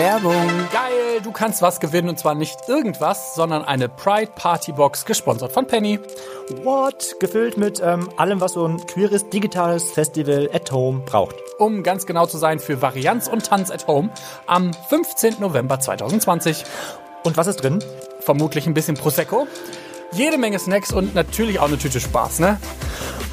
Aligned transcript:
Werbung. 0.00 0.48
Geil, 0.72 1.20
du 1.22 1.30
kannst 1.30 1.60
was 1.60 1.78
gewinnen 1.78 2.08
und 2.08 2.18
zwar 2.18 2.34
nicht 2.34 2.56
irgendwas, 2.68 3.34
sondern 3.34 3.62
eine 3.62 3.90
Pride 3.90 4.32
Party 4.34 4.72
Box, 4.72 5.04
gesponsert 5.04 5.52
von 5.52 5.66
Penny. 5.66 6.00
What? 6.62 7.16
Gefüllt 7.20 7.58
mit 7.58 7.82
ähm, 7.84 8.08
allem, 8.16 8.40
was 8.40 8.54
so 8.54 8.66
ein 8.66 8.78
queeres 8.86 9.28
digitales 9.28 9.90
Festival 9.90 10.48
at 10.54 10.72
home 10.72 11.00
braucht. 11.00 11.34
Um 11.58 11.82
ganz 11.82 12.06
genau 12.06 12.24
zu 12.24 12.38
sein, 12.38 12.60
für 12.60 12.80
Varianz 12.80 13.28
und 13.28 13.44
Tanz 13.44 13.70
at 13.70 13.88
Home 13.88 14.08
am 14.46 14.72
15. 14.72 15.34
November 15.38 15.78
2020. 15.78 16.64
Und 17.22 17.36
was 17.36 17.46
ist 17.46 17.56
drin? 17.56 17.84
Vermutlich 18.20 18.66
ein 18.66 18.72
bisschen 18.72 18.96
Prosecco, 18.96 19.46
jede 20.12 20.38
Menge 20.38 20.58
Snacks 20.58 20.94
und 20.94 21.14
natürlich 21.14 21.60
auch 21.60 21.68
eine 21.68 21.76
Tüte 21.76 22.00
Spaß, 22.00 22.38
ne? 22.38 22.58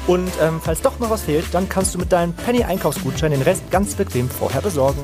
Und 0.06 0.30
ähm, 0.42 0.60
falls 0.62 0.82
doch 0.82 0.98
noch 0.98 1.08
was 1.08 1.22
fehlt, 1.22 1.46
dann 1.52 1.70
kannst 1.70 1.94
du 1.94 1.98
mit 1.98 2.12
deinem 2.12 2.34
Penny-Einkaufsgutschein 2.34 3.30
den 3.30 3.40
Rest 3.40 3.70
ganz 3.70 3.94
bequem 3.94 4.28
vorher 4.28 4.60
besorgen. 4.60 5.00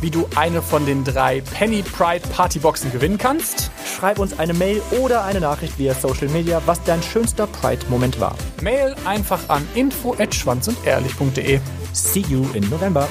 Wie 0.00 0.10
du 0.10 0.28
eine 0.36 0.60
von 0.60 0.84
den 0.84 1.04
drei 1.04 1.40
Penny 1.40 1.82
Pride 1.82 2.26
Partyboxen 2.28 2.92
gewinnen 2.92 3.16
kannst? 3.16 3.70
Schreib 3.96 4.18
uns 4.18 4.38
eine 4.38 4.52
Mail 4.52 4.82
oder 4.90 5.24
eine 5.24 5.40
Nachricht 5.40 5.78
via 5.78 5.94
Social 5.94 6.28
Media, 6.28 6.60
was 6.66 6.82
dein 6.84 7.02
schönster 7.02 7.46
Pride-Moment 7.46 8.20
war. 8.20 8.36
Mail 8.60 8.94
einfach 9.06 9.48
an 9.48 9.66
info@schwanzundehrlich.de. 9.74 11.60
See 11.92 12.24
you 12.28 12.46
in 12.52 12.68
November. 12.68 13.08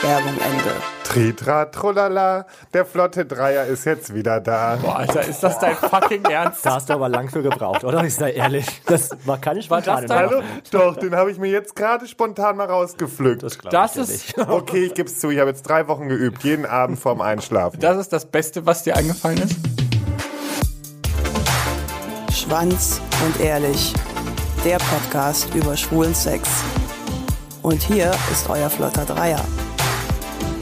Werbung 0.00 0.34
Ende. 0.38 0.99
Tritra, 1.10 1.64
trolala, 1.64 2.46
der 2.72 2.84
flotte 2.86 3.26
Dreier 3.26 3.64
ist 3.66 3.84
jetzt 3.84 4.14
wieder 4.14 4.38
da. 4.40 4.76
Boah, 4.80 4.98
Alter, 4.98 5.22
ist 5.26 5.42
das 5.42 5.58
dein 5.58 5.74
fucking 5.74 6.24
Ernst? 6.24 6.64
Da 6.64 6.74
hast 6.74 6.88
du 6.88 6.94
aber 6.94 7.08
lang 7.08 7.28
für 7.28 7.42
gebraucht, 7.42 7.82
oder? 7.82 8.04
Ich 8.04 8.14
sei 8.14 8.30
ehrlich. 8.30 8.64
Das 8.86 9.10
war 9.24 9.38
keine 9.38 9.58
War 9.68 9.80
das 9.82 9.86
spontane 9.98 10.06
dein- 10.06 10.24
Nummer. 10.30 10.42
Hallo? 10.44 10.90
Doch, 10.92 10.96
den 10.96 11.16
habe 11.16 11.32
ich 11.32 11.38
mir 11.38 11.50
jetzt 11.50 11.74
gerade 11.74 12.06
spontan 12.06 12.56
mal 12.56 12.66
rausgepflückt. 12.68 13.42
Das, 13.42 13.58
Das 13.58 13.96
ich 13.96 14.02
ist, 14.02 14.36
nicht. 14.36 14.48
Okay, 14.48 14.84
ich 14.84 14.94
gebe 14.94 15.08
es 15.08 15.18
zu, 15.18 15.30
ich 15.30 15.40
habe 15.40 15.50
jetzt 15.50 15.62
drei 15.62 15.88
Wochen 15.88 16.08
geübt, 16.08 16.44
jeden 16.44 16.64
Abend 16.64 16.96
vorm 17.00 17.20
Einschlafen. 17.20 17.80
das 17.80 17.96
ist 17.96 18.12
das 18.12 18.26
Beste, 18.26 18.64
was 18.66 18.84
dir 18.84 18.96
eingefallen 18.96 19.38
ist? 19.42 19.56
Schwanz 22.32 23.00
und 23.26 23.40
ehrlich. 23.40 23.92
Der 24.64 24.78
Podcast 24.78 25.52
über 25.56 25.76
schwulen 25.76 26.14
Sex. 26.14 26.48
Und 27.62 27.82
hier 27.82 28.12
ist 28.30 28.48
euer 28.48 28.70
flotter 28.70 29.04
Dreier. 29.04 29.40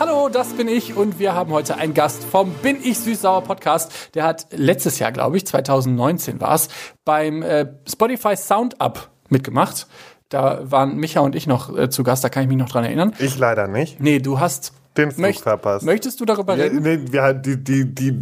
Hallo, 0.00 0.28
das 0.28 0.52
bin 0.54 0.68
ich 0.68 0.96
und 0.96 1.18
wir 1.18 1.34
haben 1.34 1.52
heute 1.52 1.76
einen 1.76 1.94
Gast 1.94 2.24
vom 2.24 2.52
Bin 2.62 2.78
ich 2.82 2.98
Süß-Sauer 2.98 3.42
Podcast. 3.42 4.10
Der 4.14 4.24
hat 4.24 4.46
letztes 4.50 4.98
Jahr, 4.98 5.12
glaube 5.12 5.36
ich, 5.36 5.46
2019 5.46 6.40
war 6.40 6.54
es, 6.54 6.68
beim 7.04 7.42
äh, 7.42 7.66
Spotify 7.88 8.36
Sound 8.36 8.80
Up 8.80 9.10
mitgemacht. 9.28 9.86
Da 10.28 10.60
waren 10.70 10.96
Micha 10.96 11.20
und 11.20 11.34
ich 11.36 11.46
noch 11.46 11.76
äh, 11.76 11.90
zu 11.90 12.02
Gast, 12.04 12.24
da 12.24 12.28
kann 12.30 12.42
ich 12.42 12.48
mich 12.48 12.56
noch 12.56 12.70
dran 12.70 12.84
erinnern. 12.84 13.12
Ich 13.18 13.38
leider 13.38 13.68
nicht. 13.68 14.00
Nee, 14.00 14.18
du 14.18 14.40
hast. 14.40 14.72
Den 14.96 15.10
Flug 15.10 15.34
verpasst. 15.36 15.84
Möchtest 15.84 16.20
du 16.20 16.24
darüber 16.24 16.54
Ja, 16.56 16.64
reden? 16.64 16.82
nee, 16.82 16.98
wir 17.12 17.22
hatten 17.22 17.42
die, 17.42 17.56
die, 17.62 17.84
die 17.94 18.20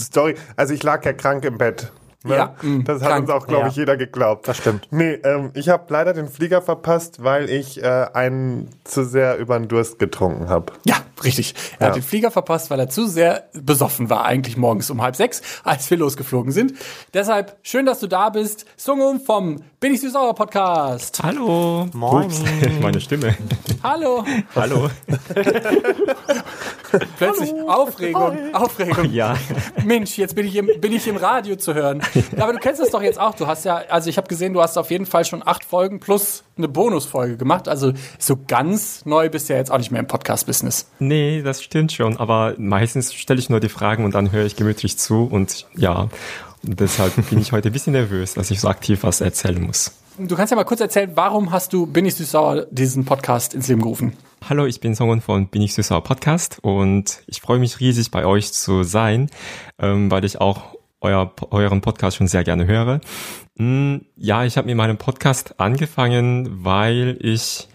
Story. 0.00 0.34
Also 0.56 0.74
ich 0.74 0.82
lag 0.82 1.04
ja 1.04 1.12
krank 1.12 1.44
im 1.44 1.58
Bett. 1.58 1.90
Ne? 2.26 2.36
Ja, 2.36 2.54
mh, 2.62 2.84
das 2.84 3.02
hat 3.02 3.08
krank. 3.10 3.20
uns 3.22 3.30
auch, 3.30 3.46
glaube 3.46 3.64
Ja. 3.64 3.68
ich, 3.68 3.76
jeder 3.76 3.96
geglaubt. 3.98 4.48
Das 4.48 4.56
stimmt. 4.56 4.88
Nee, 4.90 5.12
ähm, 5.24 5.50
ich 5.54 5.68
habe 5.68 5.84
leider 5.90 6.14
den 6.14 6.26
Flieger 6.28 6.62
verpasst, 6.62 7.22
weil 7.22 7.50
ich 7.50 7.82
äh, 7.82 8.06
einen 8.14 8.70
zu 8.84 9.04
sehr 9.04 9.36
über 9.38 9.58
den 9.58 9.68
Durst 9.68 9.98
getrunken 9.98 10.48
habe. 10.48 10.72
Ja, 10.86 10.96
richtig. 11.22 11.54
Er 11.78 11.88
hat 11.88 11.96
Ja. 11.96 12.00
den 12.00 12.02
Flieger 12.02 12.30
verpasst, 12.30 12.70
weil 12.70 12.80
er 12.80 12.88
zu 12.88 13.06
sehr 13.06 13.44
besoffen 13.52 14.08
war, 14.08 14.24
eigentlich 14.24 14.56
morgens 14.56 14.88
um 14.90 15.02
halb 15.02 15.16
sechs, 15.16 15.42
als 15.64 15.90
wir 15.90 15.98
losgeflogen 15.98 16.50
sind. 16.50 16.72
Deshalb 17.12 17.56
schön, 17.62 17.84
dass 17.84 18.00
du 18.00 18.06
da 18.06 18.30
bist. 18.30 18.64
Sungum 18.76 19.20
vom 19.20 19.62
Bin 19.84 19.92
ich 19.92 20.00
Süß-Sauer 20.00 20.34
Podcast. 20.34 21.22
Hallo. 21.22 21.86
Moin. 21.92 22.24
Ups, 22.24 22.42
meine 22.80 22.98
Stimme. 23.02 23.36
Hallo. 23.82 24.24
Hallo. 24.56 24.88
Plötzlich 27.18 27.52
Aufregung, 27.68 28.54
Aufregung. 28.54 29.12
Ja. 29.12 29.36
Mensch, 29.84 30.16
jetzt 30.16 30.36
bin 30.36 30.46
ich, 30.46 30.56
im, 30.56 30.70
bin 30.80 30.94
ich 30.94 31.06
im 31.06 31.18
Radio 31.18 31.56
zu 31.56 31.74
hören. 31.74 32.00
Ja, 32.34 32.44
aber 32.44 32.54
du 32.54 32.60
kennst 32.60 32.80
es 32.80 32.92
doch 32.92 33.02
jetzt 33.02 33.20
auch. 33.20 33.34
Du 33.34 33.46
hast 33.46 33.66
ja, 33.66 33.82
also 33.90 34.08
ich 34.08 34.16
habe 34.16 34.26
gesehen, 34.26 34.54
du 34.54 34.62
hast 34.62 34.78
auf 34.78 34.90
jeden 34.90 35.04
Fall 35.04 35.26
schon 35.26 35.46
acht 35.46 35.66
Folgen 35.66 36.00
plus 36.00 36.44
eine 36.56 36.68
Bonusfolge 36.68 37.36
gemacht. 37.36 37.68
Also 37.68 37.92
so 38.18 38.38
ganz 38.48 39.04
neu 39.04 39.28
bist 39.28 39.50
du 39.50 39.52
ja 39.52 39.58
jetzt 39.58 39.70
auch 39.70 39.76
nicht 39.76 39.90
mehr 39.90 40.00
im 40.00 40.06
Podcast-Business. 40.06 40.88
Nee, 40.98 41.42
das 41.42 41.62
stimmt 41.62 41.92
schon. 41.92 42.16
Aber 42.16 42.54
meistens 42.56 43.12
stelle 43.12 43.38
ich 43.38 43.50
nur 43.50 43.60
die 43.60 43.68
Fragen 43.68 44.06
und 44.06 44.14
dann 44.14 44.32
höre 44.32 44.46
ich 44.46 44.56
gemütlich 44.56 44.96
zu. 44.96 45.28
Und 45.30 45.66
ja, 45.76 46.08
deshalb 46.66 47.28
bin 47.30 47.38
ich 47.40 47.52
heute 47.52 47.68
ein 47.68 47.72
bisschen 47.72 47.92
nervös, 47.92 48.34
dass 48.34 48.50
ich 48.50 48.60
so 48.60 48.68
aktiv 48.68 49.02
was 49.02 49.20
erzählen 49.20 49.62
muss. 49.62 49.92
Du 50.18 50.36
kannst 50.36 50.50
ja 50.52 50.56
mal 50.56 50.64
kurz 50.64 50.80
erzählen, 50.80 51.10
warum 51.14 51.50
hast 51.50 51.72
du 51.72 51.86
Bin 51.86 52.06
ich 52.06 52.14
süß-sauer 52.14 52.66
diesen 52.70 53.04
Podcast 53.04 53.52
ins 53.54 53.68
Leben 53.68 53.82
gerufen? 53.82 54.12
Hallo, 54.48 54.64
ich 54.66 54.80
bin 54.80 54.94
Songon 54.94 55.20
von 55.20 55.48
Bin 55.48 55.62
ich 55.62 55.74
Süßer 55.74 56.00
Podcast 56.02 56.58
und 56.62 57.22
ich 57.26 57.40
freue 57.40 57.58
mich 57.58 57.80
riesig 57.80 58.10
bei 58.10 58.24
euch 58.24 58.52
zu 58.52 58.82
sein, 58.84 59.30
ähm, 59.78 60.10
weil 60.10 60.24
ich 60.24 60.40
auch 60.40 60.76
euer, 61.00 61.32
euren 61.50 61.80
Podcast 61.80 62.16
schon 62.16 62.28
sehr 62.28 62.44
gerne 62.44 62.66
höre. 62.66 63.00
Mm, 63.56 63.96
Ja, 64.16 64.44
ich 64.44 64.56
habe 64.56 64.66
mit 64.66 64.76
meinem 64.76 64.98
Podcast 64.98 65.58
angefangen, 65.58 66.64
weil 66.64 67.16
ich 67.20 67.68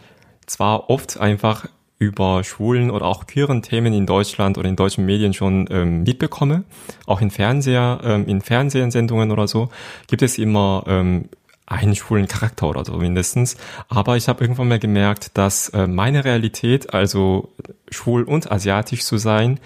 zwar 0.46 0.90
oft 0.90 1.20
einfach 1.20 1.68
über 2.00 2.46
schwulen 2.46 2.90
oder 2.90 3.06
auch 3.06 3.28
queeren 3.28 3.62
Themen 3.62 3.94
in 3.94 4.06
Deutschland 4.06 4.58
oder 4.58 4.70
in 4.70 4.78
deutschen 4.78 5.06
Medien 5.06 5.34
schon 5.34 5.68
ähm, 5.70 6.04
mitbekomme, 6.04 6.64
auch 7.06 7.22
in 7.22 7.30
Fernseher, 7.30 8.00
ähm, 8.04 8.26
in 8.28 8.42
Fernsehsendungen 8.42 9.32
oder 9.32 9.48
so, 9.48 9.70
gibt 10.08 10.22
es 10.22 10.38
immer 10.38 10.86
ähm, 10.88 11.26
einen 11.66 11.96
schwulen 11.96 12.28
Charakter 12.28 12.68
oder 12.68 12.84
so 12.86 12.94
mindestens. 12.94 13.58
Aber 13.90 14.18
ich 14.18 14.28
habe 14.28 14.44
irgendwann 14.44 14.70
mal 14.70 14.80
gemerkt, 14.80 15.38
dass 15.38 15.70
äh, 15.70 15.88
meine 15.88 16.26
Realität, 16.26 16.94
also 16.94 17.50
schwul 17.92 18.24
und 18.24 18.52
asiatisch 18.52 19.04
zu 19.04 19.18
sein, 19.18 19.60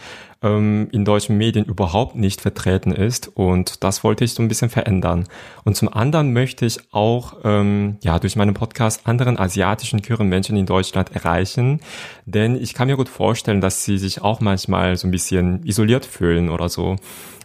ähm, 0.44 0.90
in 0.92 1.06
deutschen 1.06 1.38
Medien 1.38 1.66
überhaupt 1.66 2.16
nicht 2.16 2.42
vertreten 2.42 2.92
ist 2.92 3.30
und 3.34 3.84
das 3.84 4.04
wollte 4.04 4.24
ich 4.24 4.34
so 4.34 4.44
ein 4.44 4.48
bisschen 4.48 4.70
verändern. 4.70 5.26
Und 5.64 5.76
zum 5.76 5.92
anderen 5.92 6.34
möchte 6.34 6.66
ich 6.66 6.80
auch 6.92 7.38
ähm, 7.44 7.98
ja 8.04 8.20
durch 8.20 8.36
meinen 8.36 8.54
Podcast 8.54 9.08
anderen 9.08 9.40
asiatischen 9.40 10.02
queeren 10.02 10.28
Menschen 10.28 10.56
in 10.58 10.66
Deutschland 10.66 11.16
erreichen, 11.16 11.80
denn 12.26 12.56
ich 12.62 12.74
kann 12.74 12.88
mir 12.88 12.98
gut 12.98 13.10
vorstellen, 13.10 13.62
dass 13.62 13.84
sie 13.84 13.98
sich 13.98 14.22
auch 14.22 14.42
manchmal 14.42 14.98
so 14.98 15.08
ein 15.08 15.12
bisschen 15.12 15.66
isoliert 15.66 16.06
fühlen 16.06 16.50
oder 16.50 16.70
so. 16.70 16.98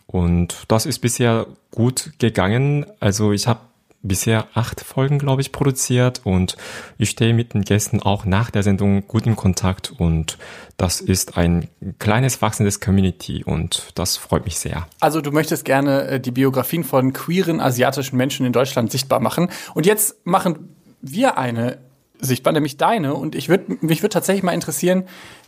Und 0.07 0.65
das 0.69 0.87
ist 0.87 1.01
bisher 1.01 1.47
gut 1.71 2.13
gegangen. 2.19 2.87
Also 2.99 3.33
ich 3.33 3.47
habe 3.47 3.61
bisher 4.03 4.47
acht 4.55 4.81
Folgen, 4.81 5.19
glaube 5.19 5.43
ich, 5.43 5.53
produziert 5.53 6.23
und 6.25 6.57
ich 6.99 7.11
stehe 7.11 7.35
mit 7.35 7.55
den 7.55 7.63
Gästen 7.63 8.01
auch 8.01 8.25
nach 8.25 8.51
der 8.51 8.63
Sendung 8.63 9.07
gut 9.07 9.27
in 9.27 9.37
Kontakt 9.37 9.93
und 9.99 10.39
das 10.77 11.01
ist 11.01 11.37
ein 11.37 11.69
kleines 11.99 12.41
wachsendes 12.41 12.81
Community 12.81 13.43
und 13.45 13.91
das 13.95 14.17
freut 14.17 14.45
mich 14.45 14.59
sehr. 14.59 14.87
Also 15.01 15.21
du 15.21 15.33
möchtest 15.33 15.65
gerne 15.65 16.05
äh, 16.05 16.21
die 16.21 16.31
Biografien 16.31 16.85
von 16.85 17.13
queeren 17.13 17.61
asiatischen 17.61 18.17
Menschen 18.17 18.47
in 18.47 18.53
Deutschland 18.53 18.93
sichtbar 18.93 19.21
machen. 19.21 19.49
Und 19.75 19.87
jetzt 19.87 20.25
machen 20.25 20.77
wir 21.01 21.39
eine 21.39 21.79
sichtbar, 22.21 22.53
nämlich 22.53 22.77
deine. 22.77 23.15
Und 23.15 23.35
ich 23.35 23.49
würd, 23.49 23.83
mich 23.83 24.03
würde 24.03 24.13
tatsächlich 24.13 24.43
mal 24.43 24.53
interessieren, 24.53 25.05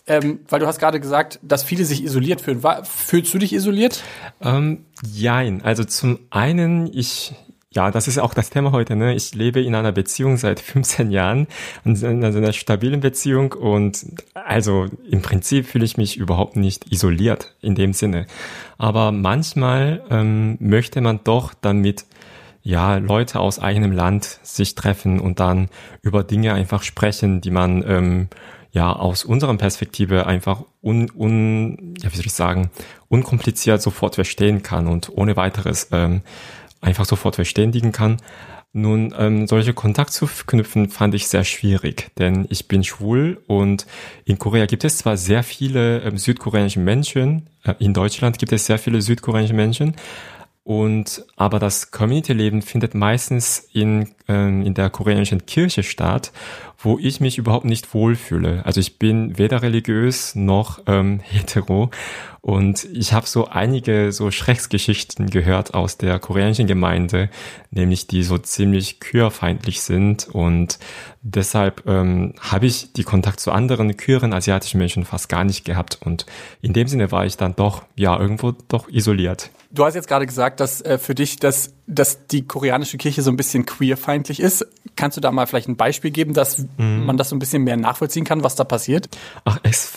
ähm, 0.06 0.40
weil 0.48 0.60
du 0.60 0.66
hast 0.66 0.78
gerade 0.78 1.00
gesagt, 1.00 1.38
dass 1.42 1.62
viele 1.62 1.84
sich 1.84 2.02
isoliert 2.02 2.40
fühlen. 2.40 2.62
War, 2.62 2.84
fühlst 2.84 3.32
du 3.34 3.38
dich 3.38 3.52
isoliert? 3.52 4.02
Ähm, 4.40 4.84
jein, 5.02 5.62
also 5.62 5.84
zum 5.84 6.20
einen, 6.30 6.92
ich, 6.92 7.34
ja, 7.72 7.92
das 7.92 8.08
ist 8.08 8.18
auch 8.18 8.34
das 8.34 8.50
Thema 8.50 8.72
heute, 8.72 8.96
ne? 8.96 9.14
Ich 9.14 9.32
lebe 9.34 9.60
in 9.60 9.76
einer 9.76 9.92
Beziehung 9.92 10.36
seit 10.36 10.58
15 10.58 11.12
Jahren, 11.12 11.46
in 11.84 12.04
einer, 12.04 12.52
stabilen 12.52 13.00
Beziehung 13.00 13.52
und 13.52 14.04
also 14.34 14.86
im 15.08 15.22
Prinzip 15.22 15.66
fühle 15.66 15.84
ich 15.84 15.96
mich 15.96 16.16
überhaupt 16.16 16.56
nicht 16.56 16.90
isoliert 16.90 17.54
in 17.60 17.76
dem 17.76 17.92
Sinne. 17.92 18.26
Aber 18.76 19.12
manchmal 19.12 20.02
ähm, 20.10 20.56
möchte 20.58 21.00
man 21.00 21.20
doch 21.22 21.54
damit 21.54 22.06
ja, 22.62 22.96
Leute 22.96 23.38
aus 23.38 23.60
eigenem 23.60 23.92
Land 23.92 24.24
sich 24.42 24.74
treffen 24.74 25.20
und 25.20 25.38
dann 25.38 25.68
über 26.02 26.24
Dinge 26.24 26.52
einfach 26.54 26.82
sprechen, 26.82 27.40
die 27.40 27.52
man 27.52 27.84
ähm, 27.86 28.28
ja 28.72 28.92
aus 28.92 29.24
unserer 29.24 29.56
Perspektive 29.56 30.26
einfach 30.26 30.64
un, 30.82 31.08
un 31.14 31.94
ja, 32.02 32.12
wie 32.12 32.16
soll 32.16 32.26
ich 32.26 32.34
sagen, 32.34 32.70
unkompliziert 33.08 33.80
sofort 33.80 34.16
verstehen 34.16 34.62
kann 34.62 34.88
und 34.88 35.10
ohne 35.14 35.36
weiteres 35.36 35.88
ähm, 35.92 36.22
einfach 36.80 37.04
sofort 37.04 37.36
verständigen 37.36 37.92
kann. 37.92 38.18
Nun, 38.72 39.12
ähm, 39.18 39.48
solche 39.48 39.74
Kontakt 39.74 40.12
zu 40.12 40.28
knüpfen 40.46 40.90
fand 40.90 41.14
ich 41.14 41.26
sehr 41.26 41.42
schwierig, 41.42 42.12
denn 42.18 42.46
ich 42.50 42.68
bin 42.68 42.84
schwul 42.84 43.42
und 43.48 43.84
in 44.24 44.38
Korea 44.38 44.66
gibt 44.66 44.84
es 44.84 44.98
zwar 44.98 45.16
sehr 45.16 45.42
viele 45.42 46.02
ähm, 46.02 46.16
südkoreanische 46.16 46.78
Menschen, 46.78 47.48
äh, 47.64 47.74
in 47.80 47.94
Deutschland 47.94 48.38
gibt 48.38 48.52
es 48.52 48.66
sehr 48.66 48.78
viele 48.78 49.02
südkoreanische 49.02 49.54
Menschen, 49.54 49.96
und 50.62 51.24
aber 51.36 51.58
das 51.58 51.90
Community-Leben 51.90 52.62
findet 52.62 52.94
meistens 52.94 53.58
in, 53.72 54.10
ähm, 54.28 54.62
in 54.62 54.74
der 54.74 54.88
koreanischen 54.88 55.46
Kirche 55.46 55.82
statt, 55.82 56.30
wo 56.82 56.98
ich 56.98 57.20
mich 57.20 57.38
überhaupt 57.38 57.66
nicht 57.66 57.92
wohlfühle. 57.92 58.64
Also 58.64 58.80
ich 58.80 58.98
bin 58.98 59.36
weder 59.38 59.62
religiös 59.62 60.34
noch 60.34 60.80
ähm, 60.86 61.20
hetero 61.24 61.90
und 62.42 62.84
ich 62.92 63.12
habe 63.12 63.26
so 63.26 63.48
einige 63.48 64.12
so 64.12 64.30
Schrecksgeschichten 64.30 65.28
gehört 65.28 65.74
aus 65.74 65.98
der 65.98 66.18
koreanischen 66.18 66.66
Gemeinde, 66.66 67.28
nämlich 67.70 68.06
die 68.06 68.22
so 68.22 68.38
ziemlich 68.38 68.98
queerfeindlich 68.98 69.82
sind 69.82 70.28
und 70.28 70.78
deshalb 71.20 71.86
ähm, 71.86 72.34
habe 72.40 72.66
ich 72.66 72.94
die 72.94 73.04
Kontakt 73.04 73.40
zu 73.40 73.52
anderen 73.52 73.96
queeren 73.96 74.32
asiatischen 74.32 74.78
Menschen 74.78 75.04
fast 75.04 75.28
gar 75.28 75.44
nicht 75.44 75.64
gehabt 75.66 75.98
und 76.00 76.24
in 76.62 76.72
dem 76.72 76.88
Sinne 76.88 77.12
war 77.12 77.26
ich 77.26 77.36
dann 77.36 77.54
doch 77.56 77.82
ja 77.94 78.18
irgendwo 78.18 78.52
doch 78.68 78.88
isoliert. 78.88 79.50
Du 79.72 79.84
hast 79.84 79.94
jetzt 79.94 80.08
gerade 80.08 80.26
gesagt, 80.26 80.58
dass 80.58 80.80
äh, 80.80 80.98
für 80.98 81.14
dich 81.14 81.36
das, 81.36 81.74
dass 81.90 82.26
die 82.26 82.46
koreanische 82.46 82.96
Kirche 82.96 83.22
so 83.22 83.30
ein 83.30 83.36
bisschen 83.36 83.66
queerfeindlich 83.66 84.40
ist. 84.40 84.66
Kannst 84.96 85.16
du 85.16 85.20
da 85.20 85.32
mal 85.32 85.46
vielleicht 85.46 85.68
ein 85.68 85.76
Beispiel 85.76 86.10
geben, 86.10 86.34
dass 86.34 86.58
mhm. 86.78 87.04
man 87.04 87.16
das 87.16 87.28
so 87.28 87.36
ein 87.36 87.38
bisschen 87.38 87.64
mehr 87.64 87.76
nachvollziehen 87.76 88.24
kann, 88.24 88.42
was 88.42 88.54
da 88.54 88.64
passiert? 88.64 89.08
Ach, 89.44 89.58
es 89.62 89.92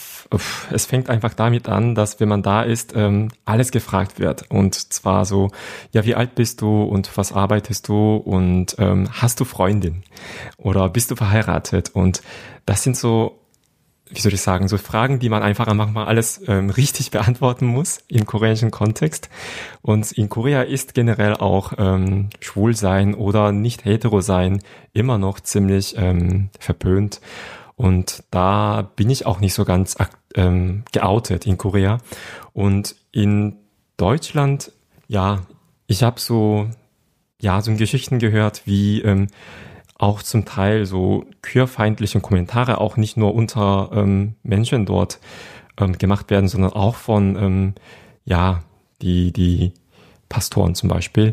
es 0.71 0.85
fängt 0.85 1.09
einfach 1.09 1.33
damit 1.33 1.69
an, 1.69 1.95
dass 1.95 2.19
wenn 2.19 2.29
man 2.29 2.41
da 2.41 2.63
ist, 2.63 2.93
ähm, 2.95 3.29
alles 3.45 3.71
gefragt 3.71 4.19
wird. 4.19 4.49
Und 4.49 4.93
zwar 4.93 5.25
so, 5.25 5.51
ja, 5.91 6.05
wie 6.05 6.15
alt 6.15 6.35
bist 6.35 6.61
du 6.61 6.83
und 6.83 7.15
was 7.17 7.31
arbeitest 7.31 7.87
du 7.87 8.15
und 8.15 8.75
ähm, 8.79 9.09
hast 9.11 9.39
du 9.39 9.45
Freundin 9.45 10.03
oder 10.57 10.89
bist 10.89 11.11
du 11.11 11.15
verheiratet? 11.15 11.91
Und 11.93 12.21
das 12.65 12.83
sind 12.83 12.97
so 12.97 13.42
wie 14.09 14.19
soll 14.19 14.33
ich 14.33 14.41
sagen, 14.41 14.67
so 14.67 14.77
Fragen, 14.77 15.19
die 15.19 15.29
man 15.29 15.43
einfach 15.43 15.71
manchmal 15.73 16.05
alles 16.05 16.41
ähm, 16.47 16.69
richtig 16.69 17.11
beantworten 17.11 17.65
muss 17.65 17.99
im 18.07 18.25
koreanischen 18.25 18.71
Kontext. 18.71 19.29
Und 19.81 20.11
in 20.11 20.29
Korea 20.29 20.61
ist 20.61 20.93
generell 20.93 21.35
auch 21.35 21.73
ähm, 21.77 22.29
schwul 22.39 22.75
sein 22.75 23.15
oder 23.15 23.51
nicht 23.51 23.85
hetero 23.85 24.21
sein 24.21 24.61
immer 24.93 25.17
noch 25.17 25.39
ziemlich 25.39 25.95
ähm, 25.97 26.49
verpönt. 26.59 27.21
Und 27.75 28.23
da 28.29 28.91
bin 28.95 29.09
ich 29.09 29.25
auch 29.25 29.39
nicht 29.39 29.53
so 29.53 29.65
ganz 29.65 29.97
ähm, 30.35 30.83
geoutet 30.91 31.47
in 31.47 31.57
Korea. 31.57 31.97
Und 32.53 32.95
in 33.11 33.57
Deutschland, 33.97 34.71
ja, 35.07 35.41
ich 35.87 36.03
habe 36.03 36.19
so, 36.19 36.69
ja, 37.41 37.61
so 37.61 37.73
Geschichten 37.75 38.19
gehört, 38.19 38.63
wie 38.65 39.01
ähm, 39.01 39.27
auch 40.03 40.21
zum 40.21 40.43
Teil 40.43 40.85
so 40.85 41.25
queerfeindliche 41.41 42.19
Kommentare 42.19 42.79
auch 42.79 42.97
nicht 42.97 43.15
nur 43.15 43.33
unter 43.33 43.89
ähm, 43.93 44.35
Menschen 44.43 44.85
dort 44.85 45.19
ähm, 45.79 45.97
gemacht 45.97 46.29
werden, 46.29 46.49
sondern 46.49 46.73
auch 46.73 46.95
von, 46.95 47.37
ähm, 47.37 47.73
ja, 48.25 48.63
die, 49.01 49.31
die 49.31 49.71
Pastoren 50.27 50.75
zum 50.75 50.89
Beispiel. 50.89 51.31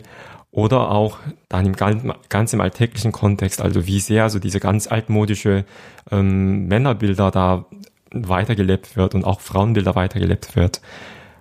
Oder 0.53 0.93
auch 0.93 1.19
dann 1.49 1.67
im 1.67 1.75
ganz, 1.75 2.53
im 2.53 2.61
alltäglichen 2.61 3.11
Kontext, 3.11 3.61
also 3.61 3.87
wie 3.87 3.99
sehr 3.99 4.31
so 4.31 4.39
diese 4.39 4.61
ganz 4.61 4.87
altmodische 4.87 5.65
ähm, 6.11 6.67
Männerbilder 6.69 7.33
da 7.33 7.67
weitergelebt 8.13 8.97
wird 8.97 9.17
und 9.17 9.25
auch 9.25 9.41
Frauenbilder 9.41 9.97
weitergelebt 9.97 10.55
wird. 10.55 10.81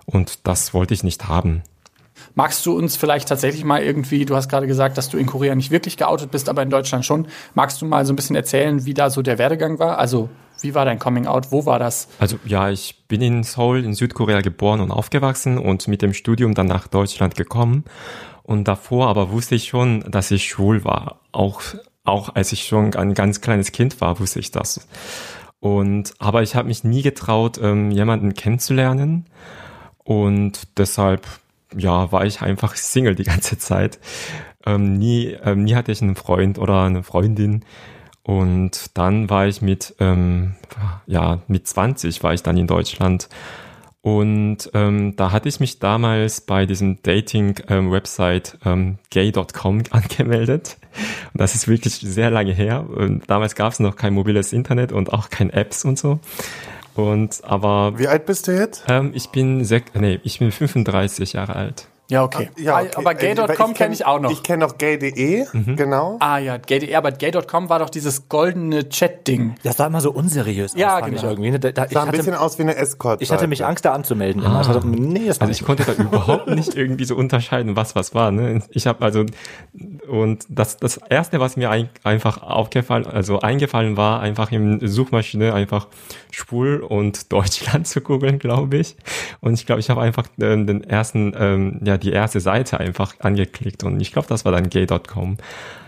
Und 0.04 0.46
das 0.48 0.74
wollte 0.74 0.94
ich 0.94 1.04
nicht 1.04 1.28
haben. 1.28 1.62
Magst 2.34 2.64
du 2.66 2.76
uns 2.76 2.96
vielleicht 2.96 3.28
tatsächlich 3.28 3.64
mal 3.64 3.82
irgendwie, 3.82 4.24
du 4.24 4.36
hast 4.36 4.48
gerade 4.48 4.66
gesagt, 4.66 4.98
dass 4.98 5.08
du 5.08 5.18
in 5.18 5.26
Korea 5.26 5.54
nicht 5.54 5.70
wirklich 5.70 5.96
geoutet 5.96 6.30
bist, 6.30 6.48
aber 6.48 6.62
in 6.62 6.70
Deutschland 6.70 7.04
schon. 7.04 7.26
Magst 7.54 7.82
du 7.82 7.86
mal 7.86 8.06
so 8.06 8.12
ein 8.12 8.16
bisschen 8.16 8.36
erzählen, 8.36 8.84
wie 8.86 8.94
da 8.94 9.10
so 9.10 9.22
der 9.22 9.38
Werdegang 9.38 9.78
war? 9.78 9.98
Also, 9.98 10.28
wie 10.62 10.74
war 10.74 10.84
dein 10.84 10.98
Coming 10.98 11.26
Out? 11.26 11.52
Wo 11.52 11.66
war 11.66 11.78
das? 11.78 12.08
Also, 12.18 12.38
ja, 12.44 12.70
ich 12.70 13.04
bin 13.08 13.22
in 13.22 13.42
Seoul 13.42 13.84
in 13.84 13.94
Südkorea 13.94 14.40
geboren 14.40 14.80
und 14.80 14.90
aufgewachsen 14.90 15.58
und 15.58 15.88
mit 15.88 16.02
dem 16.02 16.14
Studium 16.14 16.54
dann 16.54 16.66
nach 16.66 16.86
Deutschland 16.86 17.34
gekommen. 17.34 17.84
Und 18.42 18.68
davor 18.68 19.08
aber 19.08 19.30
wusste 19.30 19.54
ich 19.54 19.68
schon, 19.68 20.00
dass 20.10 20.30
ich 20.30 20.48
schwul 20.48 20.84
war. 20.84 21.20
Auch, 21.32 21.62
auch 22.04 22.34
als 22.34 22.52
ich 22.52 22.66
schon 22.66 22.94
ein 22.94 23.14
ganz 23.14 23.40
kleines 23.40 23.72
Kind 23.72 24.00
war, 24.00 24.18
wusste 24.20 24.40
ich 24.40 24.50
das. 24.50 24.86
Und, 25.60 26.14
aber 26.18 26.42
ich 26.42 26.56
habe 26.56 26.68
mich 26.68 26.84
nie 26.84 27.02
getraut, 27.02 27.58
ähm, 27.62 27.90
jemanden 27.90 28.34
kennenzulernen. 28.34 29.26
Und 30.04 30.78
deshalb 30.78 31.26
ja, 31.76 32.12
war 32.12 32.24
ich 32.26 32.42
einfach 32.42 32.76
Single 32.76 33.14
die 33.14 33.24
ganze 33.24 33.58
Zeit. 33.58 33.98
Ähm, 34.66 34.98
nie, 34.98 35.36
ähm, 35.44 35.64
nie 35.64 35.74
hatte 35.74 35.92
ich 35.92 36.02
einen 36.02 36.16
Freund 36.16 36.58
oder 36.58 36.82
eine 36.82 37.02
Freundin. 37.02 37.64
Und 38.22 38.96
dann 38.96 39.30
war 39.30 39.46
ich 39.46 39.62
mit, 39.62 39.94
ähm, 39.98 40.54
ja, 41.06 41.40
mit 41.48 41.66
20 41.66 42.22
war 42.22 42.34
ich 42.34 42.42
dann 42.42 42.56
in 42.56 42.66
Deutschland. 42.66 43.28
Und 44.02 44.70
ähm, 44.72 45.14
da 45.16 45.30
hatte 45.30 45.48
ich 45.48 45.60
mich 45.60 45.78
damals 45.78 46.40
bei 46.40 46.64
diesem 46.64 47.02
Dating-Website 47.02 48.58
ähm, 48.64 48.98
gay.com 49.10 49.82
angemeldet. 49.90 50.78
Und 51.32 51.40
das 51.40 51.54
ist 51.54 51.68
wirklich 51.68 51.94
sehr 51.94 52.30
lange 52.30 52.52
her. 52.52 52.88
Und 52.88 53.28
damals 53.28 53.54
gab 53.54 53.72
es 53.72 53.80
noch 53.80 53.96
kein 53.96 54.14
mobiles 54.14 54.52
Internet 54.52 54.92
und 54.92 55.12
auch 55.12 55.28
kein 55.28 55.50
Apps 55.50 55.84
und 55.84 55.98
so. 55.98 56.20
Und 56.94 57.42
aber. 57.44 57.98
Wie 57.98 58.08
alt 58.08 58.26
bist 58.26 58.48
du 58.48 58.52
jetzt? 58.52 58.84
Ähm, 58.88 59.12
ich 59.14 59.30
bin 59.30 59.64
sech, 59.64 59.84
nee, 59.94 60.20
ich 60.24 60.38
bin 60.38 60.52
35 60.52 61.34
Jahre 61.34 61.56
alt. 61.56 61.88
Ja, 62.10 62.24
okay. 62.24 62.50
Ah, 62.56 62.60
ja, 62.60 62.80
okay. 62.80 62.90
Aber 62.96 63.14
gay.com 63.14 63.72
kenne 63.72 63.94
ich 63.94 64.04
auch 64.04 64.18
noch. 64.18 64.32
Ich 64.32 64.42
kenne 64.42 64.66
noch 64.66 64.78
gay.de, 64.78 65.46
mhm. 65.52 65.76
genau. 65.76 66.16
Ah 66.18 66.38
ja, 66.38 66.56
gay.de, 66.56 66.92
aber 66.96 67.12
gay.com 67.12 67.68
war 67.68 67.78
doch 67.78 67.88
dieses 67.88 68.28
goldene 68.28 68.88
Chat-Ding. 68.88 69.54
Das 69.62 69.76
sah 69.76 69.86
immer 69.86 70.00
so 70.00 70.10
unseriös 70.10 70.74
ja, 70.74 70.98
aus, 70.98 71.04
genau. 71.04 71.16
ich 71.16 71.22
irgendwie. 71.22 71.58
Da, 71.58 71.70
da, 71.70 71.86
sah 71.88 72.02
ein 72.02 72.10
bisschen 72.10 72.34
aus 72.34 72.58
wie 72.58 72.62
eine 72.62 72.74
Escort. 72.74 73.22
Ich 73.22 73.30
hatte 73.30 73.46
mich 73.46 73.64
Angst, 73.64 73.84
da 73.84 73.92
anzumelden. 73.92 74.44
Ah. 74.44 74.58
Also, 74.58 74.80
nee, 74.80 75.28
das 75.28 75.40
also 75.40 75.52
ich 75.52 75.64
konnte 75.64 75.84
da 75.84 75.92
überhaupt 76.02 76.48
nicht 76.48 76.74
irgendwie 76.74 77.04
so 77.04 77.14
unterscheiden, 77.14 77.76
was 77.76 77.94
was 77.94 78.12
war. 78.12 78.32
Ne? 78.32 78.60
Ich 78.70 78.88
habe 78.88 79.04
also 79.04 79.24
und 80.08 80.46
das 80.48 80.78
das 80.78 80.96
erste, 80.96 81.38
was 81.38 81.56
mir 81.56 81.70
ein, 81.70 81.90
einfach 82.02 82.42
aufgefallen, 82.42 83.06
also 83.06 83.38
eingefallen 83.38 83.96
war, 83.96 84.20
einfach 84.20 84.50
im 84.50 84.84
Suchmaschine 84.84 85.54
einfach 85.54 85.86
schwul 86.32 86.80
und 86.80 87.32
Deutschland 87.32 87.86
zu 87.86 88.00
googeln, 88.00 88.40
glaube 88.40 88.78
ich. 88.78 88.96
Und 89.40 89.54
ich 89.54 89.64
glaube, 89.64 89.78
ich 89.78 89.90
habe 89.90 90.00
einfach 90.00 90.26
ähm, 90.40 90.66
den 90.66 90.82
ersten 90.82 91.34
ähm, 91.38 91.80
ja 91.84 91.99
die 92.00 92.12
erste 92.12 92.40
Seite 92.40 92.80
einfach 92.80 93.14
angeklickt 93.20 93.84
und 93.84 94.00
ich 94.00 94.12
glaube, 94.12 94.28
das 94.28 94.44
war 94.44 94.52
dann 94.52 94.68
gay.com. 94.68 95.36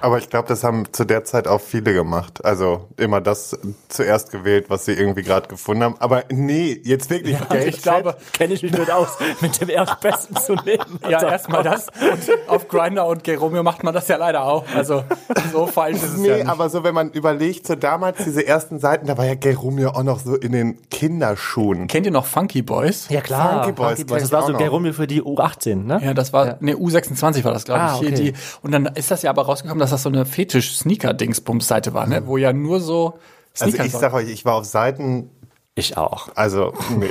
Aber 0.03 0.19
ich 0.19 0.29
glaube, 0.29 0.49
das 0.49 0.65
haben 0.65 0.93
zu 0.93 1.05
der 1.05 1.23
Zeit 1.23 1.47
auch 1.47 1.61
viele 1.61 1.95
gemacht. 1.95 2.45
Also 2.45 2.89
immer 2.97 3.21
das 3.21 3.57
zuerst 3.89 4.33
gewählt, 4.33 4.67
was 4.69 4.85
sie 4.85 4.95
irgendwie 4.95 5.23
gerade 5.23 5.47
gefunden 5.47 5.85
haben. 5.85 5.95
Aber 6.01 6.25
nee, 6.29 6.81
jetzt 6.83 7.09
wirklich. 7.09 7.39
Ja, 7.39 7.45
Gay 7.45 7.69
ich 7.69 7.83
glaube, 7.83 8.17
kenne 8.33 8.55
ich 8.55 8.65
mich 8.65 8.73
nicht 8.73 8.91
aus, 8.91 9.17
mit 9.41 9.61
dem 9.61 9.69
Erstbesten 9.69 10.37
zu 10.37 10.55
leben. 10.55 10.99
Ja, 11.09 11.23
erstmal 11.23 11.63
das. 11.63 11.87
Und 11.89 12.49
auf 12.49 12.67
Grinder 12.67 13.07
und 13.07 13.23
Gay 13.23 13.37
Romeo 13.37 13.63
macht 13.63 13.85
man 13.85 13.95
das 13.95 14.09
ja 14.09 14.17
leider 14.17 14.43
auch. 14.45 14.65
Also 14.75 15.05
so 15.53 15.69
falsch 15.69 15.99
ist 15.99 16.15
es 16.15 16.17
nee, 16.17 16.29
ja 16.29 16.37
nicht. 16.39 16.49
aber 16.49 16.69
so 16.69 16.83
wenn 16.83 16.95
man 16.95 17.11
überlegt, 17.11 17.69
so 17.69 17.77
damals 17.77 18.25
diese 18.25 18.45
ersten 18.45 18.81
Seiten, 18.81 19.07
da 19.07 19.17
war 19.17 19.27
ja 19.27 19.37
Gay 19.37 19.55
Romeo 19.55 19.91
auch 19.91 20.03
noch 20.03 20.19
so 20.19 20.35
in 20.35 20.51
den 20.51 20.79
Kinderschuhen. 20.91 21.87
Kennt 21.87 22.07
ihr 22.07 22.13
noch 22.13 22.27
Funky 22.27 22.63
Boys? 22.63 23.09
Ja 23.09 23.21
klar, 23.21 23.63
Funky 23.63 23.73
Boys. 23.73 23.89
Funky 23.99 24.05
Boys. 24.05 24.23
Das 24.23 24.33
war 24.33 24.47
so 24.47 24.55
Gay 24.55 24.67
Romeo 24.67 24.93
für 24.93 25.07
die 25.07 25.23
U18, 25.23 25.77
ne? 25.77 26.01
Ja, 26.03 26.15
das 26.15 26.33
war, 26.33 26.47
ja. 26.47 26.57
nee, 26.61 26.75
U26 26.75 27.45
war 27.45 27.53
das, 27.53 27.65
glaube 27.65 27.81
ah, 27.81 27.99
ich. 28.01 28.09
Okay. 28.09 28.15
Die, 28.15 28.33
und 28.63 28.73
dann 28.73 28.87
ist 28.87 29.11
das 29.11 29.23
ja 29.23 29.31
aber 29.31 29.43
rausgekommen, 29.43 29.79
dass 29.79 29.91
das 29.91 30.03
so 30.03 30.09
eine 30.09 30.25
Fetisch-Sneaker-Dingsbums-Seite 30.25 31.95
war, 31.95 32.07
ne? 32.07 32.27
wo 32.27 32.37
ja 32.37 32.53
nur 32.53 32.81
so 32.81 33.19
Sneaker 33.55 33.81
Also 33.83 33.97
ich 33.97 34.01
sag 34.01 34.13
euch, 34.13 34.29
ich 34.29 34.45
war 34.45 34.55
auf 34.55 34.65
Seiten 34.65 35.31
ich 35.75 35.97
auch. 35.97 36.29
Also, 36.35 36.75
nee. 36.99 37.09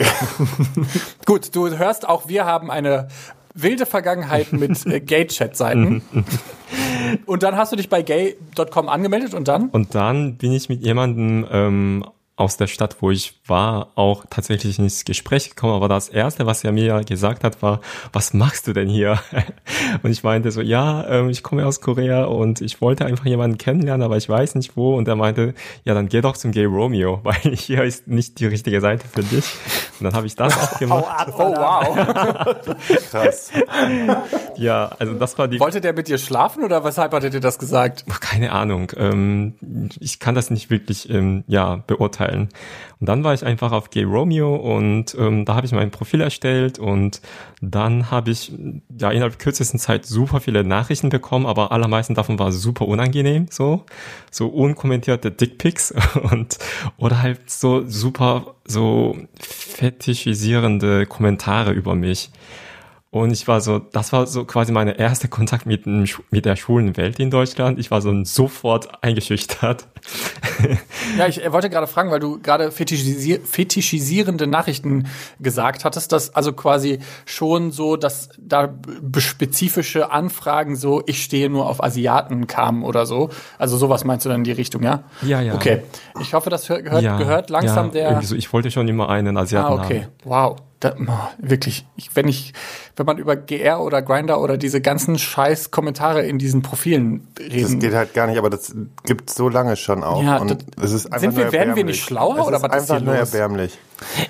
Gut, 1.25 1.55
du 1.55 1.69
hörst 1.69 2.07
auch, 2.07 2.27
wir 2.27 2.45
haben 2.45 2.69
eine 2.69 3.07
wilde 3.55 3.85
Vergangenheit 3.85 4.53
mit 4.53 4.85
äh, 4.85 4.99
Gay-Chat-Seiten. 4.99 6.03
und 7.25 7.43
dann 7.43 7.55
hast 7.55 7.71
du 7.71 7.75
dich 7.75 7.89
bei 7.89 8.03
gay.com 8.03 8.87
angemeldet 8.87 9.33
und 9.33 9.47
dann? 9.47 9.69
Und 9.69 9.95
dann 9.95 10.37
bin 10.37 10.51
ich 10.51 10.69
mit 10.69 10.83
jemandem 10.83 11.47
ähm, 11.51 12.05
aus 12.35 12.57
der 12.57 12.67
Stadt, 12.67 12.97
wo 13.01 13.11
ich 13.11 13.39
war, 13.45 13.91
auch 13.95 14.25
tatsächlich 14.29 14.79
ins 14.79 15.05
Gespräch 15.05 15.49
gekommen. 15.49 15.73
Aber 15.73 15.87
das 15.87 16.09
Erste, 16.09 16.45
was 16.45 16.63
er 16.63 16.71
mir 16.71 17.03
gesagt 17.03 17.43
hat, 17.43 17.61
war, 17.61 17.81
was 18.13 18.33
machst 18.33 18.67
du 18.67 18.73
denn 18.73 18.89
hier? 18.89 19.19
Und 20.03 20.11
ich 20.11 20.23
meinte 20.23 20.51
so, 20.51 20.61
ja, 20.61 21.07
ähm, 21.07 21.29
ich 21.29 21.43
komme 21.43 21.65
aus 21.65 21.81
Korea 21.81 22.25
und 22.25 22.61
ich 22.61 22.81
wollte 22.81 23.05
einfach 23.05 23.25
jemanden 23.25 23.57
kennenlernen, 23.57 24.03
aber 24.03 24.17
ich 24.17 24.27
weiß 24.27 24.55
nicht 24.55 24.75
wo. 24.75 24.95
Und 24.95 25.07
er 25.07 25.15
meinte, 25.15 25.53
ja, 25.83 25.93
dann 25.93 26.07
geh 26.07 26.21
doch 26.21 26.37
zum 26.37 26.51
Gay 26.51 26.65
Romeo, 26.65 27.19
weil 27.23 27.55
hier 27.55 27.83
ist 27.83 28.07
nicht 28.07 28.39
die 28.39 28.47
richtige 28.47 28.81
Seite 28.81 29.05
für 29.07 29.23
dich. 29.23 29.45
Und 29.99 30.05
dann 30.05 30.13
habe 30.13 30.27
ich 30.27 30.35
das 30.35 30.57
auch 30.73 30.79
gemacht. 30.79 31.27
Oh, 31.37 31.53
wow. 31.55 32.65
Krass. 33.09 33.51
Ja, 34.55 34.91
also 34.99 35.13
das 35.13 35.37
war 35.37 35.47
die. 35.47 35.59
Wollte 35.59 35.81
der 35.81 35.93
mit 35.93 36.07
dir 36.07 36.17
schlafen 36.17 36.63
oder 36.63 36.83
weshalb 36.83 37.13
hattet 37.13 37.33
ihr 37.33 37.39
das 37.39 37.59
gesagt? 37.59 38.05
Keine 38.19 38.51
Ahnung. 38.51 38.91
Ähm, 38.97 39.55
ich 39.99 40.19
kann 40.19 40.35
das 40.35 40.49
nicht 40.49 40.69
wirklich 40.69 41.09
ähm, 41.09 41.43
ja 41.47 41.83
beurteilen. 41.87 42.30
Und 42.39 43.09
dann 43.09 43.23
war 43.23 43.33
ich 43.33 43.45
einfach 43.45 43.71
auf 43.71 43.89
Gay 43.89 44.03
Romeo 44.03 44.55
und 44.55 45.15
ähm, 45.17 45.45
da 45.45 45.55
habe 45.55 45.65
ich 45.65 45.71
mein 45.71 45.91
Profil 45.91 46.21
erstellt 46.21 46.79
und 46.79 47.21
dann 47.61 48.11
habe 48.11 48.31
ich 48.31 48.51
ja 48.97 49.11
innerhalb 49.11 49.39
kürzesten 49.39 49.79
Zeit 49.79 50.05
super 50.05 50.39
viele 50.39 50.63
Nachrichten 50.63 51.09
bekommen, 51.09 51.45
aber 51.45 51.71
allermeisten 51.71 52.15
davon 52.15 52.39
war 52.39 52.51
super 52.51 52.87
unangenehm, 52.87 53.47
so 53.49 53.85
so 54.29 54.47
unkommentierte 54.47 55.31
Dickpics 55.31 55.93
und 56.31 56.57
oder 56.97 57.21
halt 57.21 57.49
so 57.49 57.87
super 57.87 58.55
so 58.65 59.17
fetischisierende 59.39 61.05
Kommentare 61.05 61.71
über 61.71 61.95
mich. 61.95 62.31
Und 63.13 63.31
ich 63.31 63.45
war 63.45 63.59
so, 63.59 63.79
das 63.79 64.13
war 64.13 64.25
so 64.25 64.45
quasi 64.45 64.71
meine 64.71 64.97
erste 64.97 65.27
Kontakt 65.27 65.65
mit, 65.65 65.85
mit 65.85 66.45
der 66.45 66.55
schwulen 66.55 66.95
Welt 66.95 67.19
in 67.19 67.29
Deutschland. 67.29 67.77
Ich 67.77 67.91
war 67.91 68.01
so 68.01 68.23
sofort 68.23 69.03
eingeschüchtert. 69.03 69.87
Ja, 71.17 71.27
ich 71.27 71.39
wollte 71.51 71.69
gerade 71.69 71.87
fragen, 71.87 72.11
weil 72.11 72.19
du 72.19 72.39
gerade 72.39 72.71
fetischisier 72.71 73.41
fetischisierende 73.41 74.47
Nachrichten 74.47 75.07
gesagt 75.39 75.83
hattest, 75.83 76.11
dass 76.11 76.33
also 76.35 76.53
quasi 76.53 76.99
schon 77.25 77.71
so, 77.71 77.97
dass 77.97 78.29
da 78.37 78.73
spezifische 79.17 80.11
Anfragen 80.11 80.75
so, 80.75 81.03
ich 81.05 81.23
stehe 81.23 81.49
nur 81.49 81.67
auf 81.67 81.83
Asiaten 81.83 82.47
kamen 82.47 82.83
oder 82.83 83.05
so. 83.05 83.29
Also 83.57 83.77
sowas 83.77 84.05
meinst 84.05 84.25
du 84.25 84.29
dann 84.29 84.39
in 84.39 84.43
die 84.43 84.51
Richtung, 84.51 84.83
ja? 84.83 85.03
Ja, 85.21 85.41
ja. 85.41 85.55
Okay. 85.55 85.81
Ich 86.21 86.33
hoffe, 86.33 86.49
das 86.49 86.67
gehört, 86.67 87.01
ja, 87.01 87.17
gehört 87.17 87.49
langsam 87.49 87.87
ja, 87.87 87.91
der. 87.91 88.21
So, 88.21 88.35
ich 88.35 88.51
wollte 88.53 88.71
schon 88.71 88.87
immer 88.87 89.09
einen 89.09 89.37
Asiaten 89.37 89.79
ah, 89.79 89.83
okay. 89.83 90.03
haben. 90.03 90.11
Wow. 90.23 90.57
Da, 90.79 90.95
oh, 90.97 91.29
wirklich, 91.37 91.85
ich, 91.95 92.15
wenn 92.15 92.27
ich, 92.27 92.53
wenn 93.01 93.07
man 93.07 93.17
über 93.17 93.35
GR 93.35 93.81
oder 93.81 94.03
Grinder 94.03 94.39
oder 94.39 94.57
diese 94.57 94.79
ganzen 94.79 95.17
scheiß 95.17 95.71
Kommentare 95.71 96.21
in 96.21 96.37
diesen 96.37 96.61
Profilen 96.61 97.27
reden. 97.39 97.61
Das 97.61 97.79
geht 97.79 97.93
halt 97.95 98.13
gar 98.13 98.27
nicht, 98.27 98.37
aber 98.37 98.51
das 98.51 98.75
gibt 99.03 99.31
so 99.31 99.49
lange 99.49 99.75
schon 99.75 100.03
auch. 100.03 100.21
Ja, 100.21 100.37
und 100.37 100.63
es 100.79 100.91
ist 100.91 101.07
einfach 101.07 101.19
sind 101.19 101.35
wir, 101.35 101.45
nur 101.45 101.53
werden 101.53 101.75
wir 101.75 101.83
nicht 101.83 102.03
schlauer 102.03 102.37
es 102.37 102.45
oder 102.45 102.57
ist 102.57 102.63
was 102.63 102.69
ist 102.69 102.91
einfach 102.91 102.97
hier 102.97 103.05
nur 103.05 103.15
los? 103.17 103.33
erbärmlich. 103.33 103.79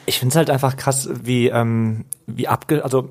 Ich 0.05 0.19
finde 0.19 0.31
es 0.31 0.37
halt 0.37 0.49
einfach 0.49 0.77
krass, 0.77 1.09
wie, 1.11 1.49
ähm, 1.49 2.05
wie 2.27 2.47
abge... 2.47 2.81
Also, 2.81 3.09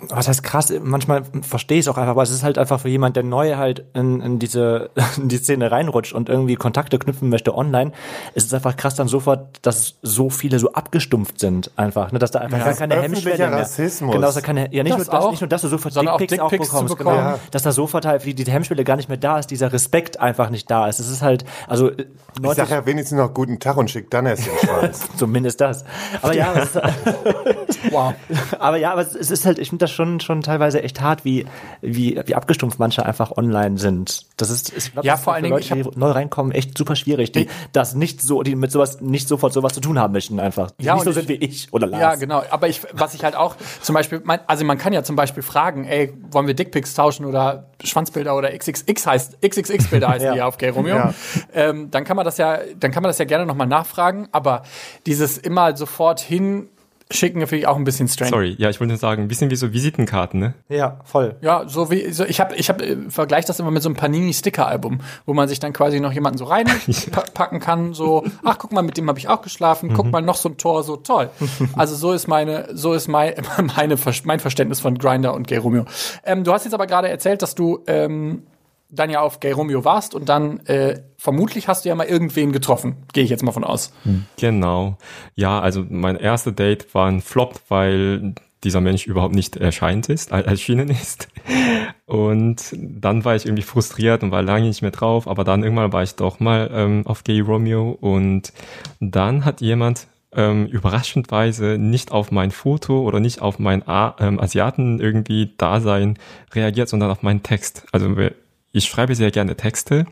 was 0.00 0.28
heißt 0.28 0.42
krass? 0.44 0.72
Manchmal 0.82 1.22
verstehe 1.42 1.78
ich 1.78 1.84
es 1.86 1.88
auch 1.88 1.96
einfach, 1.96 2.10
aber 2.12 2.22
es 2.22 2.30
ist 2.30 2.44
halt 2.44 2.56
einfach 2.56 2.80
für 2.80 2.88
jemand, 2.88 3.16
der 3.16 3.24
neu 3.24 3.56
halt 3.56 3.84
in, 3.94 4.20
in, 4.20 4.38
diese, 4.38 4.90
in 5.16 5.28
die 5.28 5.38
Szene 5.38 5.70
reinrutscht 5.72 6.12
und 6.12 6.28
irgendwie 6.28 6.54
Kontakte 6.54 6.98
knüpfen 6.98 7.28
möchte 7.28 7.54
online, 7.56 7.92
ist 8.34 8.46
es 8.46 8.54
einfach 8.54 8.76
krass 8.76 8.94
dann 8.94 9.08
sofort, 9.08 9.58
dass 9.62 9.96
so 10.02 10.30
viele 10.30 10.58
so 10.60 10.72
abgestumpft 10.72 11.40
sind 11.40 11.72
einfach, 11.76 12.12
ne? 12.12 12.18
dass 12.20 12.30
da 12.30 12.38
einfach 12.40 12.58
Ja, 12.58 12.64
gar 12.64 12.74
keine 12.74 13.02
Hemmschwelle 13.02 13.48
mehr. 13.48 13.52
Rassismus. 13.60 14.12
Genau, 14.14 14.26
dass 14.28 14.36
da 14.36 14.40
keine, 14.40 14.72
ja 14.72 14.82
nicht, 14.84 14.96
Das 14.96 15.06
nur 15.06 15.14
das, 15.14 15.24
auch, 15.24 15.30
nicht 15.32 15.40
nur, 15.40 15.48
dass 15.48 15.62
du 15.62 15.68
sofort 15.68 15.96
auch 15.98 16.16
Dickpics 16.18 16.40
auch 16.42 16.48
Dickpics 16.50 16.70
zu 16.70 16.74
bekommst, 16.76 16.98
bekommen. 16.98 17.16
genau, 17.16 17.28
Ja. 17.30 17.38
dass 17.50 17.62
da 17.62 17.72
sofort 17.72 18.06
halt 18.06 18.24
wie 18.24 18.34
die 18.34 18.44
Hemmschwelle 18.50 18.84
gar 18.84 18.96
nicht 18.96 19.08
mehr 19.08 19.18
da 19.18 19.38
ist, 19.38 19.50
dieser 19.50 19.72
Respekt 19.72 20.20
einfach 20.20 20.50
nicht 20.50 20.70
da 20.70 20.86
ist. 20.88 21.00
Es 21.00 21.08
ist 21.10 21.22
halt, 21.22 21.44
also 21.66 21.90
äh, 21.90 22.06
Ich 22.36 22.40
90 22.42 22.56
sag 22.64 22.70
ja 22.70 22.86
wenigstens 22.86 23.18
noch 23.18 23.34
guten 23.34 23.58
Tag 23.58 23.76
und 23.76 23.90
schick 23.90 24.10
dann 24.10 24.26
erst 24.26 24.46
den 24.46 24.52
Schwanz. 24.64 25.00
Zumindest 25.16 25.60
das. 25.60 25.84
Aber 26.22 26.34
ja, 26.34 26.52
es 26.54 26.76
ist, 26.76 26.80
Wow. 27.90 28.14
aber 28.58 28.76
ja, 28.76 28.92
aber 28.92 29.00
es 29.02 29.14
ist 29.14 29.44
halt, 29.44 29.58
ich 29.58 29.68
finde 29.70 29.84
das 29.88 29.94
schon, 29.96 30.20
schon 30.20 30.42
teilweise 30.42 30.82
echt 30.82 31.00
hart, 31.00 31.24
wie, 31.24 31.46
wie, 31.80 32.20
wie 32.26 32.34
abgestumpft 32.34 32.78
manche 32.78 33.04
einfach 33.04 33.32
online 33.36 33.78
sind. 33.78 34.26
Das 34.36 34.50
ist, 34.50 34.72
ich 34.76 34.92
glaub, 34.92 35.04
Ja, 35.04 35.16
vor 35.16 35.32
für 35.32 35.34
allen 35.34 35.42
Dingen, 35.44 35.54
Leute, 35.54 35.64
ich 35.64 35.70
hab- 35.84 35.92
die 35.92 35.98
neu 35.98 36.10
reinkommen, 36.10 36.52
echt 36.52 36.76
super 36.76 36.96
schwierig, 36.96 37.32
die 37.32 37.48
das 37.72 37.94
nicht 37.94 38.22
so, 38.22 38.42
die 38.42 38.54
mit 38.54 38.70
sowas, 38.70 39.00
nicht 39.00 39.28
sofort 39.28 39.52
sowas 39.52 39.72
zu 39.74 39.80
tun 39.80 39.98
haben 39.98 40.12
möchten 40.12 40.38
einfach. 40.40 40.70
Die 40.72 40.84
Ja, 40.84 40.94
nicht 40.94 41.04
so 41.04 41.10
und 41.10 41.14
sind 41.14 41.28
wie 41.28 41.34
ich 41.34 41.72
oder 41.72 41.86
Lars. 41.86 42.00
Ja, 42.00 42.14
genau. 42.14 42.42
Aber 42.50 42.68
ich, 42.68 42.82
was 42.92 43.14
ich 43.14 43.24
halt 43.24 43.36
auch 43.36 43.56
zum 43.82 43.94
Beispiel, 43.94 44.20
mein, 44.24 44.40
also 44.46 44.64
man 44.64 44.78
kann 44.78 44.92
ja 44.92 45.02
zum 45.02 45.16
Beispiel 45.16 45.42
fragen, 45.42 45.84
ey, 45.84 46.12
wollen 46.30 46.46
wir 46.46 46.54
Dickpics 46.54 46.94
tauschen 46.94 47.24
oder 47.26 47.70
Schwanzbilder 47.82 48.36
oder 48.36 48.50
XXX 48.56 49.06
heißt, 49.06 49.38
XXX-Bilder 49.42 50.08
heißen 50.10 50.26
Ja. 50.26 50.32
die 50.32 50.38
ja 50.38 50.46
auf 50.46 50.58
Gay 50.58 50.70
Romeo. 50.70 50.96
Ja. 50.96 51.14
Ähm, 51.54 51.90
dann 51.90 52.04
kann 52.04 52.16
man 52.16 52.24
das 52.24 52.38
ja, 52.38 52.58
dann 52.78 52.90
kann 52.90 53.02
man 53.02 53.10
das 53.10 53.18
ja 53.18 53.24
gerne 53.24 53.46
nochmal 53.46 53.66
nachfragen, 53.66 54.28
aber 54.32 54.62
dieses 55.06 55.38
immer 55.38 55.76
sofort 55.76 56.20
hinschicken 56.20 56.68
finde 57.10 57.56
ich 57.56 57.66
auch 57.66 57.76
ein 57.76 57.84
bisschen 57.84 58.06
strange. 58.08 58.30
Sorry, 58.30 58.54
ja, 58.58 58.68
ich 58.68 58.80
wollte 58.80 58.92
nur 58.92 58.98
sagen, 58.98 59.22
ein 59.22 59.28
bisschen 59.28 59.50
wie 59.50 59.56
so 59.56 59.72
Visitenkarten, 59.72 60.38
ne? 60.40 60.54
Ja, 60.68 61.00
voll. 61.04 61.36
Ja, 61.40 61.66
so 61.66 61.90
wie 61.90 62.10
so, 62.12 62.24
ich 62.24 62.38
habe 62.38 62.54
ich 62.56 62.68
habe 62.68 62.84
äh, 62.84 62.96
vergleich 63.08 63.46
das 63.46 63.58
immer 63.60 63.70
mit 63.70 63.82
so 63.82 63.88
einem 63.88 63.96
Panini 63.96 64.34
Sticker 64.34 64.66
Album, 64.66 65.00
wo 65.24 65.32
man 65.32 65.48
sich 65.48 65.58
dann 65.58 65.72
quasi 65.72 66.00
noch 66.00 66.12
jemanden 66.12 66.38
so 66.38 66.44
reinpacken 66.44 67.60
kann, 67.60 67.94
so 67.94 68.24
ach 68.44 68.58
guck 68.58 68.72
mal, 68.72 68.82
mit 68.82 68.98
dem 68.98 69.08
habe 69.08 69.18
ich 69.18 69.28
auch 69.28 69.40
geschlafen, 69.40 69.94
guck 69.94 70.10
mal 70.10 70.20
noch 70.20 70.36
so 70.36 70.50
ein 70.50 70.58
Tor, 70.58 70.82
so 70.82 70.96
toll. 70.96 71.30
Also 71.76 71.94
so 71.94 72.12
ist 72.12 72.28
meine 72.28 72.68
so 72.72 72.92
ist 72.92 73.08
mein 73.08 73.34
meine 73.76 73.96
mein 74.24 74.40
Verständnis 74.40 74.80
von 74.80 74.98
Grinder 74.98 75.34
und 75.34 75.46
Gay 75.46 75.58
Romeo. 75.58 75.84
Ähm, 76.24 76.44
du 76.44 76.52
hast 76.52 76.64
jetzt 76.64 76.74
aber 76.74 76.86
gerade 76.86 77.08
erzählt, 77.08 77.42
dass 77.42 77.54
du 77.54 77.80
ähm, 77.86 78.42
dann 78.90 79.10
ja 79.10 79.20
auf 79.20 79.40
Gay 79.40 79.52
Romeo 79.52 79.84
warst 79.84 80.14
und 80.14 80.28
dann 80.28 80.60
äh, 80.66 81.00
vermutlich 81.18 81.68
hast 81.68 81.84
du 81.84 81.88
ja 81.90 81.94
mal 81.94 82.06
irgendwen 82.06 82.52
getroffen, 82.52 82.96
gehe 83.12 83.22
ich 83.24 83.30
jetzt 83.30 83.42
mal 83.42 83.52
von 83.52 83.64
aus. 83.64 83.92
Genau. 84.40 84.96
Ja, 85.34 85.60
also 85.60 85.84
mein 85.88 86.16
erster 86.16 86.52
Date 86.52 86.94
war 86.94 87.06
ein 87.08 87.20
Flop, 87.20 87.60
weil 87.68 88.34
dieser 88.64 88.80
Mensch 88.80 89.06
überhaupt 89.06 89.34
nicht 89.34 89.56
erscheint 89.56 90.08
ist, 90.08 90.32
äh, 90.32 90.40
erschienen 90.40 90.88
ist. 90.88 91.28
Und 92.06 92.74
dann 92.78 93.24
war 93.24 93.36
ich 93.36 93.44
irgendwie 93.44 93.62
frustriert 93.62 94.22
und 94.22 94.30
war 94.30 94.40
lange 94.42 94.66
nicht 94.66 94.80
mehr 94.82 94.90
drauf, 94.90 95.28
aber 95.28 95.44
dann 95.44 95.62
irgendwann 95.62 95.92
war 95.92 96.02
ich 96.02 96.14
doch 96.14 96.40
mal 96.40 96.70
ähm, 96.72 97.06
auf 97.06 97.22
Gay 97.22 97.40
Romeo 97.40 97.90
und 98.00 98.52
dann 98.98 99.44
hat 99.44 99.60
jemand 99.60 100.06
ähm, 100.32 100.64
überraschendweise 100.66 101.76
nicht 101.78 102.10
auf 102.10 102.30
mein 102.30 102.50
Foto 102.50 103.02
oder 103.02 103.20
nicht 103.20 103.42
auf 103.42 103.58
mein 103.58 103.86
A 103.86 104.16
ähm, 104.20 104.40
Asiaten 104.40 105.00
irgendwie 105.00 105.52
Dasein 105.58 106.18
reagiert, 106.54 106.88
sondern 106.88 107.10
auf 107.10 107.22
meinen 107.22 107.42
Text. 107.42 107.84
Also 107.92 108.16
wir- 108.16 108.32
ich 108.72 108.84
schreibe 108.84 109.14
sehr 109.14 109.30
gerne 109.30 109.56
Texte 109.56 110.06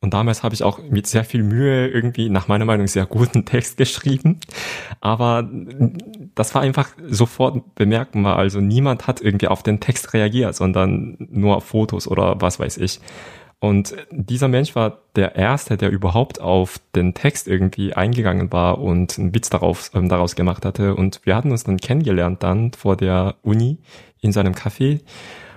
und 0.00 0.14
damals 0.14 0.42
habe 0.42 0.54
ich 0.54 0.62
auch 0.62 0.78
mit 0.78 1.06
sehr 1.06 1.24
viel 1.24 1.42
Mühe 1.42 1.88
irgendwie 1.88 2.28
nach 2.30 2.48
meiner 2.48 2.64
Meinung 2.64 2.86
sehr 2.86 3.06
guten 3.06 3.44
Text 3.44 3.76
geschrieben. 3.76 4.40
Aber 5.00 5.48
das 6.34 6.54
war 6.54 6.62
einfach 6.62 6.88
sofort 7.06 7.74
bemerkbar. 7.74 8.36
Also 8.36 8.60
niemand 8.60 9.06
hat 9.06 9.20
irgendwie 9.20 9.48
auf 9.48 9.62
den 9.62 9.80
Text 9.80 10.14
reagiert, 10.14 10.56
sondern 10.56 11.16
nur 11.18 11.56
auf 11.56 11.64
Fotos 11.64 12.08
oder 12.08 12.40
was 12.40 12.58
weiß 12.58 12.78
ich. 12.78 13.00
Und 13.62 13.94
dieser 14.10 14.48
Mensch 14.48 14.74
war 14.74 15.02
der 15.16 15.36
Erste, 15.36 15.76
der 15.76 15.90
überhaupt 15.90 16.40
auf 16.40 16.80
den 16.94 17.12
Text 17.12 17.46
irgendwie 17.46 17.92
eingegangen 17.92 18.50
war 18.50 18.78
und 18.78 19.18
einen 19.18 19.34
Witz 19.34 19.50
darauf, 19.50 19.90
ähm, 19.94 20.08
daraus 20.08 20.34
gemacht 20.34 20.64
hatte. 20.64 20.94
Und 20.94 21.20
wir 21.24 21.36
hatten 21.36 21.50
uns 21.50 21.64
dann 21.64 21.76
kennengelernt 21.76 22.42
dann 22.42 22.72
vor 22.72 22.96
der 22.96 23.34
Uni 23.42 23.76
in 24.22 24.32
seinem 24.32 24.54
Café. 24.54 25.00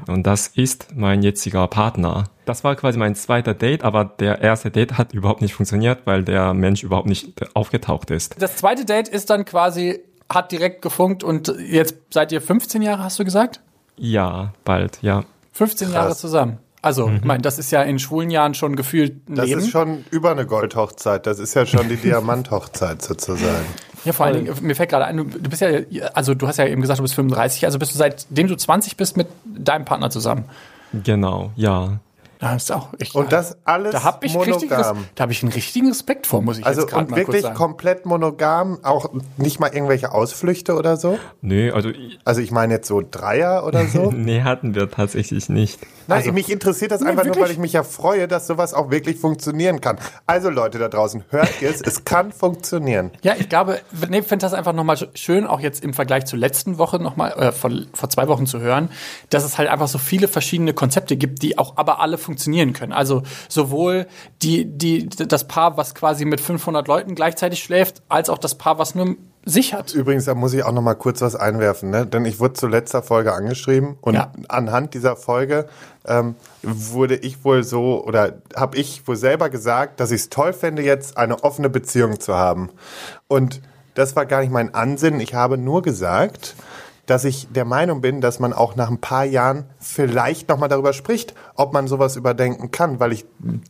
Und 0.07 0.27
das 0.27 0.47
ist 0.47 0.87
mein 0.95 1.21
jetziger 1.21 1.67
Partner. 1.67 2.25
Das 2.45 2.63
war 2.63 2.75
quasi 2.75 2.97
mein 2.99 3.15
zweiter 3.15 3.53
Date, 3.53 3.83
aber 3.83 4.05
der 4.05 4.41
erste 4.41 4.69
Date 4.71 4.97
hat 4.97 5.13
überhaupt 5.13 5.41
nicht 5.41 5.53
funktioniert, 5.53 5.99
weil 6.05 6.23
der 6.23 6.53
Mensch 6.53 6.83
überhaupt 6.83 7.07
nicht 7.07 7.33
aufgetaucht 7.55 8.11
ist. 8.11 8.35
Das 8.41 8.57
zweite 8.57 8.85
Date 8.85 9.07
ist 9.07 9.29
dann 9.29 9.45
quasi 9.45 10.01
hat 10.31 10.51
direkt 10.51 10.81
gefunkt 10.81 11.23
und 11.23 11.53
jetzt 11.69 11.95
seid 12.09 12.31
ihr 12.31 12.41
15 12.41 12.81
Jahre, 12.81 13.03
hast 13.03 13.19
du 13.19 13.23
gesagt? 13.25 13.59
Ja, 13.97 14.53
bald, 14.65 14.99
ja. 15.01 15.23
15 15.51 15.87
Krass. 15.87 15.95
Jahre 15.95 16.15
zusammen. 16.15 16.57
Also, 16.81 17.09
ich 17.09 17.23
meine, 17.23 17.41
das 17.41 17.59
ist 17.59 17.71
ja 17.71 17.81
in 17.83 17.97
schwulen 17.97 18.29
Jahren 18.29 18.55
schon 18.55 18.75
gefühlt 18.75 19.29
ein 19.29 19.35
Das 19.35 19.45
Leben. 19.45 19.61
ist 19.61 19.69
schon 19.69 20.03
über 20.11 20.31
eine 20.31 20.45
Goldhochzeit. 20.45 21.25
Das 21.27 21.39
ist 21.39 21.53
ja 21.53 21.65
schon 21.65 21.87
die 21.87 21.95
Diamanthochzeit 22.03 23.01
sozusagen. 23.01 23.65
Ja, 24.05 24.13
vor 24.13 24.25
allen 24.25 24.45
Dingen, 24.45 24.55
mir 24.61 24.75
fällt 24.75 24.89
gerade 24.89 25.05
ein, 25.05 25.17
du, 25.17 25.49
bist 25.49 25.61
ja, 25.61 25.79
also 26.13 26.33
du 26.33 26.47
hast 26.47 26.57
ja 26.57 26.65
eben 26.65 26.81
gesagt, 26.81 26.99
du 26.99 27.03
bist 27.03 27.15
35, 27.15 27.65
also 27.65 27.79
bist 27.79 27.93
du 27.93 27.97
seitdem 27.97 28.47
du 28.47 28.55
20 28.55 28.97
bist 28.97 29.17
mit 29.17 29.27
deinem 29.45 29.85
Partner 29.85 30.09
zusammen. 30.09 30.45
Genau, 30.91 31.51
ja. 31.55 31.99
Das 32.43 32.63
ist 32.63 32.71
auch 32.71 32.89
echt. 32.99 33.15
Und 33.15 33.31
das 33.31 33.57
alles 33.63 33.91
da 33.91 34.03
habe 34.03 34.25
ich, 34.25 34.35
richtig, 34.37 34.69
monogam. 34.69 35.05
da 35.15 35.23
hab 35.23 35.31
ich 35.31 35.41
einen 35.43 35.51
richtigen 35.53 35.87
Respekt 35.87 36.27
vor, 36.27 36.41
muss 36.41 36.57
ich 36.57 36.65
Also 36.65 36.81
jetzt 36.81 36.89
gerade 36.89 37.05
und 37.05 37.11
mal 37.11 37.15
kurz 37.17 37.27
wirklich 37.27 37.43
sagen. 37.43 37.55
komplett 37.55 38.05
monogam, 38.05 38.79
auch 38.83 39.09
nicht 39.37 39.59
mal 39.59 39.67
irgendwelche 39.73 40.11
Ausflüchte 40.11 40.75
oder 40.75 40.97
so. 40.97 41.17
Nee, 41.41 41.71
also 41.71 41.89
ich- 41.89 42.19
Also 42.25 42.41
ich 42.41 42.51
meine 42.51 42.73
jetzt 42.75 42.87
so 42.87 43.01
Dreier 43.09 43.65
oder 43.65 43.85
so. 43.87 44.11
nee, 44.15 44.41
hatten 44.43 44.75
wir 44.75 44.89
tatsächlich 44.91 45.49
nicht. 45.49 45.79
Nein, 46.07 46.33
mich 46.33 46.51
interessiert 46.51 46.91
das 46.91 47.01
einfach 47.01 47.23
nur, 47.23 47.35
wirklich? 47.35 47.43
weil 47.45 47.51
ich 47.51 47.57
mich 47.59 47.73
ja 47.73 47.83
freue, 47.83 48.27
dass 48.27 48.45
sowas 48.47 48.73
auch 48.73 48.91
wirklich 48.91 49.17
funktionieren 49.17 49.79
kann. 49.79 49.97
Also 50.25 50.49
Leute 50.49 50.77
da 50.79 50.89
draußen, 50.89 51.23
hört 51.29 51.49
es, 51.61 51.81
es 51.81 52.03
kann 52.03 52.31
funktionieren. 52.33 53.11
Ja, 53.23 53.35
ich 53.37 53.47
glaube, 53.47 53.79
nee, 54.09 54.19
ich 54.19 54.25
finde 54.27 54.43
das 54.45 54.53
einfach 54.53 54.73
nochmal 54.73 54.97
schön, 55.13 55.47
auch 55.47 55.61
jetzt 55.61 55.81
im 55.83 55.93
Vergleich 55.93 56.25
zur 56.25 56.39
letzten 56.39 56.77
Woche 56.77 56.99
nochmal, 56.99 57.31
äh, 57.33 57.51
vor, 57.53 57.71
vor 57.93 58.09
zwei 58.09 58.27
Wochen 58.27 58.45
zu 58.47 58.59
hören, 58.59 58.89
dass 59.29 59.43
es 59.45 59.57
halt 59.57 59.69
einfach 59.69 59.87
so 59.87 59.97
viele 59.97 60.27
verschiedene 60.27 60.73
Konzepte 60.73 61.15
gibt, 61.15 61.41
die 61.41 61.57
auch 61.57 61.77
aber 61.77 62.01
alle 62.01 62.17
funktionieren 62.17 62.32
können. 62.73 62.93
Also 62.93 63.23
sowohl 63.49 64.07
die, 64.41 64.65
die, 64.65 65.07
das 65.07 65.47
Paar, 65.47 65.77
was 65.77 65.95
quasi 65.95 66.25
mit 66.25 66.41
500 66.41 66.87
Leuten 66.87 67.15
gleichzeitig 67.15 67.63
schläft, 67.63 68.01
als 68.09 68.29
auch 68.29 68.37
das 68.37 68.55
Paar, 68.55 68.79
was 68.79 68.95
nur 68.95 69.15
sich 69.45 69.73
hat. 69.73 69.93
Übrigens, 69.93 70.25
da 70.25 70.35
muss 70.35 70.53
ich 70.53 70.63
auch 70.63 70.71
noch 70.71 70.81
mal 70.81 70.93
kurz 70.93 71.21
was 71.21 71.35
einwerfen, 71.35 71.89
ne? 71.89 72.05
denn 72.05 72.23
ich 72.25 72.39
wurde 72.39 72.53
zu 72.53 72.67
letzter 72.67 73.03
Folge 73.03 73.33
angeschrieben 73.33 73.97
und 73.99 74.13
Ja. 74.13 74.31
anhand 74.47 74.93
dieser 74.93 75.17
Folge 75.17 75.67
ähm, 76.05 76.35
wurde 76.61 77.15
ich 77.15 77.43
wohl 77.43 77.63
so 77.63 78.03
oder 78.05 78.35
habe 78.55 78.77
ich 78.77 79.05
wohl 79.07 79.17
selber 79.17 79.49
gesagt, 79.49 79.99
dass 79.99 80.11
ich 80.11 80.21
es 80.21 80.29
toll 80.29 80.53
fände, 80.53 80.81
jetzt 80.81 81.17
eine 81.17 81.43
offene 81.43 81.69
Beziehung 81.69 82.19
zu 82.21 82.35
haben. 82.35 82.69
Und 83.27 83.61
das 83.95 84.15
war 84.15 84.25
gar 84.25 84.41
nicht 84.41 84.51
mein 84.51 84.73
Ansinnen. 84.73 85.19
Ich 85.19 85.33
habe 85.33 85.57
nur 85.57 85.81
gesagt, 85.81 86.55
dass 87.05 87.25
ich 87.25 87.47
der 87.51 87.65
Meinung 87.65 88.01
bin, 88.01 88.21
dass 88.21 88.39
man 88.39 88.53
auch 88.53 88.75
nach 88.75 88.89
ein 88.89 88.99
paar 88.99 89.25
Jahren 89.25 89.65
vielleicht 89.79 90.47
nochmal 90.47 90.69
darüber 90.69 90.93
spricht, 90.93 91.33
ob 91.55 91.73
man 91.73 91.87
sowas 91.87 92.15
überdenken 92.15 92.71
kann, 92.71 92.99
weil 92.99 93.11
ich 93.11 93.25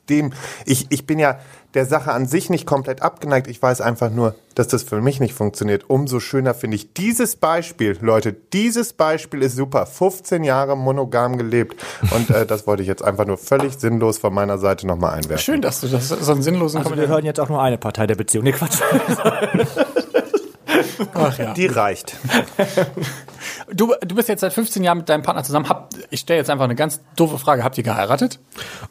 dem, 0.09 0.33
ich, 0.65 0.87
ich 0.89 1.07
bin 1.07 1.17
ja 1.17 1.39
der 1.73 1.85
Sache 1.87 2.11
an 2.11 2.27
sich 2.27 2.51
nicht 2.51 2.67
komplett 2.67 3.01
abgeneigt. 3.01 3.47
Ich 3.47 3.59
weiß 3.59 3.81
einfach 3.81 4.11
nur, 4.11 4.35
dass 4.53 4.67
das 4.67 4.83
für 4.83 5.01
mich 5.01 5.19
nicht 5.19 5.33
funktioniert. 5.33 5.89
Umso 5.89 6.19
schöner 6.19 6.53
finde 6.53 6.75
ich 6.75 6.93
dieses 6.93 7.35
Beispiel, 7.35 7.97
Leute. 8.01 8.33
Dieses 8.33 8.93
Beispiel 8.93 9.41
ist 9.41 9.55
super. 9.55 9.87
15 9.87 10.43
Jahre 10.43 10.77
monogam 10.77 11.37
gelebt. 11.37 11.83
Und 12.11 12.29
äh, 12.29 12.45
das 12.45 12.67
wollte 12.67 12.83
ich 12.83 12.87
jetzt 12.87 13.03
einfach 13.03 13.25
nur 13.25 13.39
völlig 13.39 13.79
sinnlos 13.79 14.19
von 14.19 14.33
meiner 14.33 14.59
Seite 14.59 14.85
nochmal 14.85 15.15
einwerfen. 15.15 15.43
Schön, 15.43 15.61
dass 15.61 15.81
du 15.81 15.87
das 15.87 16.09
so 16.09 16.31
einen 16.31 16.43
sinnlosen 16.43 16.79
Also 16.79 16.95
wir 16.95 17.07
hören 17.07 17.25
jetzt 17.25 17.39
auch 17.39 17.49
nur 17.49 17.61
eine 17.61 17.79
Partei 17.79 18.05
der 18.05 18.15
Beziehung. 18.15 18.43
Nee, 18.43 18.51
Quatsch. 18.51 18.77
Ach 21.13 21.37
ja. 21.37 21.53
Die 21.53 21.67
reicht. 21.67 22.17
Du, 23.73 23.93
du 24.05 24.15
bist 24.15 24.29
jetzt 24.29 24.41
seit 24.41 24.53
15 24.53 24.83
Jahren 24.83 24.99
mit 24.99 25.09
deinem 25.09 25.23
Partner 25.23 25.43
zusammen. 25.43 25.67
Hab, 25.67 25.89
ich 26.09 26.21
stelle 26.21 26.39
jetzt 26.39 26.49
einfach 26.49 26.65
eine 26.65 26.75
ganz 26.75 27.01
doofe 27.15 27.37
Frage. 27.37 27.63
Habt 27.63 27.77
ihr 27.77 27.83
geheiratet? 27.83 28.39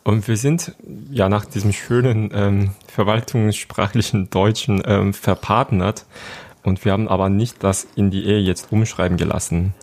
Und 0.02 0.28
wir 0.28 0.36
sind 0.36 0.74
ja 1.10 1.28
nach 1.28 1.44
diesem 1.44 1.72
schönen 1.72 2.30
ähm, 2.34 2.70
verwaltungssprachlichen 2.88 4.30
Deutschen 4.30 4.82
ähm, 4.84 5.14
verpartnert. 5.14 6.04
Und 6.62 6.84
wir 6.84 6.92
haben 6.92 7.08
aber 7.08 7.28
nicht 7.28 7.62
das 7.64 7.86
in 7.96 8.10
die 8.10 8.24
Ehe 8.24 8.40
jetzt 8.40 8.72
umschreiben 8.72 9.16
gelassen. 9.16 9.74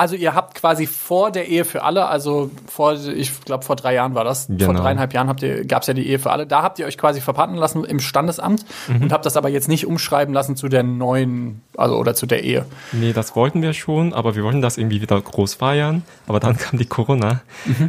Also 0.00 0.16
ihr 0.16 0.34
habt 0.34 0.54
quasi 0.54 0.86
vor 0.86 1.30
der 1.30 1.46
Ehe 1.48 1.66
für 1.66 1.82
alle, 1.82 2.06
also 2.06 2.50
vor, 2.66 2.94
ich 2.94 3.44
glaube 3.44 3.64
vor 3.64 3.76
drei 3.76 3.92
Jahren 3.94 4.14
war 4.14 4.24
das, 4.24 4.46
vor 4.46 4.56
Genau. 4.56 4.80
dreieinhalb 4.80 5.12
Jahren 5.12 5.28
habt 5.28 5.42
ihr, 5.42 5.66
gab 5.66 5.82
es 5.82 5.88
ja 5.88 5.94
die 5.94 6.08
Ehe 6.08 6.18
für 6.18 6.30
alle. 6.30 6.46
Da 6.46 6.62
habt 6.62 6.78
ihr 6.78 6.86
euch 6.86 6.96
quasi 6.96 7.20
verpartnern 7.20 7.58
lassen 7.58 7.84
im 7.84 8.00
Standesamt 8.00 8.64
und 8.88 9.12
habt 9.12 9.26
das 9.26 9.36
aber 9.36 9.50
jetzt 9.50 9.68
nicht 9.68 9.86
umschreiben 9.86 10.32
lassen 10.32 10.56
zu 10.56 10.68
der 10.68 10.84
neuen, 10.84 11.60
also 11.76 11.96
oder 11.98 12.14
zu 12.14 12.24
der 12.24 12.44
Ehe. 12.44 12.64
Nee, 12.92 13.12
das 13.12 13.36
wollten 13.36 13.60
wir 13.60 13.74
schon, 13.74 14.14
aber 14.14 14.34
wir 14.36 14.42
wollten 14.42 14.62
das 14.62 14.78
irgendwie 14.78 15.02
wieder 15.02 15.20
groß 15.20 15.54
feiern. 15.56 16.02
Aber 16.26 16.40
dann 16.40 16.56
kam 16.56 16.78
die 16.78 16.86
Corona. 16.86 17.42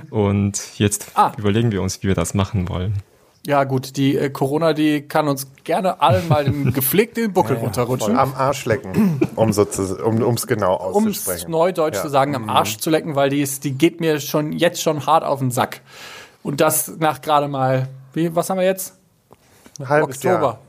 Und 0.10 0.77
jetzt 0.80 1.12
Ah. 1.15 1.32
überlegen 1.38 1.72
wir 1.72 1.82
uns, 1.82 2.03
wie 2.03 2.08
wir 2.10 2.15
das 2.15 2.34
machen 2.34 2.68
wollen. 2.68 2.96
Ja 3.45 3.63
gut, 3.63 3.98
die 3.98 4.15
äh, 4.15 4.29
Corona, 4.29 4.74
die 4.74 5.01
kann 5.01 5.27
uns 5.27 5.48
gerne 5.63 6.00
allen 6.00 6.27
mal 6.27 6.43
den 6.45 6.74
gepflegten 6.74 7.33
Buckel 7.33 7.57
runterrutschen. 7.57 8.15
Am 8.15 8.36
Arsch 8.36 8.65
lecken, 8.65 9.19
um 9.36 9.50
es 9.50 9.57
um, 9.57 10.21
um's 10.21 10.45
genau 10.45 10.75
um 10.75 11.07
es 11.07 11.17
auszusprechen. 11.17 11.51
neudeutsch 11.51 11.95
Ja. 11.95 12.01
zu 12.03 12.10
sagen, 12.10 12.36
am 12.36 12.50
Arsch 12.50 12.77
zu 12.77 12.91
lecken, 12.91 13.15
weil 13.15 13.29
die 13.29 13.41
ist, 13.41 13.63
die 13.63 13.71
geht 13.71 14.00
mir 14.00 14.19
schon 14.19 14.51
jetzt 14.51 14.81
schon 14.81 15.05
hart 15.07 15.24
auf 15.24 15.39
den 15.39 15.50
Sack. 15.50 15.81
Und 16.43 16.62
das 16.62 16.98
nach 17.00 17.21
gerade 17.21 17.48
mal, 17.48 17.88
wie, 18.13 18.36
was 18.36 18.50
haben 18.50 18.60
wir 18.60 18.65
jetzt? 18.65 18.95
Halbes 19.83 20.17
Oktober. 20.17 20.60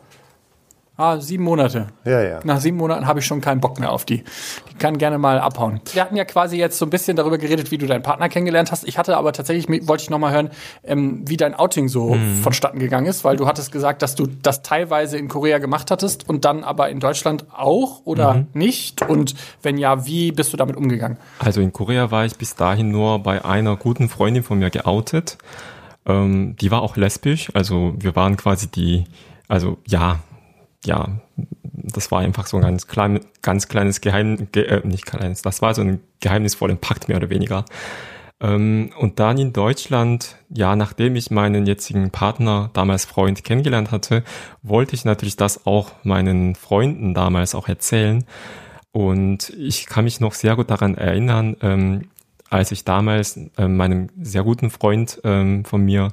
Ah, 0.99 1.18
sieben 1.18 1.42
Monate. 1.44 1.87
Ja, 2.04 2.22
ja. 2.22 2.40
Nach 2.44 2.61
sieben 2.61 2.76
Monaten 2.76 3.06
habe 3.06 3.20
ich 3.20 3.26
schon 3.26 3.40
keinen 3.40 3.62
Bock 3.62 3.80
mehr 3.80 3.90
auf 3.90 4.04
die. 4.04 4.25
Die 4.70 4.75
kann 4.78 4.99
gerne 4.99 5.16
mal 5.16 5.38
abhauen. 5.38 5.80
Wir 5.94 6.02
hatten 6.02 6.16
ja 6.16 6.26
quasi 6.26 6.58
jetzt 6.58 6.78
so 6.78 6.84
ein 6.84 6.90
bisschen 6.90 7.16
darüber 7.16 7.38
geredet, 7.38 7.70
wie 7.70 7.78
du 7.78 7.87
deinen 7.87 8.02
Partner 8.02 8.28
kennengelernt 8.28 8.70
hast. 8.70 8.87
Ich 8.87 8.99
hatte 8.99 9.16
aber 9.16 9.32
tatsächlich, 9.32 9.88
wollte 9.88 10.02
ich 10.02 10.11
noch 10.11 10.18
mal 10.18 10.32
hören, 10.32 10.50
ähm, 10.84 11.22
wie 11.26 11.38
dein 11.38 11.54
Outing 11.54 11.88
so 11.88 12.14
vonstatten 12.42 12.78
gegangen 12.78 13.06
ist, 13.06 13.25
weil 13.25 13.38
du 13.38 13.46
hattest 13.46 13.72
gesagt, 13.72 14.02
dass 14.02 14.16
du 14.16 14.26
das 14.26 14.62
teilweise 14.62 15.16
in 15.16 15.28
Korea 15.28 15.58
gemacht 15.58 15.90
hattest 15.90 16.28
und 16.28 16.44
dann 16.44 16.62
aber 16.62 16.90
in 16.90 17.00
Deutschland 17.00 17.46
auch 17.50 18.02
oder 18.04 18.44
nicht. 18.52 19.00
Und 19.08 19.34
wenn 19.62 19.78
ja, 19.78 20.04
wie 20.04 20.30
bist 20.30 20.52
du 20.52 20.58
damit 20.58 20.76
umgegangen? 20.76 21.16
Also 21.38 21.62
in 21.62 21.72
Korea 21.72 22.11
war 22.11 22.26
ich 22.26 22.37
bis 22.37 22.54
dahin 22.54 22.90
nur 22.90 23.18
bei 23.20 23.42
einer 23.44 23.76
guten 23.76 24.11
Freundin 24.11 24.42
von 24.42 24.58
mir 24.58 24.68
geoutet. 24.68 25.38
Ähm, 26.04 26.54
die 26.61 26.70
war 26.70 26.82
auch 26.82 26.96
lesbisch, 26.96 27.50
also 27.54 27.94
wir 27.99 28.14
waren 28.14 28.37
quasi 28.37 28.66
die, 28.68 29.04
also 29.49 29.78
ja, 29.87 30.18
ja, 30.84 31.20
das 31.62 32.10
war 32.10 32.20
einfach 32.20 32.46
so 32.46 32.56
ein 32.58 32.62
ganz, 32.62 32.86
klein, 32.86 33.20
ganz 33.40 33.68
kleines 33.68 34.00
Geheimnis, 34.00 34.48
ge, 34.52 34.64
äh, 34.64 34.86
nicht 34.86 35.06
kleines, 35.06 35.42
das 35.42 35.62
war 35.62 35.74
so 35.74 35.82
ein 35.82 36.00
geheimnisvollen 36.20 36.78
Pakt 36.78 37.08
mehr 37.08 37.16
oder 37.16 37.30
weniger. 37.30 37.64
Ähm, 38.40 38.90
und 38.98 39.20
dann 39.20 39.38
in 39.38 39.52
Deutschland, 39.52 40.36
ja, 40.50 40.74
nachdem 40.74 41.14
ich 41.16 41.30
meinen 41.30 41.64
jetzigen 41.64 42.10
Partner, 42.10 42.70
damals 42.72 43.04
Freund, 43.04 43.44
kennengelernt 43.44 43.92
hatte, 43.92 44.24
wollte 44.62 44.94
ich 44.94 45.04
natürlich 45.04 45.36
das 45.36 45.66
auch 45.66 45.92
meinen 46.02 46.56
Freunden 46.56 47.14
damals 47.14 47.54
auch 47.54 47.68
erzählen. 47.68 48.24
Und 48.90 49.50
ich 49.50 49.86
kann 49.86 50.04
mich 50.04 50.20
noch 50.20 50.34
sehr 50.34 50.56
gut 50.56 50.70
daran 50.70 50.96
erinnern, 50.96 51.56
ähm, 51.62 52.10
als 52.50 52.72
ich 52.72 52.84
damals 52.84 53.38
ähm, 53.56 53.76
meinem 53.76 54.08
sehr 54.20 54.42
guten 54.42 54.68
Freund 54.70 55.20
ähm, 55.24 55.64
von 55.64 55.82
mir 55.84 56.08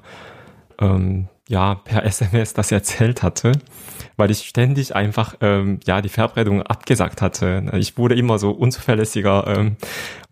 ähm, 0.80 1.28
ja 1.50 1.76
per 1.76 2.06
SMS 2.06 2.54
das 2.54 2.72
erzählt 2.72 3.22
hatte, 3.22 3.52
weil 4.16 4.32
ich 4.32 4.48
ständig 4.48 4.96
einfach 4.96 5.36
ähm, 5.42 5.82
ja 5.86 6.02
die 6.02 6.10
Verabredung 6.10 6.62
abgesagt 6.62 7.22
hatte. 7.22 7.70
Ich 7.74 7.98
wurde 7.98 8.16
immer 8.16 8.40
so 8.40 8.52
unzuverlässiger 8.52 9.46
ähm, 9.48 9.76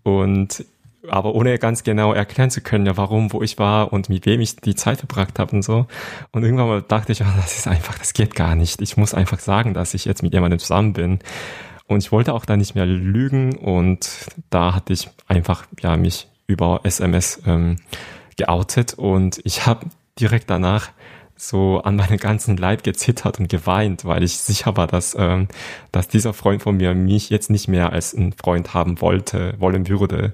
und 0.04 0.66
aber 1.10 1.36
ohne 1.36 1.58
ganz 1.58 1.84
genau 1.84 2.12
erklären 2.12 2.52
zu 2.52 2.60
können, 2.60 2.86
ja, 2.86 2.98
warum, 2.98 3.32
wo 3.32 3.42
ich 3.42 3.58
war 3.58 3.94
und 3.94 4.10
mit 4.10 4.26
wem 4.26 4.42
ich 4.42 4.58
die 4.58 4.76
Zeit 4.76 5.00
verbracht 5.00 5.40
habe 5.40 5.56
und 5.56 5.62
so. 5.62 5.88
Und 6.32 6.44
irgendwann 6.44 6.68
mal 6.68 6.82
dachte 6.82 7.14
ich, 7.14 7.22
ah, 7.24 7.34
das 7.38 7.58
ist 7.58 7.68
einfach, 7.68 7.98
das 7.98 8.14
geht 8.14 8.36
gar 8.36 8.56
nicht. 8.56 8.82
Ich 8.82 8.98
muss 8.98 9.14
einfach 9.14 9.40
sagen, 9.40 9.74
dass 9.74 9.94
ich 9.94 10.06
jetzt 10.06 10.24
mit 10.24 10.34
jemandem 10.34 10.60
zusammen 10.60 10.94
bin. 10.94 11.20
Und 11.88 12.00
ich 12.00 12.12
wollte 12.12 12.34
auch 12.34 12.46
da 12.46 12.58
nicht 12.58 12.76
mehr 12.76 12.86
lügen 12.86 13.56
und 13.56 14.28
da 14.50 14.76
hatte 14.76 14.92
ich 14.92 15.10
einfach 15.28 15.66
ja 15.82 15.96
mich 15.96 16.28
über 16.46 16.82
SMS 16.84 17.42
ähm, 17.46 17.78
geoutet 18.36 18.96
und 18.96 19.40
ich 19.46 19.66
habe 19.66 19.86
direkt 20.20 20.50
danach 20.50 20.90
so 21.38 21.82
an 21.82 21.96
meinen 21.96 22.18
ganzen 22.18 22.58
Leib 22.58 22.84
gezittert 22.84 23.40
und 23.40 23.48
geweint, 23.48 24.04
weil 24.06 24.24
ich 24.24 24.40
sicher 24.40 24.76
war, 24.76 24.88
dass, 24.88 25.16
ähm, 25.18 25.48
dass 25.92 26.08
dieser 26.08 26.34
Freund 26.34 26.64
von 26.64 26.78
mir 26.78 26.94
mich 26.96 27.30
jetzt 27.30 27.50
nicht 27.50 27.68
mehr 27.68 27.94
als 27.94 28.16
einen 28.16 28.34
Freund 28.34 28.74
haben 28.74 29.00
wollte, 29.00 29.54
wollen 29.60 29.88
würde. 29.88 30.34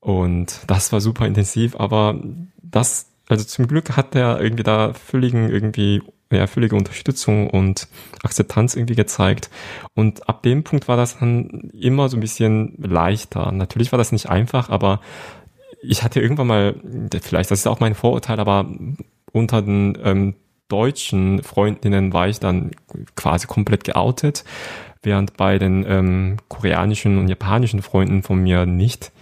Und 0.00 0.60
das 0.66 0.92
war 0.92 1.00
super 1.00 1.26
intensiv, 1.26 1.76
aber 1.76 2.20
das, 2.62 3.10
also 3.28 3.44
zum 3.44 3.66
Glück 3.66 3.96
hat 3.96 4.14
er 4.14 4.40
irgendwie 4.40 4.62
da 4.62 4.92
völligen 4.92 5.48
irgendwie, 5.48 6.02
ja, 6.30 6.46
völlige 6.46 6.76
Unterstützung 6.76 7.50
und 7.50 7.88
Akzeptanz 8.22 8.76
irgendwie 8.76 8.96
gezeigt. 8.96 9.50
Und 9.94 10.28
ab 10.28 10.42
dem 10.42 10.62
Punkt 10.62 10.88
war 10.88 10.96
das 10.96 11.18
dann 11.18 11.70
immer 11.72 12.08
so 12.08 12.16
ein 12.16 12.20
bisschen 12.20 12.74
leichter. 12.78 13.50
Natürlich 13.50 13.92
war 13.92 13.98
das 13.98 14.12
nicht 14.12 14.28
einfach, 14.28 14.68
aber 14.68 15.00
ich 15.82 16.02
hatte 16.02 16.20
irgendwann 16.20 16.46
mal, 16.46 16.74
vielleicht 17.22 17.50
das 17.50 17.60
ist 17.60 17.66
auch 17.66 17.80
mein 17.80 17.94
Vorurteil, 17.94 18.40
aber 18.40 18.66
unter 19.34 19.60
den 19.62 19.98
ähm, 20.02 20.34
deutschen 20.68 21.42
Freundinnen 21.42 22.12
war 22.12 22.28
ich 22.28 22.40
dann 22.40 22.70
quasi 23.16 23.46
komplett 23.46 23.84
geoutet, 23.84 24.44
während 25.02 25.36
bei 25.36 25.58
den 25.58 25.84
ähm, 25.86 26.36
koreanischen 26.48 27.18
und 27.18 27.28
japanischen 27.28 27.82
Freunden 27.82 28.22
von 28.22 28.42
mir 28.42 28.64
nicht, 28.64 29.12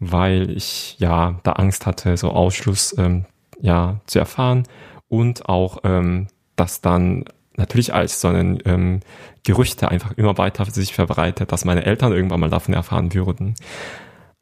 weil 0.00 0.50
ich 0.50 0.96
ja 0.98 1.38
da 1.42 1.52
Angst 1.52 1.86
hatte, 1.86 2.16
so 2.16 2.30
Ausschluss 2.30 2.96
ähm, 2.98 3.26
ja 3.60 4.00
zu 4.06 4.18
erfahren 4.18 4.64
und 5.08 5.48
auch 5.48 5.78
ähm, 5.84 6.28
das 6.56 6.80
dann 6.80 7.24
natürlich 7.56 7.92
als 7.92 8.20
so 8.20 8.28
ein 8.28 8.60
ähm, 8.64 9.00
Gerüchte 9.44 9.90
einfach 9.90 10.12
immer 10.16 10.38
weiter 10.38 10.64
sich 10.64 10.94
verbreitet, 10.94 11.52
dass 11.52 11.64
meine 11.64 11.84
Eltern 11.84 12.12
irgendwann 12.12 12.40
mal 12.40 12.50
davon 12.50 12.74
erfahren 12.74 13.12
würden. 13.14 13.54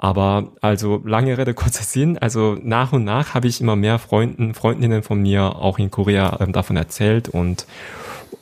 Aber 0.01 0.53
also 0.61 1.03
lange 1.05 1.37
Rede, 1.37 1.55
kurzer 1.55 1.83
Sinn. 1.83 2.19
Also 2.19 2.57
nach 2.63 2.93
und 2.93 3.05
nach 3.05 3.35
habe 3.35 3.49
ich 3.49 3.61
immer 3.61 3.75
mehr 3.75 3.99
Freunden, 3.99 4.55
Freundinnen 4.55 5.03
von 5.03 5.21
mir 5.21 5.57
auch 5.57 5.79
in 5.79 5.91
Korea 5.91 6.39
ähm, 6.41 6.53
davon 6.53 6.77
erzählt 6.77 7.29
und 7.29 7.67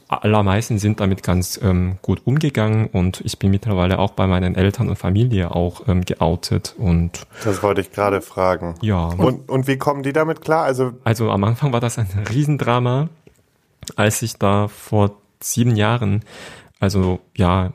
allermeisten 0.09 0.79
sind 0.79 1.01
damit 1.01 1.23
ganz 1.23 1.59
ähm, 1.63 1.97
gut 2.03 2.23
umgegangen 2.25 2.87
und 2.87 3.21
ich 3.23 3.39
bin 3.39 3.51
mittlerweile 3.51 3.99
auch 3.99 4.13
bei 4.13 4.27
meinen 4.27 4.55
Eltern 4.55 4.89
und 4.89 4.97
Familie 4.97 5.51
auch 5.51 5.89
ähm, 5.89 6.05
geoutet 6.05 6.75
und 6.79 7.27
Das 7.43 7.63
wollte 7.63 7.81
ich 7.81 7.91
gerade 7.91 8.21
fragen. 8.21 8.77
ja. 8.83 9.07
Und, 9.09 9.49
und 9.49 9.67
wie 9.67 9.79
kommen 9.79 10.03
die 10.05 10.13
damit 10.13 10.43
klar? 10.43 10.63
Also, 10.65 10.93
Also 11.03 11.31
am 11.31 11.43
Anfang 11.43 11.73
war 11.73 11.81
das 11.81 11.99
ein 11.99 12.07
Riesendrama, 12.31 13.09
als 13.97 14.23
ich 14.23 14.37
da 14.37 14.69
vor 14.69 15.17
sieben 15.41 15.75
Jahren, 15.75 16.23
also 16.79 17.19
ja, 17.37 17.73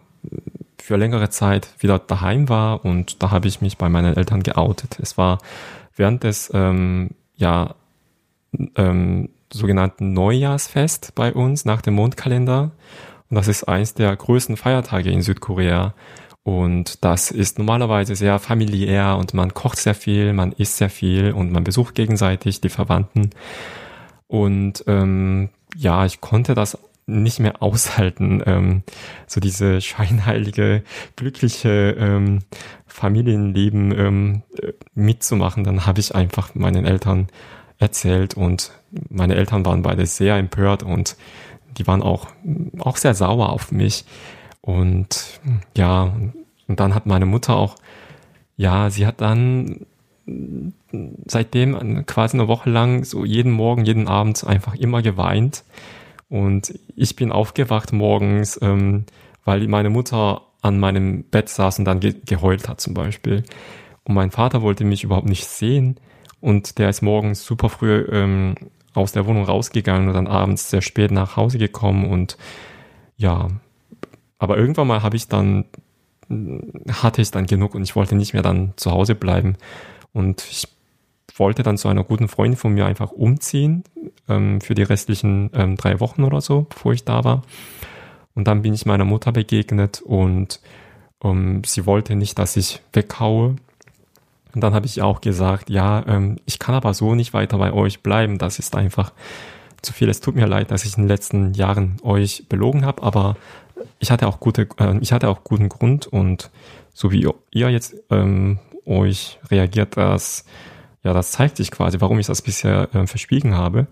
für 0.82 0.98
längere 0.98 1.30
Zeit 1.30 1.70
wieder 1.80 2.00
daheim 2.00 2.50
war 2.50 2.84
und 2.86 3.22
da 3.22 3.32
habe 3.32 3.48
ich 3.48 3.62
mich 3.62 3.78
bei 3.78 3.90
meinen 3.90 4.16
Eltern 4.16 4.44
geoutet. 4.44 5.00
Es 5.00 5.18
war 5.18 5.40
während 5.96 6.24
des 6.24 6.52
ähm, 6.54 7.12
ja, 7.36 7.76
ähm, 8.76 9.30
sogenannten 9.52 10.14
Neujahrsfest 10.14 11.14
bei 11.16 11.34
uns 11.34 11.66
nach 11.66 11.82
dem 11.82 11.96
Mondkalender. 11.96 12.72
Und 13.30 13.36
das 13.36 13.48
ist 13.48 13.64
eins 13.66 13.94
der 13.94 14.16
größten 14.16 14.58
Feiertage 14.58 15.12
in 15.12 15.22
Südkorea. 15.22 15.94
Und 16.44 17.04
das 17.04 17.32
ist 17.32 17.60
normalerweise 17.60 18.16
sehr 18.16 18.40
familiär 18.40 19.16
und 19.18 19.34
man 19.34 19.54
kocht 19.54 19.78
sehr 19.78 19.94
viel, 19.94 20.34
man 20.34 20.54
isst 20.54 20.78
sehr 20.78 20.90
viel 20.90 21.34
und 21.34 21.52
man 21.52 21.64
besucht 21.64 21.94
gegenseitig 21.94 22.62
die 22.62 22.70
Verwandten. 22.70 23.30
Und 24.28 24.84
ähm, 24.88 25.50
ja, 25.76 26.06
ich 26.06 26.20
konnte 26.20 26.56
das 26.56 26.78
nicht 27.12 27.40
mehr 27.40 27.62
aushalten, 27.62 28.42
ähm, 28.46 28.84
so 29.28 29.40
diese 29.40 29.82
scheinheilige, 29.82 30.84
glückliche 31.16 31.96
ähm, 31.98 32.40
Familienleben 32.88 33.98
ähm, 33.98 34.42
äh, 34.62 34.74
mitzumachen. 34.96 35.64
Dann 35.64 35.86
habe 35.86 36.00
ich 36.00 36.16
einfach 36.16 36.56
meinen 36.56 36.86
Eltern 36.86 37.28
erzählt 37.78 38.36
und 38.36 38.72
meine 39.10 39.36
Eltern 39.36 39.66
waren 39.66 39.82
beide 39.82 40.06
sehr 40.06 40.38
empört 40.38 40.84
und 40.84 41.16
die 41.78 41.88
waren 41.88 42.02
auch, 42.02 42.28
auch 42.80 42.98
sehr 42.98 43.14
sauer 43.14 43.50
auf 43.50 43.72
mich. 43.72 44.06
Und 44.62 45.40
ja, 45.76 46.14
Und 46.72 46.80
dann 46.80 46.96
hat 46.96 47.06
meine 47.06 47.26
Mutter 47.26 47.56
auch, 47.58 47.76
ja, 48.56 48.90
sie 48.90 49.06
hat 49.06 49.20
dann 49.20 49.86
seitdem 51.26 52.06
quasi 52.06 52.38
eine 52.38 52.48
Woche 52.48 52.70
lang 52.70 53.04
so 53.04 53.26
jeden 53.26 53.52
Morgen, 53.52 53.84
jeden 53.84 54.08
Abend 54.08 54.48
einfach 54.48 54.76
immer 54.76 55.02
geweint. 55.02 55.66
Und 56.32 56.74
ich 56.96 57.18
bin 57.18 57.30
aufgewacht 57.30 57.92
morgens, 57.92 58.58
ähm, 58.62 59.04
weil 59.44 59.68
meine 59.68 59.90
Mutter 59.90 60.44
an 60.62 60.80
meinem 60.80 61.26
Bett 61.26 61.50
saß 61.50 61.80
und 61.80 61.86
dann 61.86 62.00
ge 62.00 62.16
geheult 62.26 62.70
hat 62.70 62.80
zum 62.80 62.94
Beispiel. 62.94 63.44
Und 64.06 64.16
mein 64.16 64.32
Vater 64.32 64.62
wollte 64.62 64.86
mich 64.86 65.04
überhaupt 65.04 65.28
nicht 65.28 65.44
sehen. 65.44 65.98
Und 66.40 66.78
der 66.78 66.88
ist 66.88 67.02
morgens 67.02 67.46
super 67.46 67.68
früh 67.68 68.06
ähm, 68.10 68.56
aus 68.94 69.12
der 69.12 69.26
Wohnung 69.26 69.44
rausgegangen 69.44 70.08
und 70.08 70.14
dann 70.14 70.28
abends 70.28 70.70
sehr 70.70 70.82
spät 70.82 71.12
nach 71.12 71.36
Hause 71.36 71.58
gekommen. 71.58 72.10
Und 72.10 72.38
ja, 73.18 73.50
aber 74.40 74.58
irgendwann 74.58 74.88
mal 74.88 75.04
habe 75.04 75.18
ich 75.18 75.28
dann, 75.28 75.66
hatte 76.90 77.22
ich 77.22 77.32
dann 77.32 77.46
genug 77.46 77.76
und 77.76 77.84
ich 77.84 77.98
wollte 77.98 78.16
nicht 78.16 78.32
mehr 78.32 78.42
dann 78.42 78.72
zu 78.78 78.92
Hause 78.92 79.16
bleiben. 79.16 79.58
Und 80.14 80.46
ich 80.50 80.70
wollte 81.40 81.64
dann 81.64 81.78
zu 81.78 81.88
einer 81.88 82.04
guten 82.04 82.28
Freundin 82.28 82.58
von 82.58 82.74
mir 82.74 82.86
einfach 82.86 83.12
umziehen 83.12 83.84
ähm, 84.28 84.62
für 84.62 84.76
die 84.76 84.84
restlichen 84.84 85.50
ähm, 85.54 85.78
drei 85.78 86.00
Wochen 86.00 86.24
oder 86.24 86.42
so, 86.42 86.68
bevor 86.70 86.94
ich 86.94 87.04
da 87.04 87.24
war. 87.24 87.44
Und 88.34 88.48
dann 88.48 88.62
bin 88.62 88.74
ich 88.74 88.86
meiner 88.86 89.06
Mutter 89.06 89.32
begegnet 89.32 90.02
und 90.02 90.62
ähm, 91.24 91.64
sie 91.66 91.86
wollte 91.86 92.16
nicht, 92.16 92.40
dass 92.40 92.56
ich 92.56 92.82
weghaue. 92.94 93.56
Und 94.54 94.62
dann 94.62 94.74
habe 94.74 94.86
ich 94.86 95.02
auch 95.02 95.22
gesagt, 95.22 95.70
ja, 95.70 96.06
ähm, 96.08 96.38
ich 96.46 96.60
kann 96.60 96.76
aber 96.76 96.94
so 96.94 97.16
nicht 97.16 97.34
weiter 97.34 97.58
bei 97.58 97.72
euch 97.74 98.02
bleiben. 98.02 98.38
Das 98.38 98.60
ist 98.60 98.76
einfach 98.76 99.14
zu 99.82 99.94
viel. 99.94 100.10
Es 100.10 100.22
tut 100.22 100.36
mir 100.36 100.48
leid, 100.48 100.72
dass 100.72 100.86
ich 100.86 100.98
in 100.98 101.04
den 101.04 101.10
letzten 101.10 101.54
Jahren 101.54 101.98
euch 102.04 102.46
belogen 102.50 102.86
habe, 102.86 103.04
aber 103.04 103.36
ich 104.00 104.12
hatte 104.12 104.28
auch 104.28 104.40
gute, 104.40 104.68
äh, 104.80 104.98
ich 105.00 105.12
hatte 105.12 105.30
auch 105.30 105.44
guten 105.44 105.70
Grund 105.70 106.08
und 106.08 106.52
so 106.94 107.12
wie 107.12 107.28
ihr 107.52 107.70
jetzt 107.70 107.96
ähm, 108.10 108.60
euch 108.86 109.40
reagiert, 109.50 109.98
das 109.98 110.46
ja, 111.04 111.14
das 111.14 111.32
zeigt 111.32 111.58
sich 111.58 111.72
quasi, 111.72 112.00
warum 112.00 112.20
ich 112.20 112.28
das 112.28 112.42
bisher 112.42 112.94
äh, 112.94 113.08
verschwiegen 113.08 113.56
habe. 113.56 113.88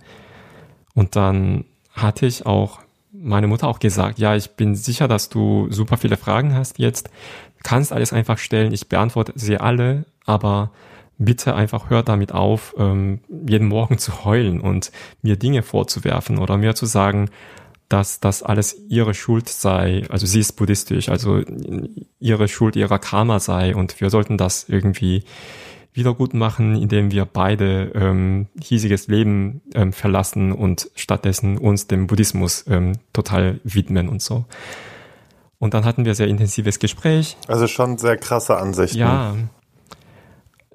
Und 0.93 1.15
dann 1.15 1.65
hatte 1.91 2.25
ich 2.25 2.45
auch 2.45 2.79
meine 3.11 3.47
Mutter 3.47 3.67
auch 3.67 3.79
gesagt, 3.79 4.19
ja, 4.19 4.35
ich 4.35 4.51
bin 4.51 4.75
sicher, 4.75 5.07
dass 5.07 5.29
du 5.29 5.67
super 5.71 5.97
viele 5.97 6.17
Fragen 6.17 6.53
hast 6.53 6.79
jetzt. 6.79 7.09
kannst 7.63 7.91
alles 7.91 8.13
einfach 8.13 8.37
stellen, 8.37 8.71
ich 8.73 8.87
beantworte 8.87 9.33
sie 9.35 9.57
alle, 9.57 10.05
aber 10.25 10.71
bitte 11.17 11.53
einfach 11.55 11.89
hör 11.89 12.01
damit 12.01 12.31
auf, 12.31 12.73
ähm, 12.77 13.19
jeden 13.45 13.67
Morgen 13.67 13.97
zu 13.97 14.23
heulen 14.23 14.61
und 14.61 14.91
mir 15.21 15.35
Dinge 15.35 15.63
vorzuwerfen 15.63 16.37
oder 16.37 16.57
mir 16.57 16.75
zu 16.75 16.85
sagen, 16.85 17.29
dass 17.89 18.19
das 18.19 18.43
alles 18.43 18.77
ihre 18.87 19.13
Schuld 19.15 19.49
sei, 19.49 20.03
also 20.09 20.25
sie 20.25 20.39
ist 20.39 20.53
buddhistisch, 20.53 21.09
also 21.09 21.41
ihre 22.19 22.47
Schuld 22.47 22.75
ihrer 22.75 22.99
Karma 22.99 23.39
sei. 23.39 23.75
Und 23.75 23.99
wir 23.99 24.11
sollten 24.11 24.37
das 24.37 24.69
irgendwie 24.69 25.23
wiedergut 25.99 26.33
machen, 26.33 26.75
indem 26.75 27.11
wir 27.11 27.25
beide 27.25 27.91
ähm, 27.93 28.47
hiesiges 28.59 29.07
Leben 29.07 29.61
ähm, 29.75 29.93
verlassen 29.93 30.51
und 30.51 30.89
stattdessen 30.95 31.57
uns 31.57 31.85
dem 31.85 32.07
Buddhismus 32.07 32.65
ähm, 32.67 32.93
total 33.13 33.59
widmen 33.63 34.09
und 34.09 34.21
so. 34.21 34.45
Und 35.59 35.73
dann 35.73 35.85
hatten 35.85 36.05
wir 36.05 36.15
sehr 36.15 36.27
intensives 36.27 36.79
Gespräch. 36.79 37.37
Also 37.47 37.67
schon 37.67 37.97
sehr 37.97 38.17
krasse 38.17 38.57
Ansichten. 38.57 38.97
Ja. 38.97 39.35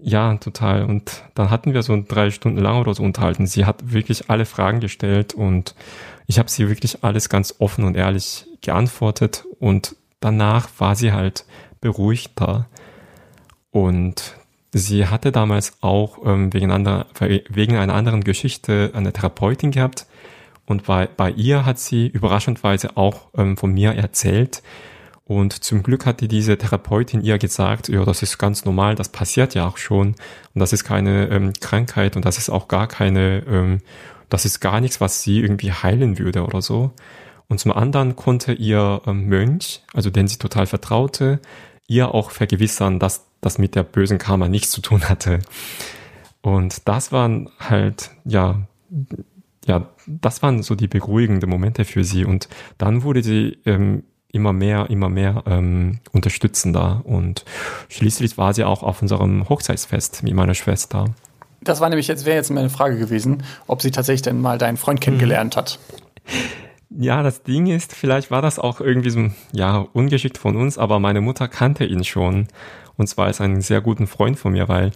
Ja, 0.07 0.37
total. 0.37 0.85
Und 0.85 1.25
dann 1.35 1.49
hatten 1.49 1.73
wir 1.73 1.83
so 1.83 1.99
drei 2.07 2.31
Stunden 2.31 2.59
lang 2.59 2.79
oder 2.79 2.93
so 2.95 3.03
unterhalten. 3.03 3.47
Sie 3.47 3.65
hat 3.65 3.93
wirklich 3.93 4.29
alle 4.29 4.45
Fragen 4.45 4.81
gestellt 4.81 5.33
und 5.33 5.75
ich 6.27 6.39
habe 6.39 6.51
sie 6.51 6.69
wirklich 6.69 7.03
alles 7.03 7.31
ganz 7.31 7.55
offen 7.59 7.85
und 7.85 7.97
ehrlich 7.97 8.45
geantwortet. 8.61 9.47
Und 9.59 9.97
danach 10.21 10.69
war 10.79 10.95
sie 10.95 11.13
halt 11.13 11.47
beruhigter. 11.81 12.69
Und 13.71 14.37
Sie 14.77 15.07
hatte 15.07 15.31
damals 15.31 15.79
auch 15.83 16.19
ähm, 16.27 16.53
wegen, 16.53 16.73
anderer, 16.73 17.07
wegen 17.49 17.77
einer 17.77 17.95
anderen 17.95 18.25
Geschichte 18.25 18.91
eine 18.93 19.13
Therapeutin 19.13 19.71
gehabt 19.71 20.07
und 20.67 20.87
bei, 20.87 21.07
bei 21.07 21.31
ihr 21.31 21.65
hat 21.65 21.79
sie 21.79 22.09
überraschendweise 22.09 22.97
auch 22.97 23.29
ähm, 23.37 23.57
von 23.57 23.73
mir 23.73 23.93
erzählt. 23.93 24.65
Und 25.27 25.63
zum 25.63 25.85
Glück 25.85 26.07
hatte 26.07 26.27
diese 26.27 26.59
Therapeutin 26.59 27.23
ihr 27.23 27.39
gesagt, 27.39 27.89
ja, 27.89 28.05
das 28.05 28.25
ist 28.25 28.37
ganz 28.37 28.65
normal, 28.65 28.97
das 28.97 29.11
passiert 29.11 29.55
ja 29.55 29.69
auch 29.69 29.77
schon 29.77 30.09
und 30.09 30.61
das 30.61 30.73
ist 30.73 30.83
keine 30.83 31.29
ähm, 31.29 31.53
Krankheit 31.61 32.17
und 32.17 32.25
das 32.25 32.37
ist 32.37 32.51
auch 32.51 32.67
gar 32.67 32.89
keine, 32.89 33.45
ähm, 33.47 33.79
das 34.29 34.45
ist 34.45 34.59
gar 34.59 34.81
nichts, 34.81 35.01
was 35.01 35.23
sie 35.23 35.39
irgendwie 35.39 35.73
heilen 35.73 36.19
würde 36.19 36.45
oder 36.45 36.61
so. 36.61 36.91
Und 37.47 37.61
zum 37.61 37.71
anderen 37.71 38.17
konnte 38.17 38.53
ihr 38.53 39.03
ähm, 39.07 39.29
Mönch, 39.29 39.83
also 39.95 40.11
den 40.11 40.27
sie 40.27 40.39
total 40.39 40.67
vertraute, 40.67 41.39
ihr 41.87 42.13
auch 42.13 42.33
vergewissern, 42.33 42.99
dass 42.99 43.27
das 43.45 43.59
mit 43.59 43.75
der 43.75 43.83
bösen 43.83 44.19
Karma 44.19 44.49
nichts 44.49 44.71
zu 44.71 44.81
tun 44.81 45.09
hatte. 45.09 45.41
Und 46.43 46.89
das 46.89 47.13
waren 47.13 47.51
halt, 47.59 48.11
ja, 48.25 48.67
ja, 49.67 49.89
das 50.07 50.43
waren 50.43 50.63
so 50.63 50.75
die 50.75 50.89
beruhigenden 50.89 51.49
Momente 51.49 51.85
für 51.85 52.05
sie. 52.05 52.25
Und 52.25 52.49
dann 52.79 53.03
wurde 53.03 53.23
sie 53.23 53.59
ähm, 53.65 54.05
immer 54.31 54.53
mehr, 54.53 54.91
immer 54.91 55.09
mehr 55.09 55.43
ähm, 55.47 56.01
unterstützender. 56.13 57.03
Und 57.05 57.45
schließlich 57.89 58.37
war 58.37 58.53
sie 58.53 58.65
auch 58.65 58.83
auf 58.83 59.01
unserem 59.01 59.49
Hochzeitsfest 59.49 60.23
mit 60.23 60.35
meiner 60.35 60.55
Schwester. 60.55 61.07
Das 61.63 61.81
war 61.81 61.89
nämlich 61.89 62.09
jetzt, 62.09 62.27
wäre 62.27 62.37
jetzt 62.37 62.51
meine 62.51 62.69
Frage 62.69 62.99
gewesen, 62.99 63.43
ob 63.67 63.81
sie 63.81 63.91
tatsächlich 63.91 64.23
denn 64.23 64.41
mal 64.41 64.59
deinen 64.59 64.77
Freund 64.77 65.01
kennengelernt 65.01 65.57
hat. 65.57 65.79
Ja, 66.91 67.23
das 67.23 67.43
Ding 67.43 67.67
ist, 67.67 67.95
vielleicht 67.95 68.31
war 68.31 68.43
das 68.43 68.59
auch 68.59 68.81
irgendwie 68.81 69.11
so, 69.11 69.31
ja, 69.53 69.79
ungeschickt 69.79 70.39
von 70.39 70.57
uns, 70.57 70.79
aber 70.79 71.01
meine 71.01 71.21
Mutter 71.21 71.49
kannte 71.49 71.85
ihn 71.85 72.05
schon. 72.05 72.49
Und 72.97 73.07
zwar 73.09 73.27
als 73.27 73.41
einen 73.41 73.61
sehr 73.61 73.81
guten 73.81 74.07
Freund 74.07 74.39
von 74.39 74.53
mir, 74.53 74.69
weil 74.69 74.93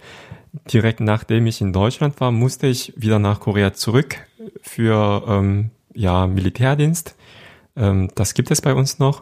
direkt 0.71 0.99
nachdem 0.99 1.47
ich 1.47 1.61
in 1.61 1.73
Deutschland 1.73 2.19
war, 2.19 2.31
musste 2.31 2.67
ich 2.67 2.93
wieder 2.95 3.19
nach 3.19 3.39
Korea 3.39 3.73
zurück 3.73 4.17
für 4.61 5.23
ähm, 5.27 5.71
ja, 5.93 6.27
Militärdienst. 6.27 7.15
Ähm, 7.75 8.09
das 8.15 8.33
gibt 8.33 8.51
es 8.51 8.61
bei 8.61 8.73
uns 8.73 8.99
noch. 8.99 9.21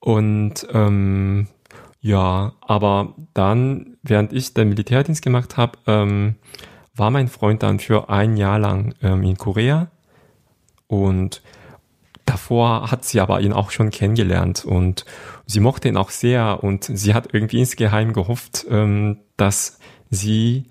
Und 0.00 0.66
ähm, 0.72 1.48
ja, 2.00 2.52
aber 2.60 3.14
dann, 3.34 3.96
während 4.02 4.32
ich 4.32 4.54
den 4.54 4.68
Militärdienst 4.68 5.22
gemacht 5.22 5.56
habe, 5.56 5.78
ähm, 5.86 6.36
war 6.94 7.10
mein 7.10 7.28
Freund 7.28 7.62
dann 7.62 7.80
für 7.80 8.08
ein 8.08 8.36
Jahr 8.36 8.58
lang 8.58 8.94
ähm, 9.02 9.22
in 9.22 9.36
Korea. 9.36 9.88
Und 10.86 11.42
davor 12.28 12.90
hat 12.90 13.04
sie 13.04 13.20
aber 13.20 13.40
ihn 13.40 13.52
auch 13.52 13.70
schon 13.70 13.90
kennengelernt 13.90 14.64
und 14.64 15.04
sie 15.46 15.60
mochte 15.60 15.88
ihn 15.88 15.96
auch 15.96 16.10
sehr 16.10 16.62
und 16.62 16.84
sie 16.84 17.14
hat 17.14 17.28
irgendwie 17.32 17.60
insgeheim 17.60 18.12
gehofft, 18.12 18.66
ähm, 18.68 19.18
dass 19.36 19.78
sie 20.10 20.66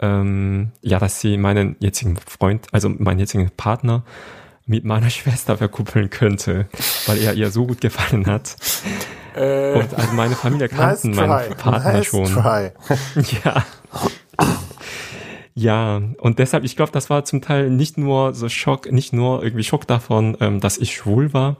ähm, 0.00 0.72
ja, 0.80 0.98
dass 0.98 1.20
sie 1.20 1.36
meinen 1.36 1.76
jetzigen 1.78 2.16
Freund, 2.16 2.66
also 2.72 2.88
meinen 2.88 3.18
jetzigen 3.18 3.50
Partner 3.50 4.04
mit 4.66 4.84
meiner 4.84 5.10
Schwester 5.10 5.56
verkuppeln 5.58 6.10
könnte, 6.10 6.68
weil 7.06 7.18
er 7.18 7.34
ihr 7.34 7.50
so 7.50 7.66
gut 7.66 7.80
gefallen 7.80 8.26
hat. 8.26 8.56
Äh, 9.34 9.74
und 9.74 9.94
also 9.94 10.12
meine 10.14 10.34
Familie 10.34 10.68
kannten 10.68 11.10
nice 11.10 11.26
meinen 11.26 11.56
Partner 11.56 11.92
nice 11.92 12.06
schon. 12.06 12.34
Ja. 13.44 13.64
Ja, 15.54 16.00
und 16.18 16.38
deshalb, 16.38 16.64
ich 16.64 16.76
glaube, 16.76 16.92
das 16.92 17.10
war 17.10 17.24
zum 17.24 17.42
Teil 17.42 17.70
nicht 17.70 17.98
nur 17.98 18.34
so 18.34 18.48
Schock, 18.48 18.90
nicht 18.90 19.12
nur 19.12 19.42
irgendwie 19.42 19.64
Schock 19.64 19.86
davon, 19.86 20.36
ähm, 20.40 20.60
dass 20.60 20.78
ich 20.78 20.94
schwul 20.94 21.32
war, 21.32 21.56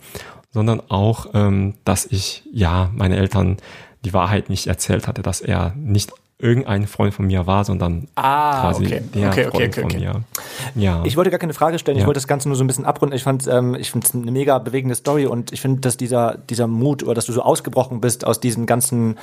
sondern 0.50 0.81
auch, 0.88 1.26
ähm, 1.35 1.74
dass 1.85 2.07
ich, 2.07 2.44
ja, 2.53 2.90
meine 2.94 3.16
Eltern 3.16 3.57
die 4.05 4.12
Wahrheit 4.12 4.48
nicht 4.48 4.66
erzählt 4.66 5.07
hatte, 5.07 5.22
dass 5.22 5.40
er 5.40 5.74
nicht 5.76 6.12
irgendein 6.40 6.87
Freund 6.87 7.14
von 7.14 7.26
mir 7.26 7.46
war, 7.46 7.64
sondern 7.64 8.09
ah, 8.14 8.61
quasi 8.62 8.87
okay. 8.87 9.03
der 9.14 9.29
okay, 9.29 9.44
Freund 9.44 9.55
okay, 9.55 9.81
von 9.81 10.00
mir. 10.00 10.22
Ja. 10.74 11.03
Ich 11.05 11.16
wollte 11.16 11.31
gar 11.31 11.38
keine 11.38 11.55
Frage 11.55 11.79
stellen, 11.79 11.96
ja. 11.96 12.03
ich 12.03 12.07
wollte 12.07 12.18
das 12.18 12.26
Ganze 12.26 12.48
nur 12.48 12.57
so 12.57 12.64
ein 12.64 12.66
bisschen 12.66 12.85
abrunden. 12.85 13.16
Ich 13.16 13.22
fand 13.22 13.46
ähm, 13.46 13.74
ich 13.74 13.90
finde 13.90 14.07
es 14.07 14.14
eine 14.14 14.31
mega 14.31 14.59
bewegende 14.59 14.94
Story 14.94 15.26
und 15.26 15.53
ich 15.53 15.61
finde, 15.61 15.81
dass 15.81 15.96
dieser 15.96 16.38
dieser 16.48 16.66
Mut 16.66 17.03
oder 17.03 17.14
dass 17.14 17.26
du 17.26 17.33
so 17.33 17.42
ausgebrochen 17.42 18.00
bist 18.00 18.26
aus 18.26 18.40
diesen 18.40 18.66
ganzen 18.66 19.16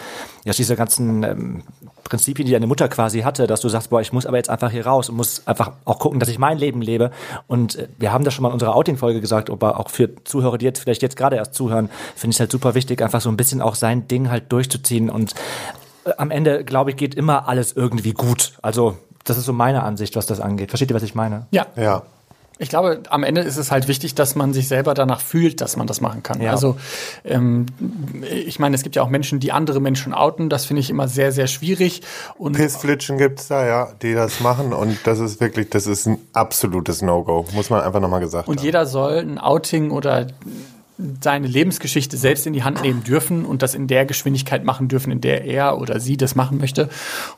ja, 0.46 0.52
aus 0.52 0.58
dieser 0.58 0.76
ganzen 0.76 1.24
ähm, 1.24 1.64
Prinzipien, 2.08 2.46
die 2.46 2.54
deine 2.54 2.68
Mutter 2.68 2.88
quasi 2.88 3.22
hatte, 3.22 3.48
dass 3.48 3.62
du 3.62 3.70
sagst, 3.70 3.90
boah, 3.90 4.02
ich 4.02 4.14
muss 4.14 4.26
aber 4.26 4.38
jetzt 4.38 4.50
einfach 4.50 4.72
hier 4.72 4.86
raus 4.86 5.10
und 5.10 5.16
muss 5.16 5.46
einfach 5.46 5.72
auch 5.86 6.00
gucken, 6.00 6.20
dass 6.20 6.30
ich 6.30 6.40
mein 6.40 6.58
Leben 6.58 6.82
lebe. 6.82 7.12
Und 7.48 7.76
äh, 7.76 7.88
wir 7.98 8.12
haben 8.12 8.24
das 8.24 8.34
schon 8.34 8.44
mal 8.44 8.50
in 8.50 8.54
unserer 8.54 8.76
Outing-Folge 8.76 9.22
gesagt, 9.22 9.50
aber 9.50 9.80
auch 9.80 9.90
für 9.90 10.10
Zuhörer, 10.24 10.58
die 10.58 10.66
jetzt 10.66 10.80
vielleicht 10.80 11.02
jetzt 11.02 11.18
gerade 11.18 11.36
erst 11.36 11.54
zuhören, 11.54 11.90
finde 12.16 12.32
ich 12.32 12.38
es 12.38 12.40
halt 12.40 12.52
super 12.52 12.76
wichtig, 12.76 13.02
einfach 13.02 13.22
so 13.22 13.30
ein 13.30 13.38
bisschen 13.38 13.62
auch 13.62 13.76
sein 13.76 14.08
Ding 14.08 14.30
halt 14.30 14.52
durchzuziehen 14.52 15.10
und 15.10 15.34
am 16.18 16.32
Ende, 16.32 16.64
glaube 16.64 16.92
ich, 16.92 16.98
geht 16.98 17.16
immer 17.16 17.48
alles 17.48 17.74
irgendwie 17.74 18.14
gut. 18.14 18.54
Also, 18.62 18.98
das 19.24 19.38
ist 19.38 19.46
so 19.46 19.54
meine 19.54 19.84
Ansicht, 19.84 20.16
was 20.16 20.26
das 20.26 20.40
angeht. 20.40 20.70
Versteht 20.72 20.92
ihr, 20.92 20.96
was 20.96 21.04
ich 21.04 21.16
meine? 21.16 21.48
Ja. 21.52 21.68
Ja. 21.76 22.04
Ich 22.60 22.70
glaube, 22.70 23.04
am 23.10 23.24
Ende 23.24 23.42
ist 23.42 23.58
es 23.58 23.72
halt 23.72 23.88
wichtig, 23.88 24.16
dass 24.16 24.36
man 24.36 24.52
sich 24.52 24.68
selber 24.68 24.96
danach 24.96 25.22
fühlt, 25.22 25.62
dass 25.62 25.78
man 25.78 25.86
das 25.86 26.02
machen 26.02 26.24
kann. 26.24 26.42
Ja. 26.42 26.52
Also 26.52 26.78
ähm, 27.24 27.68
ich 28.24 28.58
meine, 28.58 28.76
es 28.76 28.82
gibt 28.82 28.96
ja 28.96 29.04
auch 29.04 29.10
Menschen, 29.10 29.40
die 29.40 29.52
andere 29.52 29.80
Menschen 29.80 30.14
outen. 30.14 30.50
Das 30.50 30.66
finde 30.66 30.80
ich 30.80 30.90
immer 30.90 31.08
sehr, 31.08 31.32
sehr 31.32 31.46
schwierig. 31.46 32.02
Und 32.38 32.54
Pissflitschen 32.54 33.20
gibt's 33.20 33.48
da, 33.48 33.66
ja, 33.66 33.90
die 34.02 34.16
das 34.16 34.40
machen 34.40 34.74
und 34.74 34.98
das 35.06 35.20
ist 35.20 35.40
wirklich, 35.40 35.70
das 35.70 35.86
ist 35.86 36.08
ein 36.08 36.18
absolutes 36.34 37.04
No-Go, 37.04 37.46
muss 37.54 37.70
man 37.70 37.82
einfach 37.82 38.00
nochmal 38.00 38.22
gesagt 38.22 38.48
und 38.48 38.58
haben. 38.58 38.66
jeder 38.66 38.88
soll 38.88 39.20
ein 39.20 39.38
Outing 39.38 39.92
oder 39.92 40.28
seine 41.22 41.48
Lebensgeschichte 41.48 42.18
selbst 42.18 42.48
in 42.48 42.54
die 42.54 42.64
Hand 42.64 42.82
nehmen 42.82 43.04
dürfen 43.04 43.46
und 43.46 43.62
das 43.62 43.76
in 43.76 43.88
der 43.88 44.06
Geschwindigkeit 44.06 44.64
machen 44.64 44.88
dürfen, 44.88 45.12
in 45.12 45.22
der 45.22 45.46
er 45.46 45.80
oder 45.80 46.00
sie 46.00 46.18
das 46.18 46.36
machen 46.36 46.58
möchte. 46.58 46.90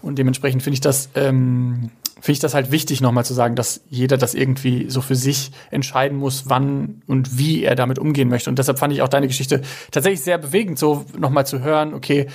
Und 0.01 0.17
dementsprechend 0.17 0.63
finde 0.63 0.75
ich 0.75 0.81
das, 0.81 1.09
ähm, 1.15 1.91
finde 2.15 2.31
ich 2.31 2.39
das 2.39 2.53
halt 2.53 2.71
wichtig, 2.71 3.01
nochmal 3.01 3.25
zu 3.25 3.33
sagen, 3.33 3.55
dass 3.55 3.81
jeder 3.89 4.17
das 4.17 4.33
irgendwie 4.33 4.89
so 4.89 5.01
für 5.01 5.15
sich 5.15 5.51
entscheiden 5.71 6.17
muss, 6.17 6.43
wann 6.47 7.01
und 7.07 7.37
wie 7.37 7.63
er 7.63 7.75
damit 7.75 7.99
umgehen 7.99 8.29
möchte. 8.29 8.49
Und 8.49 8.59
deshalb 8.59 8.79
fand 8.79 8.93
ich 8.93 9.01
auch 9.01 9.09
deine 9.09 9.27
Geschichte 9.27 9.61
tatsächlich 9.91 10.21
sehr 10.21 10.37
bewegend, 10.37 10.79
so 10.79 11.05
nochmal 11.17 11.45
zu 11.45 11.59
hören, 11.59 11.93
okay, 11.93 12.27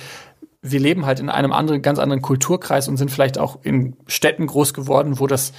wir 0.61 0.79
leben 0.79 1.05
halt 1.05 1.19
in 1.19 1.29
einem 1.29 1.51
anderen, 1.51 1.81
ganz 1.81 1.99
anderen 1.99 2.21
Kulturkreis 2.21 2.87
und 2.87 2.97
sind 2.97 3.11
vielleicht 3.11 3.37
auch 3.37 3.59
in 3.63 3.95
Städten 4.07 4.47
groß 4.47 4.73
geworden, 4.73 5.19
wo 5.19 5.27
das 5.27 5.53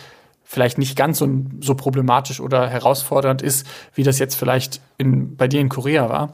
vielleicht 0.46 0.78
nicht 0.78 0.96
ganz 0.96 1.18
so, 1.18 1.28
so 1.60 1.74
problematisch 1.74 2.40
oder 2.40 2.68
herausfordernd 2.68 3.42
ist, 3.42 3.66
wie 3.94 4.04
das 4.04 4.18
jetzt 4.18 4.36
vielleicht 4.36 4.80
in, 4.96 5.36
bei 5.36 5.48
dir 5.48 5.60
in 5.60 5.68
Korea 5.68 6.08
war. 6.08 6.32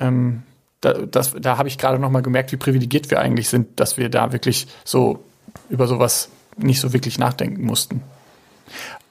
Ähm, 0.00 0.42
da 0.80 0.92
das, 0.92 1.34
da 1.38 1.56
habe 1.56 1.68
ich 1.68 1.78
gerade 1.78 1.98
noch 1.98 2.10
mal 2.10 2.22
gemerkt, 2.22 2.52
wie 2.52 2.56
privilegiert 2.56 3.10
wir 3.10 3.20
eigentlich 3.20 3.48
sind, 3.48 3.80
dass 3.80 3.96
wir 3.96 4.10
da 4.10 4.32
wirklich 4.32 4.66
so 4.84 5.24
über 5.70 5.86
sowas 5.86 6.28
nicht 6.56 6.80
so 6.80 6.92
wirklich 6.92 7.18
nachdenken 7.18 7.64
mussten. 7.64 8.02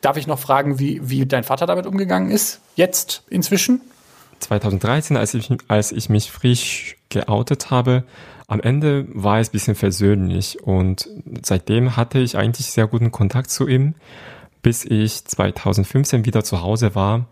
Darf 0.02 0.18
ich 0.18 0.28
noch 0.28 0.38
fragen, 0.38 0.80
wie, 0.80 1.10
wie 1.10 1.26
dein 1.26 1.44
Vater 1.44 1.66
damit 1.66 1.88
umgegangen 1.88 2.30
ist, 2.30 2.60
jetzt 2.76 3.24
inzwischen? 3.30 3.82
2013, 4.40 5.18
als 5.18 5.34
ich, 5.34 5.50
als 5.68 5.92
ich 5.92 6.10
mich 6.10 6.32
frisch 6.32 6.98
geoutet 7.10 7.72
habe, 7.72 8.04
am 8.48 8.60
Ende 8.60 9.08
war 9.14 9.40
es 9.40 9.50
ein 9.50 9.52
bisschen 9.54 9.76
versöhnlich 9.76 10.62
und 10.64 11.10
seitdem 11.44 11.98
hatte 11.98 12.20
ich 12.20 12.38
eigentlich 12.38 12.68
sehr 12.68 12.88
guten 12.88 13.12
Kontakt 13.12 13.50
zu 13.50 13.68
ihm, 13.68 13.96
bis 14.62 14.86
ich 14.86 15.26
2015 15.26 16.26
wieder 16.26 16.44
zu 16.44 16.62
Hause 16.62 16.96
war. 16.96 17.26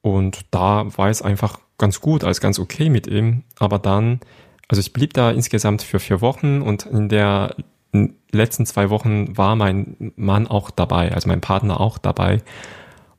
Und 0.00 0.46
da 0.50 0.86
war 0.96 1.08
es 1.08 1.22
einfach 1.22 1.58
ganz 1.76 2.00
gut, 2.00 2.24
als 2.24 2.40
ganz 2.40 2.58
okay 2.58 2.88
mit 2.88 3.06
ihm. 3.06 3.42
Aber 3.58 3.78
dann, 3.78 4.20
also 4.68 4.80
ich 4.80 4.92
blieb 4.92 5.12
da 5.12 5.30
insgesamt 5.30 5.82
für 5.82 5.98
vier 5.98 6.20
Wochen 6.20 6.62
und 6.62 6.86
in 6.86 7.08
der 7.08 7.54
letzten 8.30 8.66
zwei 8.66 8.90
Wochen 8.90 9.36
war 9.36 9.56
mein 9.56 10.12
Mann 10.16 10.46
auch 10.46 10.70
dabei, 10.70 11.12
also 11.12 11.28
mein 11.28 11.40
Partner 11.40 11.80
auch 11.80 11.98
dabei. 11.98 12.42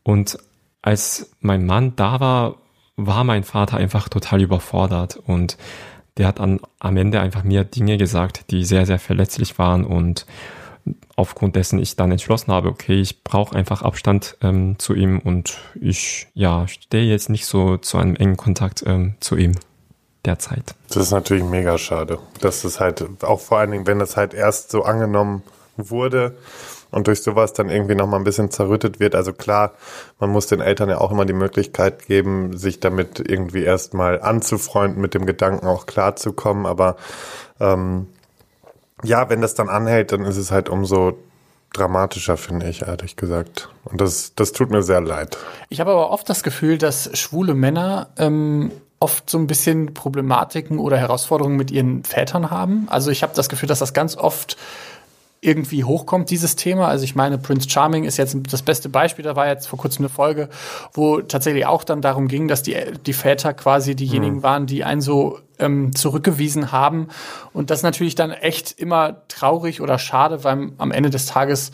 Und 0.03 0.37
als 0.81 1.31
mein 1.41 1.65
Mann 1.65 1.95
da 1.95 2.19
war, 2.19 2.55
war 3.07 3.23
mein 3.23 3.43
Vater 3.43 3.77
einfach 3.77 4.09
total 4.09 4.41
überfordert 4.41 5.17
und 5.17 5.57
der 6.17 6.27
hat 6.27 6.39
an, 6.39 6.59
am 6.79 6.97
Ende 6.97 7.21
einfach 7.21 7.43
mir 7.43 7.63
Dinge 7.63 7.97
gesagt, 7.97 8.51
die 8.51 8.65
sehr, 8.65 8.85
sehr 8.85 8.99
verletzlich 8.99 9.57
waren 9.57 9.85
und 9.85 10.25
aufgrund 11.15 11.55
dessen 11.55 11.79
ich 11.79 11.95
dann 11.95 12.11
entschlossen 12.11 12.51
habe, 12.51 12.69
okay, 12.69 12.99
ich 12.99 13.23
brauche 13.23 13.55
einfach 13.55 13.81
Abstand 13.81 14.37
ähm, 14.41 14.77
zu 14.79 14.93
ihm 14.93 15.19
und 15.19 15.57
ich 15.79 16.27
ja 16.33 16.67
stehe 16.67 17.05
jetzt 17.05 17.29
nicht 17.29 17.45
so 17.45 17.77
zu 17.77 17.97
einem 17.97 18.15
engen 18.15 18.37
Kontakt 18.37 18.83
ähm, 18.85 19.15
zu 19.19 19.35
ihm 19.35 19.55
derzeit. 20.25 20.75
Das 20.89 20.97
ist 20.97 21.11
natürlich 21.11 21.43
mega 21.43 21.77
schade, 21.77 22.19
dass 22.41 22.63
das 22.63 22.79
halt 22.79 23.23
auch 23.23 23.39
vor 23.39 23.59
allen 23.59 23.71
Dingen, 23.71 23.87
wenn 23.87 23.99
das 23.99 24.17
halt 24.17 24.33
erst 24.33 24.71
so 24.71 24.83
angenommen 24.83 25.43
wurde, 25.77 26.37
und 26.91 27.07
durch 27.07 27.21
sowas 27.21 27.53
dann 27.53 27.69
irgendwie 27.69 27.95
nochmal 27.95 28.19
ein 28.19 28.23
bisschen 28.23 28.51
zerrüttet 28.51 28.99
wird. 28.99 29.15
Also 29.15 29.33
klar, 29.33 29.73
man 30.19 30.29
muss 30.29 30.47
den 30.47 30.61
Eltern 30.61 30.89
ja 30.89 30.99
auch 30.99 31.11
immer 31.11 31.25
die 31.25 31.33
Möglichkeit 31.33 32.05
geben, 32.07 32.57
sich 32.57 32.79
damit 32.79 33.19
irgendwie 33.19 33.63
erstmal 33.63 34.21
anzufreunden, 34.21 35.01
mit 35.01 35.13
dem 35.13 35.25
Gedanken 35.25 35.67
auch 35.67 35.85
klarzukommen. 35.85 36.65
Aber 36.65 36.95
ähm, 37.59 38.07
ja, 39.03 39.29
wenn 39.29 39.41
das 39.41 39.55
dann 39.55 39.69
anhält, 39.69 40.11
dann 40.11 40.23
ist 40.23 40.37
es 40.37 40.51
halt 40.51 40.69
umso 40.69 41.17
dramatischer, 41.73 42.37
finde 42.37 42.67
ich, 42.67 42.81
ehrlich 42.83 43.15
gesagt. 43.15 43.69
Und 43.85 44.01
das, 44.01 44.33
das 44.35 44.51
tut 44.51 44.71
mir 44.71 44.81
sehr 44.81 45.01
leid. 45.01 45.37
Ich 45.69 45.79
habe 45.79 45.91
aber 45.91 46.09
oft 46.09 46.27
das 46.29 46.43
Gefühl, 46.43 46.77
dass 46.77 47.17
schwule 47.17 47.53
Männer 47.53 48.07
ähm, 48.17 48.71
oft 48.99 49.29
so 49.29 49.37
ein 49.37 49.47
bisschen 49.47 49.93
Problematiken 49.93 50.79
oder 50.79 50.97
Herausforderungen 50.97 51.55
mit 51.55 51.71
ihren 51.71 52.03
Vätern 52.03 52.51
haben. 52.51 52.87
Also 52.89 53.11
ich 53.11 53.23
habe 53.23 53.33
das 53.35 53.49
Gefühl, 53.49 53.69
dass 53.69 53.79
das 53.79 53.93
ganz 53.93 54.17
oft 54.17 54.57
irgendwie 55.41 55.83
hochkommt, 55.83 56.29
dieses 56.29 56.55
Thema. 56.55 56.87
Also 56.87 57.05
ich 57.05 57.15
meine, 57.15 57.37
Prince 57.37 57.69
Charming 57.69 58.03
ist 58.03 58.17
jetzt 58.17 58.37
das 58.51 58.61
beste 58.61 58.89
Beispiel. 58.89 59.23
Da 59.23 59.35
war 59.35 59.47
jetzt 59.47 59.67
vor 59.67 59.79
kurzem 59.79 60.03
eine 60.03 60.09
Folge, 60.09 60.49
wo 60.93 61.21
tatsächlich 61.21 61.65
auch 61.65 61.83
dann 61.83 62.01
darum 62.01 62.27
ging, 62.27 62.47
dass 62.47 62.61
die, 62.61 62.75
die 63.05 63.13
Väter 63.13 63.53
quasi 63.53 63.95
diejenigen 63.95 64.37
mhm. 64.37 64.43
waren, 64.43 64.65
die 64.65 64.83
einen 64.83 65.01
so 65.01 65.39
ähm, 65.57 65.95
zurückgewiesen 65.95 66.71
haben. 66.71 67.07
Und 67.53 67.69
das 67.69 67.79
ist 67.79 67.83
natürlich 67.83 68.15
dann 68.15 68.31
echt 68.31 68.77
immer 68.79 69.27
traurig 69.29 69.81
oder 69.81 69.97
schade, 69.97 70.43
weil 70.43 70.71
am 70.77 70.91
Ende 70.91 71.09
des 71.09 71.25
Tages 71.25 71.71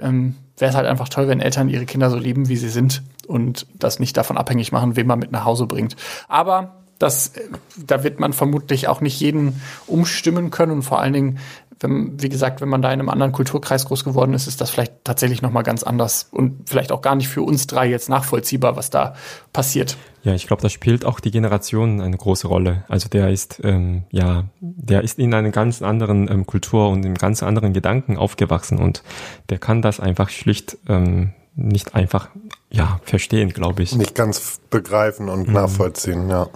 ähm, 0.00 0.34
wäre 0.58 0.70
es 0.70 0.76
halt 0.76 0.86
einfach 0.86 1.08
toll, 1.08 1.28
wenn 1.28 1.40
Eltern 1.40 1.68
ihre 1.68 1.86
Kinder 1.86 2.10
so 2.10 2.16
lieben, 2.16 2.48
wie 2.48 2.56
sie 2.56 2.68
sind 2.68 3.02
und 3.26 3.66
das 3.78 4.00
nicht 4.00 4.16
davon 4.16 4.36
abhängig 4.36 4.72
machen, 4.72 4.96
wen 4.96 5.06
man 5.06 5.18
mit 5.18 5.32
nach 5.32 5.44
Hause 5.44 5.66
bringt. 5.66 5.96
Aber 6.28 6.74
das, 6.98 7.28
äh, 7.28 7.40
da 7.76 8.04
wird 8.04 8.20
man 8.20 8.32
vermutlich 8.32 8.88
auch 8.88 9.00
nicht 9.00 9.20
jeden 9.20 9.60
umstimmen 9.86 10.50
können 10.50 10.72
und 10.72 10.82
vor 10.82 11.00
allen 11.00 11.12
Dingen 11.12 11.38
wenn, 11.80 12.20
wie 12.22 12.28
gesagt, 12.28 12.60
wenn 12.60 12.68
man 12.68 12.82
da 12.82 12.92
in 12.92 13.00
einem 13.00 13.08
anderen 13.08 13.32
Kulturkreis 13.32 13.84
groß 13.86 14.04
geworden 14.04 14.34
ist, 14.34 14.46
ist 14.46 14.60
das 14.60 14.70
vielleicht 14.70 15.04
tatsächlich 15.04 15.42
nochmal 15.42 15.62
ganz 15.62 15.82
anders 15.82 16.28
und 16.30 16.68
vielleicht 16.68 16.92
auch 16.92 17.02
gar 17.02 17.14
nicht 17.14 17.28
für 17.28 17.42
uns 17.42 17.66
drei 17.66 17.88
jetzt 17.88 18.08
nachvollziehbar, 18.08 18.76
was 18.76 18.90
da 18.90 19.14
passiert. 19.52 19.96
Ja, 20.22 20.34
ich 20.34 20.46
glaube, 20.46 20.62
da 20.62 20.70
spielt 20.70 21.04
auch 21.04 21.20
die 21.20 21.30
Generation 21.30 22.00
eine 22.00 22.16
große 22.16 22.48
Rolle. 22.48 22.84
Also 22.88 23.08
der 23.08 23.30
ist, 23.30 23.60
ähm, 23.62 24.04
ja, 24.10 24.44
der 24.60 25.02
ist 25.02 25.18
in 25.18 25.34
einer 25.34 25.50
ganz 25.50 25.82
anderen 25.82 26.30
ähm, 26.30 26.46
Kultur 26.46 26.88
und 26.88 27.04
in 27.04 27.14
ganz 27.14 27.42
anderen 27.42 27.72
Gedanken 27.72 28.16
aufgewachsen 28.16 28.78
und 28.78 29.02
der 29.50 29.58
kann 29.58 29.82
das 29.82 30.00
einfach 30.00 30.30
schlicht 30.30 30.78
ähm, 30.88 31.32
nicht 31.56 31.94
einfach, 31.94 32.30
ja, 32.70 33.00
verstehen, 33.04 33.50
glaube 33.50 33.82
ich. 33.82 33.94
Nicht 33.94 34.14
ganz 34.14 34.60
begreifen 34.70 35.28
und 35.28 35.48
mhm. 35.48 35.54
nachvollziehen, 35.54 36.28
ja. 36.28 36.48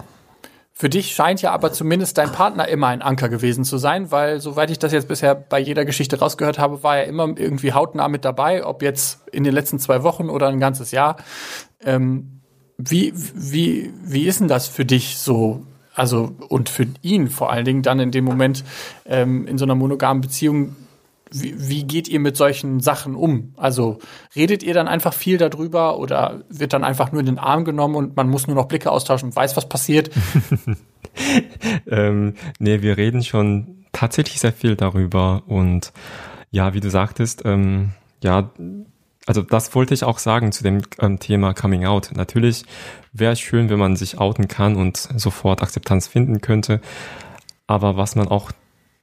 Für 0.81 0.89
dich 0.89 1.13
scheint 1.13 1.43
ja 1.43 1.51
aber 1.51 1.73
zumindest 1.73 2.19
dein 2.19 2.31
Partner 2.31 2.69
immer 2.69 2.87
ein 2.87 3.03
Anker 3.03 3.29
gewesen 3.29 3.65
zu 3.65 3.79
sein, 3.79 4.13
weil 4.13 4.41
soweit 4.41 4.71
ich 4.71 4.79
das 4.79 4.93
jetzt 4.93 5.09
bisher 5.09 5.35
bei 5.35 5.59
jeder 5.59 5.85
Geschichte 5.85 6.21
rausgehört 6.21 6.61
habe, 6.61 6.85
war 6.85 6.99
er 6.99 7.07
immer 7.07 7.25
irgendwie 7.37 7.73
hautnah 7.73 8.07
mit 8.07 8.25
dabei, 8.25 8.65
ob 8.65 8.81
jetzt 8.83 9.27
in 9.33 9.43
den 9.43 9.53
letzten 9.53 9.81
zwei 9.81 10.05
Wochen 10.05 10.31
oder 10.31 10.47
ein 10.47 10.61
ganzes 10.61 10.93
Jahr. 10.93 11.17
Ähm, 11.85 12.43
wie, 12.77 13.13
wie, 13.13 13.93
wie 14.05 14.29
ist 14.29 14.39
denn 14.39 14.47
das 14.47 14.69
für 14.69 14.85
dich 14.85 15.19
so? 15.19 15.65
Also, 15.97 16.37
und 16.49 16.69
für 16.69 16.87
ihn 17.03 17.27
vor 17.27 17.51
allen 17.51 17.65
Dingen 17.65 17.83
dann 17.83 17.99
in 17.99 18.13
dem 18.13 18.25
Moment 18.25 18.63
ähm, 19.05 19.49
in 19.49 19.59
so 19.59 19.65
einer 19.65 19.75
monogamen 19.75 20.21
Beziehung 20.21 20.77
wie, 21.33 21.69
wie 21.69 21.85
geht 21.85 22.09
ihr 22.09 22.21
mit 22.21 22.37
solchen 22.37 22.81
Sachen 22.81 23.15
um? 23.15 23.55
Also 23.57 23.99
redet 24.35 24.63
ihr 24.63 24.75
dann 24.75 24.89
einfach 24.89 25.13
viel 25.13 25.39
darüber 25.39 25.99
oder 25.99 26.43
wird 26.49 26.73
dann 26.73 26.85
einfach 26.85 27.13
nur 27.13 27.21
in 27.21 27.27
den 27.27 27.39
Arm 27.39 27.65
genommen 27.65 27.95
und 27.95 28.17
man 28.17 28.29
muss 28.29 28.47
nur 28.47 28.57
noch 28.57 28.67
Blicke 28.67 28.91
austauschen 28.91 29.31
und 29.31 29.37
weiß, 29.37 29.57
was 29.57 29.69
passiert? 29.69 30.11
ähm, 31.87 32.35
nee, 32.59 32.83
wir 32.83 32.97
reden 32.97 33.23
schon 33.23 33.85
tatsächlich 33.93 34.41
sehr 34.41 34.53
viel 34.53 34.77
darüber 34.77 35.43
und 35.47 35.93
ja, 36.51 36.75
wie 36.75 36.81
du 36.81 36.91
sagtest, 36.91 37.43
ähm, 37.45 37.91
ja, 38.23 38.51
also 39.27 39.43
das 39.43 39.75
wollte 39.75 39.93
ich 39.93 40.05
auch 40.05 40.19
sagen 40.19 40.53
zu 40.53 40.63
dem 40.63 40.81
ähm, 41.01 41.19
Thema 41.19 41.53
Coming 41.53 41.85
Out. 41.85 42.13
Natürlich 42.15 42.65
wäre 43.13 43.35
es 43.35 43.41
schön, 43.41 43.69
wenn 43.69 43.79
man 43.79 43.97
sich 43.97 44.19
outen 44.19 44.49
kann 44.49 44.77
und 44.77 44.97
sofort 44.97 45.63
Akzeptanz 45.63 46.07
finden 46.07 46.41
könnte. 46.41 46.81
Aber 47.67 47.99
was 47.99 48.17
man 48.17 48.29
auch 48.29 48.51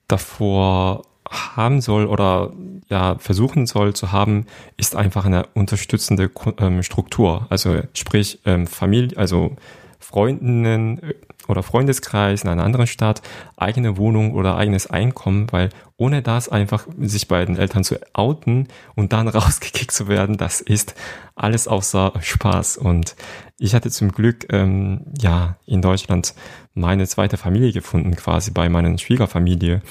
davor 0.08 1.04
haben 1.30 1.82
soll 1.82 2.06
oder 2.06 2.52
ja 2.90 3.18
versuchen 3.20 3.66
soll 3.66 3.94
zu 3.94 4.12
haben, 4.12 4.46
ist 4.78 4.96
einfach 4.96 5.26
eine 5.26 5.48
unterstützende 5.54 6.30
ähm, 6.60 6.84
Struktur. 6.84 7.48
Also 7.50 7.82
sprich 7.94 8.40
ähm, 8.46 8.68
Familie, 8.68 9.18
also 9.18 9.56
Freundinnen 10.00 11.00
äh, 11.00 11.14
oder 11.48 11.64
Freundeskreis 11.64 12.44
in 12.44 12.50
einer 12.50 12.64
anderen 12.64 12.88
Stadt, 12.88 13.22
eigene 13.56 13.98
Wohnung 13.98 14.34
oder 14.34 14.58
eigenes 14.58 14.88
Einkommen, 14.88 15.48
weil 15.52 15.70
ohne 15.98 16.22
das 16.22 16.50
einfach 16.50 16.88
sich 17.00 17.28
bei 17.28 17.46
den 17.46 17.58
Eltern 17.58 17.84
zu 17.84 18.00
outen 18.14 18.68
und 18.96 19.14
dann 19.14 19.28
rausgekickt 19.28 19.92
zu 19.92 20.08
werden, 20.08 20.38
das 20.38 20.62
ist 20.62 20.96
alles 21.36 21.68
außer 21.68 22.14
Spaß. 22.20 22.78
Und 22.78 23.16
ich 23.58 23.76
hatte 23.76 23.90
zum 23.90 24.12
Glück 24.12 24.52
ähm, 24.52 25.06
ja 25.20 25.58
in 25.66 25.82
Deutschland 25.82 26.34
meine 26.74 27.08
zweite 27.08 27.38
Familie 27.38 27.72
gefunden, 27.72 28.16
quasi 28.16 28.52
bei 28.52 28.70
meiner 28.70 28.98
Schwiegerfamilie. 28.98 29.82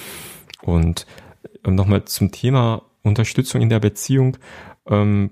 Und 0.62 1.06
nochmal 1.66 2.04
zum 2.04 2.30
Thema 2.32 2.82
Unterstützung 3.02 3.60
in 3.60 3.68
der 3.68 3.80
Beziehung. 3.80 4.36
Ähm, 4.88 5.30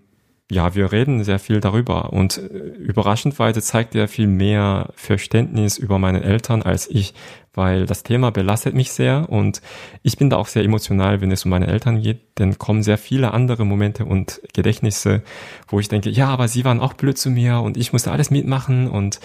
ja, 0.53 0.75
wir 0.75 0.92
reden 0.92 1.25
sehr 1.25 1.38
viel 1.38 1.61
darüber 1.61 2.12
und 2.12 2.37
äh, 2.37 2.42
überraschendweise 2.46 3.62
zeigt 3.62 3.94
er 3.94 4.07
viel 4.07 4.27
mehr 4.27 4.90
Verständnis 4.96 5.79
über 5.79 5.98
meine 5.98 6.22
Eltern 6.22 6.61
als 6.61 6.90
ich, 6.90 7.14
weil 7.55 7.87
das 7.87 8.03
Thema 8.03 8.31
belastet 8.31 8.75
mich 8.75 8.92
sehr 8.92 9.31
und 9.31 9.62
ich 10.03 10.18
bin 10.18 10.29
da 10.29 10.37
auch 10.37 10.48
sehr 10.48 10.62
emotional, 10.62 11.22
wenn 11.22 11.31
es 11.31 11.46
um 11.46 11.51
meine 11.51 11.68
Eltern 11.68 12.03
geht, 12.03 12.38
denn 12.38 12.59
kommen 12.59 12.83
sehr 12.83 12.98
viele 12.98 13.33
andere 13.33 13.64
Momente 13.64 14.05
und 14.05 14.42
Gedächtnisse, 14.53 15.22
wo 15.68 15.81
ich 15.81 15.88
denke, 15.88 16.11
ja, 16.11 16.29
aber 16.29 16.48
sie 16.48 16.66
waren 16.66 16.81
auch 16.81 16.92
blöd 16.92 17.16
zu 17.16 17.31
mir 17.31 17.61
und 17.61 17.79
ich 17.79 17.94
musste 17.94 18.12
alles 18.12 18.31
mitmachen 18.31 18.88
und 18.88 19.20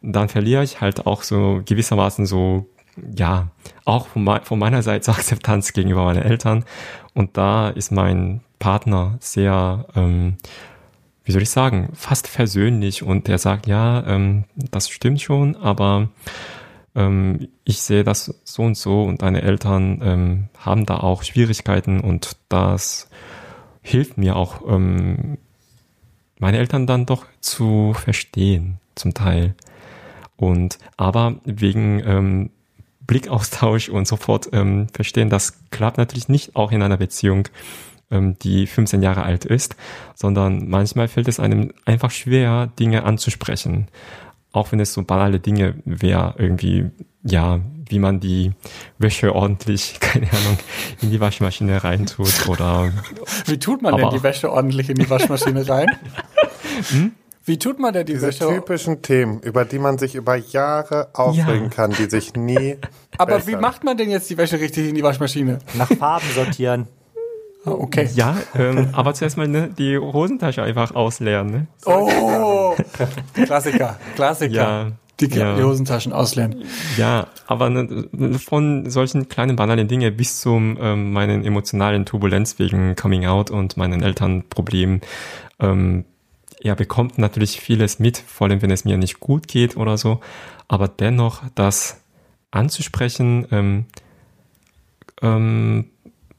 dann 0.00 0.28
verliere 0.28 0.62
ich 0.62 0.80
halt 0.80 1.08
auch 1.08 1.24
so 1.24 1.60
gewissermaßen 1.64 2.24
so 2.24 2.68
ja, 3.16 3.48
auch 3.84 4.08
von, 4.08 4.24
me 4.24 4.40
von 4.44 4.58
meiner 4.58 4.82
Seite 4.82 5.10
Akzeptanz 5.12 5.72
gegenüber 5.72 6.04
meinen 6.04 6.22
Eltern. 6.22 6.64
Und 7.14 7.36
da 7.36 7.68
ist 7.68 7.90
mein 7.90 8.40
Partner 8.58 9.16
sehr, 9.20 9.86
ähm, 9.94 10.36
wie 11.24 11.32
soll 11.32 11.42
ich 11.42 11.50
sagen, 11.50 11.90
fast 11.94 12.28
versöhnlich 12.28 13.02
und 13.02 13.28
er 13.28 13.38
sagt, 13.38 13.66
ja, 13.66 14.06
ähm, 14.06 14.44
das 14.54 14.88
stimmt 14.88 15.20
schon, 15.20 15.56
aber 15.56 16.08
ähm, 16.94 17.48
ich 17.64 17.80
sehe 17.80 18.04
das 18.04 18.34
so 18.44 18.62
und 18.62 18.76
so 18.76 19.04
und 19.04 19.22
deine 19.22 19.42
Eltern 19.42 20.00
ähm, 20.02 20.48
haben 20.58 20.86
da 20.86 20.98
auch 20.98 21.22
Schwierigkeiten 21.22 22.00
und 22.00 22.36
das 22.48 23.08
hilft 23.82 24.18
mir 24.18 24.36
auch, 24.36 24.62
ähm, 24.68 25.38
meine 26.38 26.58
Eltern 26.58 26.86
dann 26.86 27.06
doch 27.06 27.26
zu 27.40 27.94
verstehen, 27.94 28.78
zum 28.94 29.14
Teil. 29.14 29.54
Und 30.36 30.78
aber 30.96 31.36
wegen 31.44 32.00
ähm, 32.04 32.50
Blickaustausch 33.08 33.88
und 33.88 34.06
sofort 34.06 34.50
ähm, 34.52 34.86
verstehen, 34.92 35.30
das 35.30 35.58
klappt 35.70 35.98
natürlich 35.98 36.28
nicht 36.28 36.54
auch 36.54 36.70
in 36.70 36.82
einer 36.82 36.98
Beziehung, 36.98 37.48
ähm, 38.12 38.38
die 38.38 38.68
15 38.68 39.02
Jahre 39.02 39.24
alt 39.24 39.44
ist, 39.44 39.74
sondern 40.14 40.68
manchmal 40.68 41.08
fällt 41.08 41.26
es 41.26 41.40
einem 41.40 41.72
einfach 41.84 42.12
schwer, 42.12 42.68
Dinge 42.78 43.02
anzusprechen. 43.02 43.88
Auch 44.52 44.70
wenn 44.70 44.78
es 44.78 44.92
so 44.92 45.02
banale 45.02 45.40
Dinge 45.40 45.74
wäre, 45.84 46.34
irgendwie, 46.38 46.90
ja, 47.24 47.60
wie 47.88 47.98
man 47.98 48.20
die 48.20 48.52
Wäsche 48.98 49.34
ordentlich, 49.34 49.96
keine 50.00 50.30
Ahnung, 50.30 50.58
in 51.02 51.10
die 51.10 51.20
Waschmaschine 51.20 51.82
reintut 51.82 52.48
oder. 52.48 52.92
Wie 53.46 53.58
tut 53.58 53.82
man 53.82 53.96
denn 53.96 54.10
die 54.10 54.22
Wäsche 54.22 54.52
ordentlich 54.52 54.90
in 54.90 54.96
die 54.96 55.08
Waschmaschine 55.10 55.68
rein? 55.68 55.88
hm? 56.90 57.12
Wie 57.48 57.58
tut 57.58 57.78
man 57.78 57.92
denn 57.94 58.06
die 58.06 58.12
Diese 58.12 58.28
Wäsche? 58.28 58.46
typischen 58.48 59.00
Themen, 59.02 59.40
über 59.40 59.64
die 59.64 59.78
man 59.78 59.96
sich 59.98 60.14
über 60.14 60.36
Jahre 60.36 61.08
aufregen 61.14 61.64
Ja. 61.64 61.68
kann, 61.70 61.92
die 61.98 62.08
sich 62.08 62.34
nie. 62.34 62.76
Aber 63.18 63.46
wie 63.46 63.56
macht 63.56 63.84
man 63.84 63.96
denn 63.96 64.10
jetzt 64.10 64.28
die 64.30 64.36
Wäsche 64.36 64.60
richtig 64.60 64.88
in 64.88 64.94
die 64.94 65.02
Waschmaschine? 65.02 65.58
Nach 65.74 65.88
Farben 65.88 66.26
sortieren. 66.34 66.86
Ah, 67.64 67.70
okay. 67.72 68.08
Ja, 68.14 68.36
ähm, 68.54 68.90
aber 68.92 69.14
zuerst 69.14 69.36
mal 69.36 69.48
ne, 69.48 69.68
die 69.76 69.98
Hosentasche 69.98 70.62
einfach 70.62 70.94
ausleeren. 70.94 71.50
Ne? 71.50 71.66
Oh, 71.86 72.76
Klassiker, 73.34 73.98
Klassiker. 74.14 74.52
Ja, 74.54 74.92
Die, 75.20 75.26
ja. 75.26 75.56
die 75.56 75.64
Hosentaschen 75.64 76.12
ausleeren. 76.12 76.62
Ja, 76.96 77.26
aber 77.48 77.68
ne, 77.70 78.38
von 78.38 78.88
solchen 78.88 79.28
kleinen 79.28 79.56
banalen 79.56 79.88
Dingen 79.88 80.16
bis 80.16 80.40
zum 80.40 80.78
ähm, 80.80 81.12
meinen 81.12 81.44
emotionalen 81.44 82.06
Turbulenz 82.06 82.58
wegen 82.60 82.94
Coming 82.94 83.26
Out 83.26 83.50
und 83.50 83.76
meinen 83.76 84.02
Elternproblemen, 84.04 85.00
ähm, 85.58 86.04
er 86.60 86.74
bekommt 86.74 87.18
natürlich 87.18 87.60
vieles 87.60 87.98
mit, 87.98 88.18
vor 88.18 88.48
allem 88.48 88.62
wenn 88.62 88.70
es 88.70 88.84
mir 88.84 88.98
nicht 88.98 89.20
gut 89.20 89.48
geht 89.48 89.76
oder 89.76 89.96
so, 89.96 90.20
aber 90.66 90.88
dennoch 90.88 91.42
das 91.54 92.00
anzusprechen, 92.50 93.46
ähm, 93.50 93.86
ähm, 95.22 95.90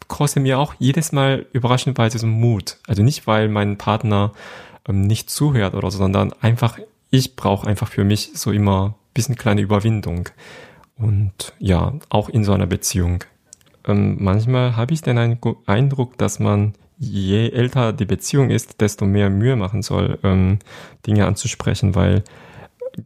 kostet 0.08 0.44
mir 0.44 0.60
auch 0.60 0.74
jedes 0.80 1.12
Mal 1.12 1.46
überraschenderweise 1.54 2.18
so 2.18 2.28
Mut. 2.28 2.78
Also 2.88 3.04
nicht, 3.04 3.28
weil 3.28 3.48
mein 3.48 3.78
Partner 3.78 4.34
ähm, 4.88 5.02
nicht 5.02 5.30
zuhört 5.30 5.76
oder 5.76 5.92
so, 5.92 6.00
sondern 6.00 6.34
einfach, 6.42 6.80
ich 7.12 7.36
brauche 7.36 7.68
einfach 7.68 7.88
für 7.88 8.04
mich 8.04 8.32
so 8.34 8.52
immer 8.52 8.88
ein 8.88 9.14
bisschen 9.14 9.36
kleine 9.36 9.62
Überwindung. 9.62 10.30
Und 10.98 11.54
ja, 11.60 11.94
auch 12.10 12.28
in 12.28 12.44
so 12.44 12.54
einer 12.54 12.66
Beziehung. 12.66 13.24
Ähm, 13.88 14.18
manchmal 14.20 14.76
habe 14.76 14.94
ich 14.94 15.02
den 15.02 15.18
Eindru- 15.18 15.58
Eindruck, 15.66 16.18
dass 16.18 16.40
man, 16.40 16.74
je 17.00 17.50
älter 17.50 17.94
die 17.94 18.06
Beziehung 18.06 18.50
ist, 18.50 18.82
desto 18.82 19.06
mehr 19.06 19.30
Mühe 19.30 19.56
machen 19.56 19.82
soll, 19.82 20.20
ähm, 20.24 20.60
Dinge 21.08 21.26
anzusprechen, 21.26 21.96
weil 21.96 22.24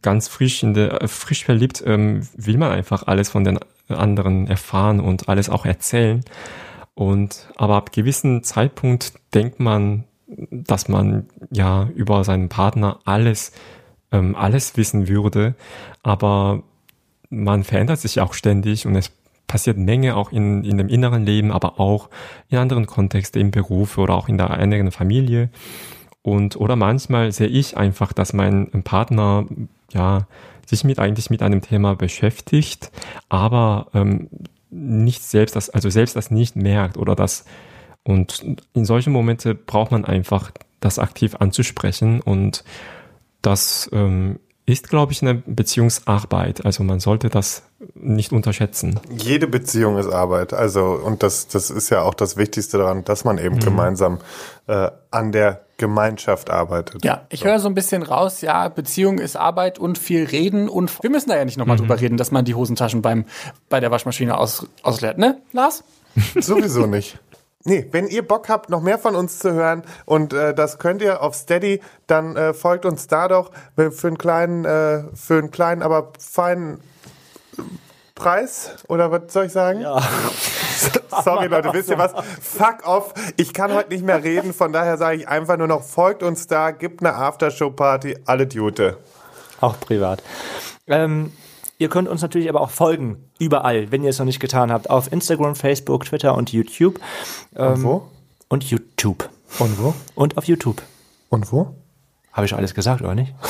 ganz 0.02 0.28
frisch 0.28 0.62
in 0.62 0.74
der, 0.74 1.02
äh, 1.02 1.08
frisch 1.08 1.44
verliebt 1.44 1.82
ähm, 1.86 2.26
will 2.36 2.58
man 2.58 2.72
einfach 2.72 3.06
alles 3.06 3.30
von 3.30 3.44
den 3.44 3.60
anderen 3.88 4.48
erfahren 4.48 5.00
und 5.00 5.28
alles 5.28 5.48
auch 5.48 5.64
erzählen. 5.64 6.24
Und 6.94 7.48
aber 7.56 7.76
ab 7.76 7.92
gewissen 7.92 8.42
Zeitpunkt 8.42 9.14
denkt 9.32 9.60
man, 9.60 10.04
dass 10.26 10.88
man 10.88 11.26
ja 11.50 11.88
über 11.94 12.24
seinen 12.24 12.48
Partner 12.48 13.00
alles 13.04 13.52
ähm, 14.10 14.34
alles 14.34 14.76
wissen 14.76 15.08
würde, 15.08 15.54
aber 16.02 16.62
man 17.30 17.64
verändert 17.64 18.00
sich 18.00 18.20
auch 18.20 18.32
ständig 18.32 18.86
und 18.86 18.94
es 18.96 19.10
passiert 19.46 19.76
Menge 19.76 20.16
auch 20.16 20.32
in, 20.32 20.64
in 20.64 20.78
dem 20.78 20.88
inneren 20.88 21.24
Leben, 21.24 21.52
aber 21.52 21.78
auch 21.80 22.08
in 22.48 22.58
anderen 22.58 22.86
Kontexten, 22.86 23.40
im 23.40 23.50
Beruf 23.50 23.98
oder 23.98 24.14
auch 24.14 24.28
in 24.28 24.38
der 24.38 24.50
eigenen 24.50 24.92
Familie. 24.92 25.50
Und 26.22 26.56
oder 26.56 26.76
manchmal 26.76 27.32
sehe 27.32 27.48
ich 27.48 27.76
einfach, 27.76 28.12
dass 28.12 28.32
mein 28.32 28.70
Partner 28.84 29.46
ja 29.92 30.26
sich 30.66 30.84
mit 30.84 30.98
eigentlich 30.98 31.28
mit 31.28 31.42
einem 31.42 31.60
Thema 31.60 31.94
beschäftigt, 31.94 32.90
aber 33.28 33.88
ähm, 33.92 34.30
nicht 34.70 35.22
selbst 35.22 35.54
das, 35.54 35.70
also 35.70 35.90
selbst 35.90 36.16
das 36.16 36.30
nicht 36.30 36.56
merkt 36.56 36.96
oder 36.96 37.14
das 37.14 37.44
und 38.04 38.44
in 38.74 38.84
solchen 38.84 39.12
Momente 39.12 39.54
braucht 39.54 39.90
man 39.90 40.04
einfach 40.04 40.50
das 40.80 40.98
aktiv 40.98 41.36
anzusprechen 41.38 42.20
und 42.20 42.64
das 43.40 43.88
ähm, 43.92 44.38
ist, 44.66 44.88
glaube 44.88 45.12
ich, 45.12 45.20
eine 45.22 45.34
Beziehungsarbeit. 45.34 46.64
Also 46.64 46.84
man 46.84 47.00
sollte 47.00 47.28
das 47.28 47.64
nicht 47.94 48.32
unterschätzen. 48.32 48.98
Jede 49.10 49.46
Beziehung 49.46 49.98
ist 49.98 50.08
Arbeit. 50.08 50.54
Also, 50.54 50.84
und 51.04 51.22
das, 51.22 51.48
das 51.48 51.70
ist 51.70 51.90
ja 51.90 52.00
auch 52.02 52.14
das 52.14 52.36
Wichtigste 52.36 52.78
daran, 52.78 53.04
dass 53.04 53.24
man 53.24 53.36
Mhm. 53.36 53.44
eben 53.44 53.58
gemeinsam 53.60 54.18
äh, 54.66 54.90
an 55.10 55.32
der 55.32 55.60
Gemeinschaft 55.76 56.50
arbeitet. 56.50 57.04
Ja, 57.04 57.26
ich 57.28 57.44
höre 57.44 57.58
so 57.58 57.68
ein 57.68 57.74
bisschen 57.74 58.02
raus, 58.02 58.40
ja, 58.40 58.68
Beziehung 58.68 59.18
ist 59.18 59.36
Arbeit 59.36 59.78
und 59.78 59.98
viel 59.98 60.24
reden 60.24 60.68
und 60.68 61.02
wir 61.02 61.10
müssen 61.10 61.28
da 61.30 61.36
ja 61.36 61.44
nicht 61.44 61.58
nochmal 61.58 61.76
drüber 61.76 62.00
reden, 62.00 62.16
dass 62.16 62.30
man 62.30 62.44
die 62.44 62.54
Hosentaschen 62.54 63.02
beim, 63.02 63.24
bei 63.68 63.80
der 63.80 63.90
Waschmaschine 63.90 64.38
aus, 64.38 64.66
ausleert, 64.82 65.18
ne, 65.18 65.42
Lars? 65.52 65.82
Sowieso 66.40 66.86
nicht. 66.86 67.18
Nee, 67.66 67.88
wenn 67.92 68.08
ihr 68.08 68.26
Bock 68.26 68.50
habt, 68.50 68.68
noch 68.68 68.82
mehr 68.82 68.98
von 68.98 69.16
uns 69.16 69.38
zu 69.38 69.52
hören 69.52 69.84
und 70.04 70.34
äh, 70.34 70.54
das 70.54 70.78
könnt 70.78 71.00
ihr 71.00 71.22
auf 71.22 71.34
Steady, 71.34 71.80
dann 72.06 72.36
äh, 72.36 72.52
folgt 72.52 72.84
uns 72.84 73.06
da 73.06 73.26
doch 73.26 73.52
für 73.74 74.06
einen 74.06 74.18
kleinen, 74.18 74.66
äh, 74.66 75.04
für 75.14 75.38
einen 75.38 75.50
kleinen, 75.50 75.82
aber 75.82 76.12
feinen 76.18 76.82
Preis 78.14 78.76
oder 78.88 79.10
was 79.10 79.32
soll 79.32 79.46
ich 79.46 79.52
sagen? 79.52 79.80
Ja. 79.80 79.98
Sorry 81.24 81.46
Leute, 81.46 81.72
wisst 81.72 81.88
ihr 81.88 81.96
was? 81.96 82.12
Fuck 82.42 82.86
off. 82.86 83.14
Ich 83.36 83.54
kann 83.54 83.72
heute 83.72 83.88
nicht 83.88 84.04
mehr 84.04 84.22
reden, 84.22 84.52
von 84.52 84.72
daher 84.72 84.98
sage 84.98 85.16
ich 85.16 85.28
einfach 85.28 85.56
nur 85.56 85.66
noch, 85.66 85.82
folgt 85.82 86.22
uns 86.22 86.46
da, 86.46 86.70
gibt 86.70 87.00
eine 87.00 87.14
Aftershow-Party, 87.14 88.18
alle 88.26 88.44
Jute. 88.44 88.98
Auch 89.60 89.80
privat. 89.80 90.22
Ähm, 90.86 91.32
ihr 91.84 91.90
könnt 91.90 92.08
uns 92.08 92.22
natürlich 92.22 92.48
aber 92.48 92.62
auch 92.62 92.70
folgen, 92.70 93.30
überall, 93.38 93.92
wenn 93.92 94.02
ihr 94.02 94.08
es 94.08 94.18
noch 94.18 94.24
nicht 94.24 94.40
getan 94.40 94.72
habt, 94.72 94.88
auf 94.88 95.12
Instagram, 95.12 95.54
Facebook, 95.54 96.06
Twitter 96.06 96.34
und 96.34 96.50
YouTube. 96.50 96.98
Ähm, 97.54 97.82
wo? 97.82 98.10
Und 98.48 98.64
YouTube. 98.64 99.28
Und 99.58 99.78
wo? 99.78 99.94
Und 100.14 100.38
auf 100.38 100.44
YouTube. 100.46 100.80
Und 101.28 101.52
wo? 101.52 101.74
Habe 102.32 102.46
ich 102.46 102.50
schon 102.50 102.58
alles 102.58 102.74
gesagt, 102.74 103.02
oder 103.02 103.14
nicht? 103.14 103.34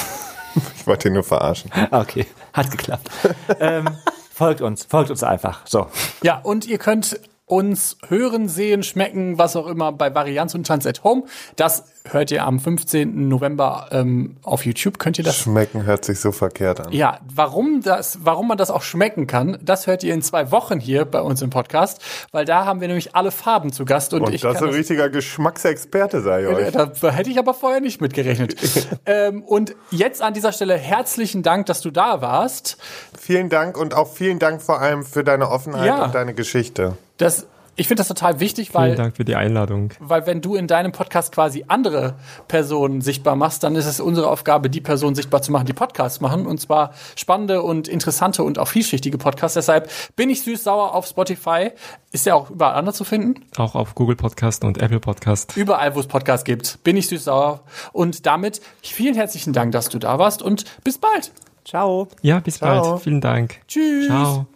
Ich 0.77 0.87
wollte 0.87 1.09
ihn 1.09 1.15
nur 1.15 1.25
verarschen. 1.25 1.69
Ah, 1.91 2.01
Okay, 2.03 2.27
hat 2.53 2.71
geklappt. 2.71 3.11
ähm, 3.59 3.89
folgt 4.33 4.61
uns, 4.61 4.85
folgt 4.85 5.11
uns 5.11 5.25
einfach. 5.25 5.63
So. 5.67 5.89
Ja, 6.23 6.39
und 6.41 6.65
ihr 6.67 6.79
könnt 6.79 7.19
uns 7.47 7.99
hören, 8.09 8.49
sehen, 8.49 8.83
schmecken, 8.83 9.37
was 9.37 9.55
auch 9.55 9.67
immer 9.67 9.93
bei 9.93 10.15
Varianz 10.15 10.55
und 10.55 10.67
Tanz 10.67 10.87
at 10.87 11.05
Home. 11.05 11.25
Das 11.57 11.85
hört 12.11 12.31
ihr 12.31 12.45
am 12.47 12.59
15. 12.59 13.29
November 13.29 13.89
ähm, 13.91 14.37
auf 14.43 14.65
YouTube. 14.65 14.99
Könnt 14.99 15.19
ihr 15.19 15.25
das 15.25 15.37
Schmecken 15.37 15.85
hört 15.85 16.05
sich 16.07 16.21
so 16.21 16.33
verkehrt 16.33 16.81
an. 16.81 16.93
Ja, 16.93 17.19
warum 17.35 17.83
das, 17.83 18.19
warum 18.23 18.49
man 18.49 18.57
das 18.57 18.71
auch 18.71 18.83
schmecken 18.83 19.27
kann, 19.27 19.59
das 19.63 19.87
hört 19.87 20.03
ihr 20.05 20.15
in 20.15 20.23
zwei 20.23 20.51
Wochen 20.53 20.81
hier 20.81 21.05
bei 21.05 21.21
uns 21.21 21.43
im 21.43 21.51
Podcast, 21.51 22.01
weil 22.33 22.45
da 22.47 22.65
haben 22.65 22.81
wir 22.81 22.89
nämlich 22.89 23.15
alle 23.15 23.31
Farben 23.31 23.73
zu 23.73 23.85
Gast 23.85 24.15
und, 24.15 24.23
Und 24.23 24.35
ich 24.35 24.41
das 24.41 24.59
so 24.59 24.67
ein 24.67 24.73
richtiger 24.73 25.11
Geschmacksexperte 25.11 26.23
sei 26.23 26.47
euch. 26.49 26.73
da, 26.73 26.87
da 26.87 27.11
hätte 27.11 27.31
ich 27.31 27.39
aber 27.39 27.53
vorher 27.53 27.81
nicht 27.81 28.01
mitgerechnet. 28.01 28.57
ähm, 29.07 29.43
und 29.43 29.75
jetzt 29.91 30.23
an 30.23 30.33
dieser 30.33 30.53
Stelle 30.53 30.77
herzlichen 30.77 31.43
Dank, 31.43 31.67
dass 31.67 31.83
du 31.83 31.91
da 31.91 32.23
warst. 32.23 32.79
Vielen 33.19 33.49
Dank 33.51 33.77
und 33.77 33.95
auch 33.95 34.13
vielen 34.13 34.39
Dank 34.39 34.63
vor 34.63 34.81
allem 34.81 35.05
für 35.05 35.25
deine 35.25 35.51
Offenheit 35.51 35.87
Ja. 35.87 36.05
und 36.05 36.15
deine 36.15 36.33
Geschichte. 36.35 36.97
Das, 37.17 37.47
ich 37.77 37.89
finde 37.89 38.01
das 38.01 38.09
total 38.09 38.41
wichtig, 38.41 38.71
Vielen 38.71 38.83
weil 38.83 38.95
Dank 38.95 39.17
für 39.17 39.25
die 39.25 39.35
Einladung. 39.35 39.93
Weil 39.99 40.27
wenn 40.27 40.41
du 40.41 40.55
in 40.55 40.67
deinem 40.67 40.93
Podcast 40.93 41.33
quasi 41.33 41.65
andere 41.69 42.15
Personen 42.47 43.01
sichtbar 43.01 43.35
machst, 43.35 43.65
dann 43.65 43.75
ist 43.75 43.87
es 43.87 44.01
unsere 44.01 44.29
Aufgabe, 44.29 44.71
die 44.71 44.81
Personen 44.81 45.15
sichtbar 45.15 45.43
zu 45.43 45.51
machen, 45.51 45.67
die 45.67 45.73
Podcasts 45.73 46.21
machen. 46.21 46.47
Und 46.47 46.61
zwar 46.61 46.93
spannende 47.17 47.63
und 47.63 47.89
interessante 47.89 48.45
und 48.45 48.59
auch 48.59 48.69
vielschichtige 48.69 49.19
Podcasts. 49.19 49.55
Deshalb 49.55 49.91
bin 50.15 50.31
ich 50.31 50.43
süß-sauer 50.43 50.95
auf 50.95 51.07
Spotify. 51.07 51.73
Ist 52.13 52.27
ja 52.27 52.35
auch 52.35 52.51
überall 52.51 52.75
anders 52.75 52.97
zu 52.97 53.05
finden. 53.05 53.45
Auch 53.57 53.75
auf 53.75 53.95
Google 53.95 54.17
Podcast 54.17 54.65
und 54.65 54.81
Apple 54.81 55.01
Podcast. 55.01 55.57
Überall, 55.57 55.95
wo 55.97 56.01
es 56.01 56.07
Podcasts 56.07 56.45
gibt, 56.45 56.83
bin 56.85 56.97
ich 56.97 57.09
süß-sauer. 57.09 57.63
Und 57.93 58.27
damit 58.27 58.61
vielen 58.83 59.15
herzlichen 59.15 59.53
Dank, 59.53 59.73
dass 59.73 59.89
du 59.89 59.99
da 59.99 60.19
warst 60.19 60.43
und 60.43 60.65
bis 60.85 60.99
bald. 60.99 61.33
Ciao. 61.65 62.09
Ja, 62.23 62.41
bis 62.41 62.59
Ciao. 62.59 62.91
bald. 62.91 63.03
Vielen 63.03 63.21
Dank. 63.21 63.61
Tschüss. 63.67 64.07
Ciao. 64.07 64.47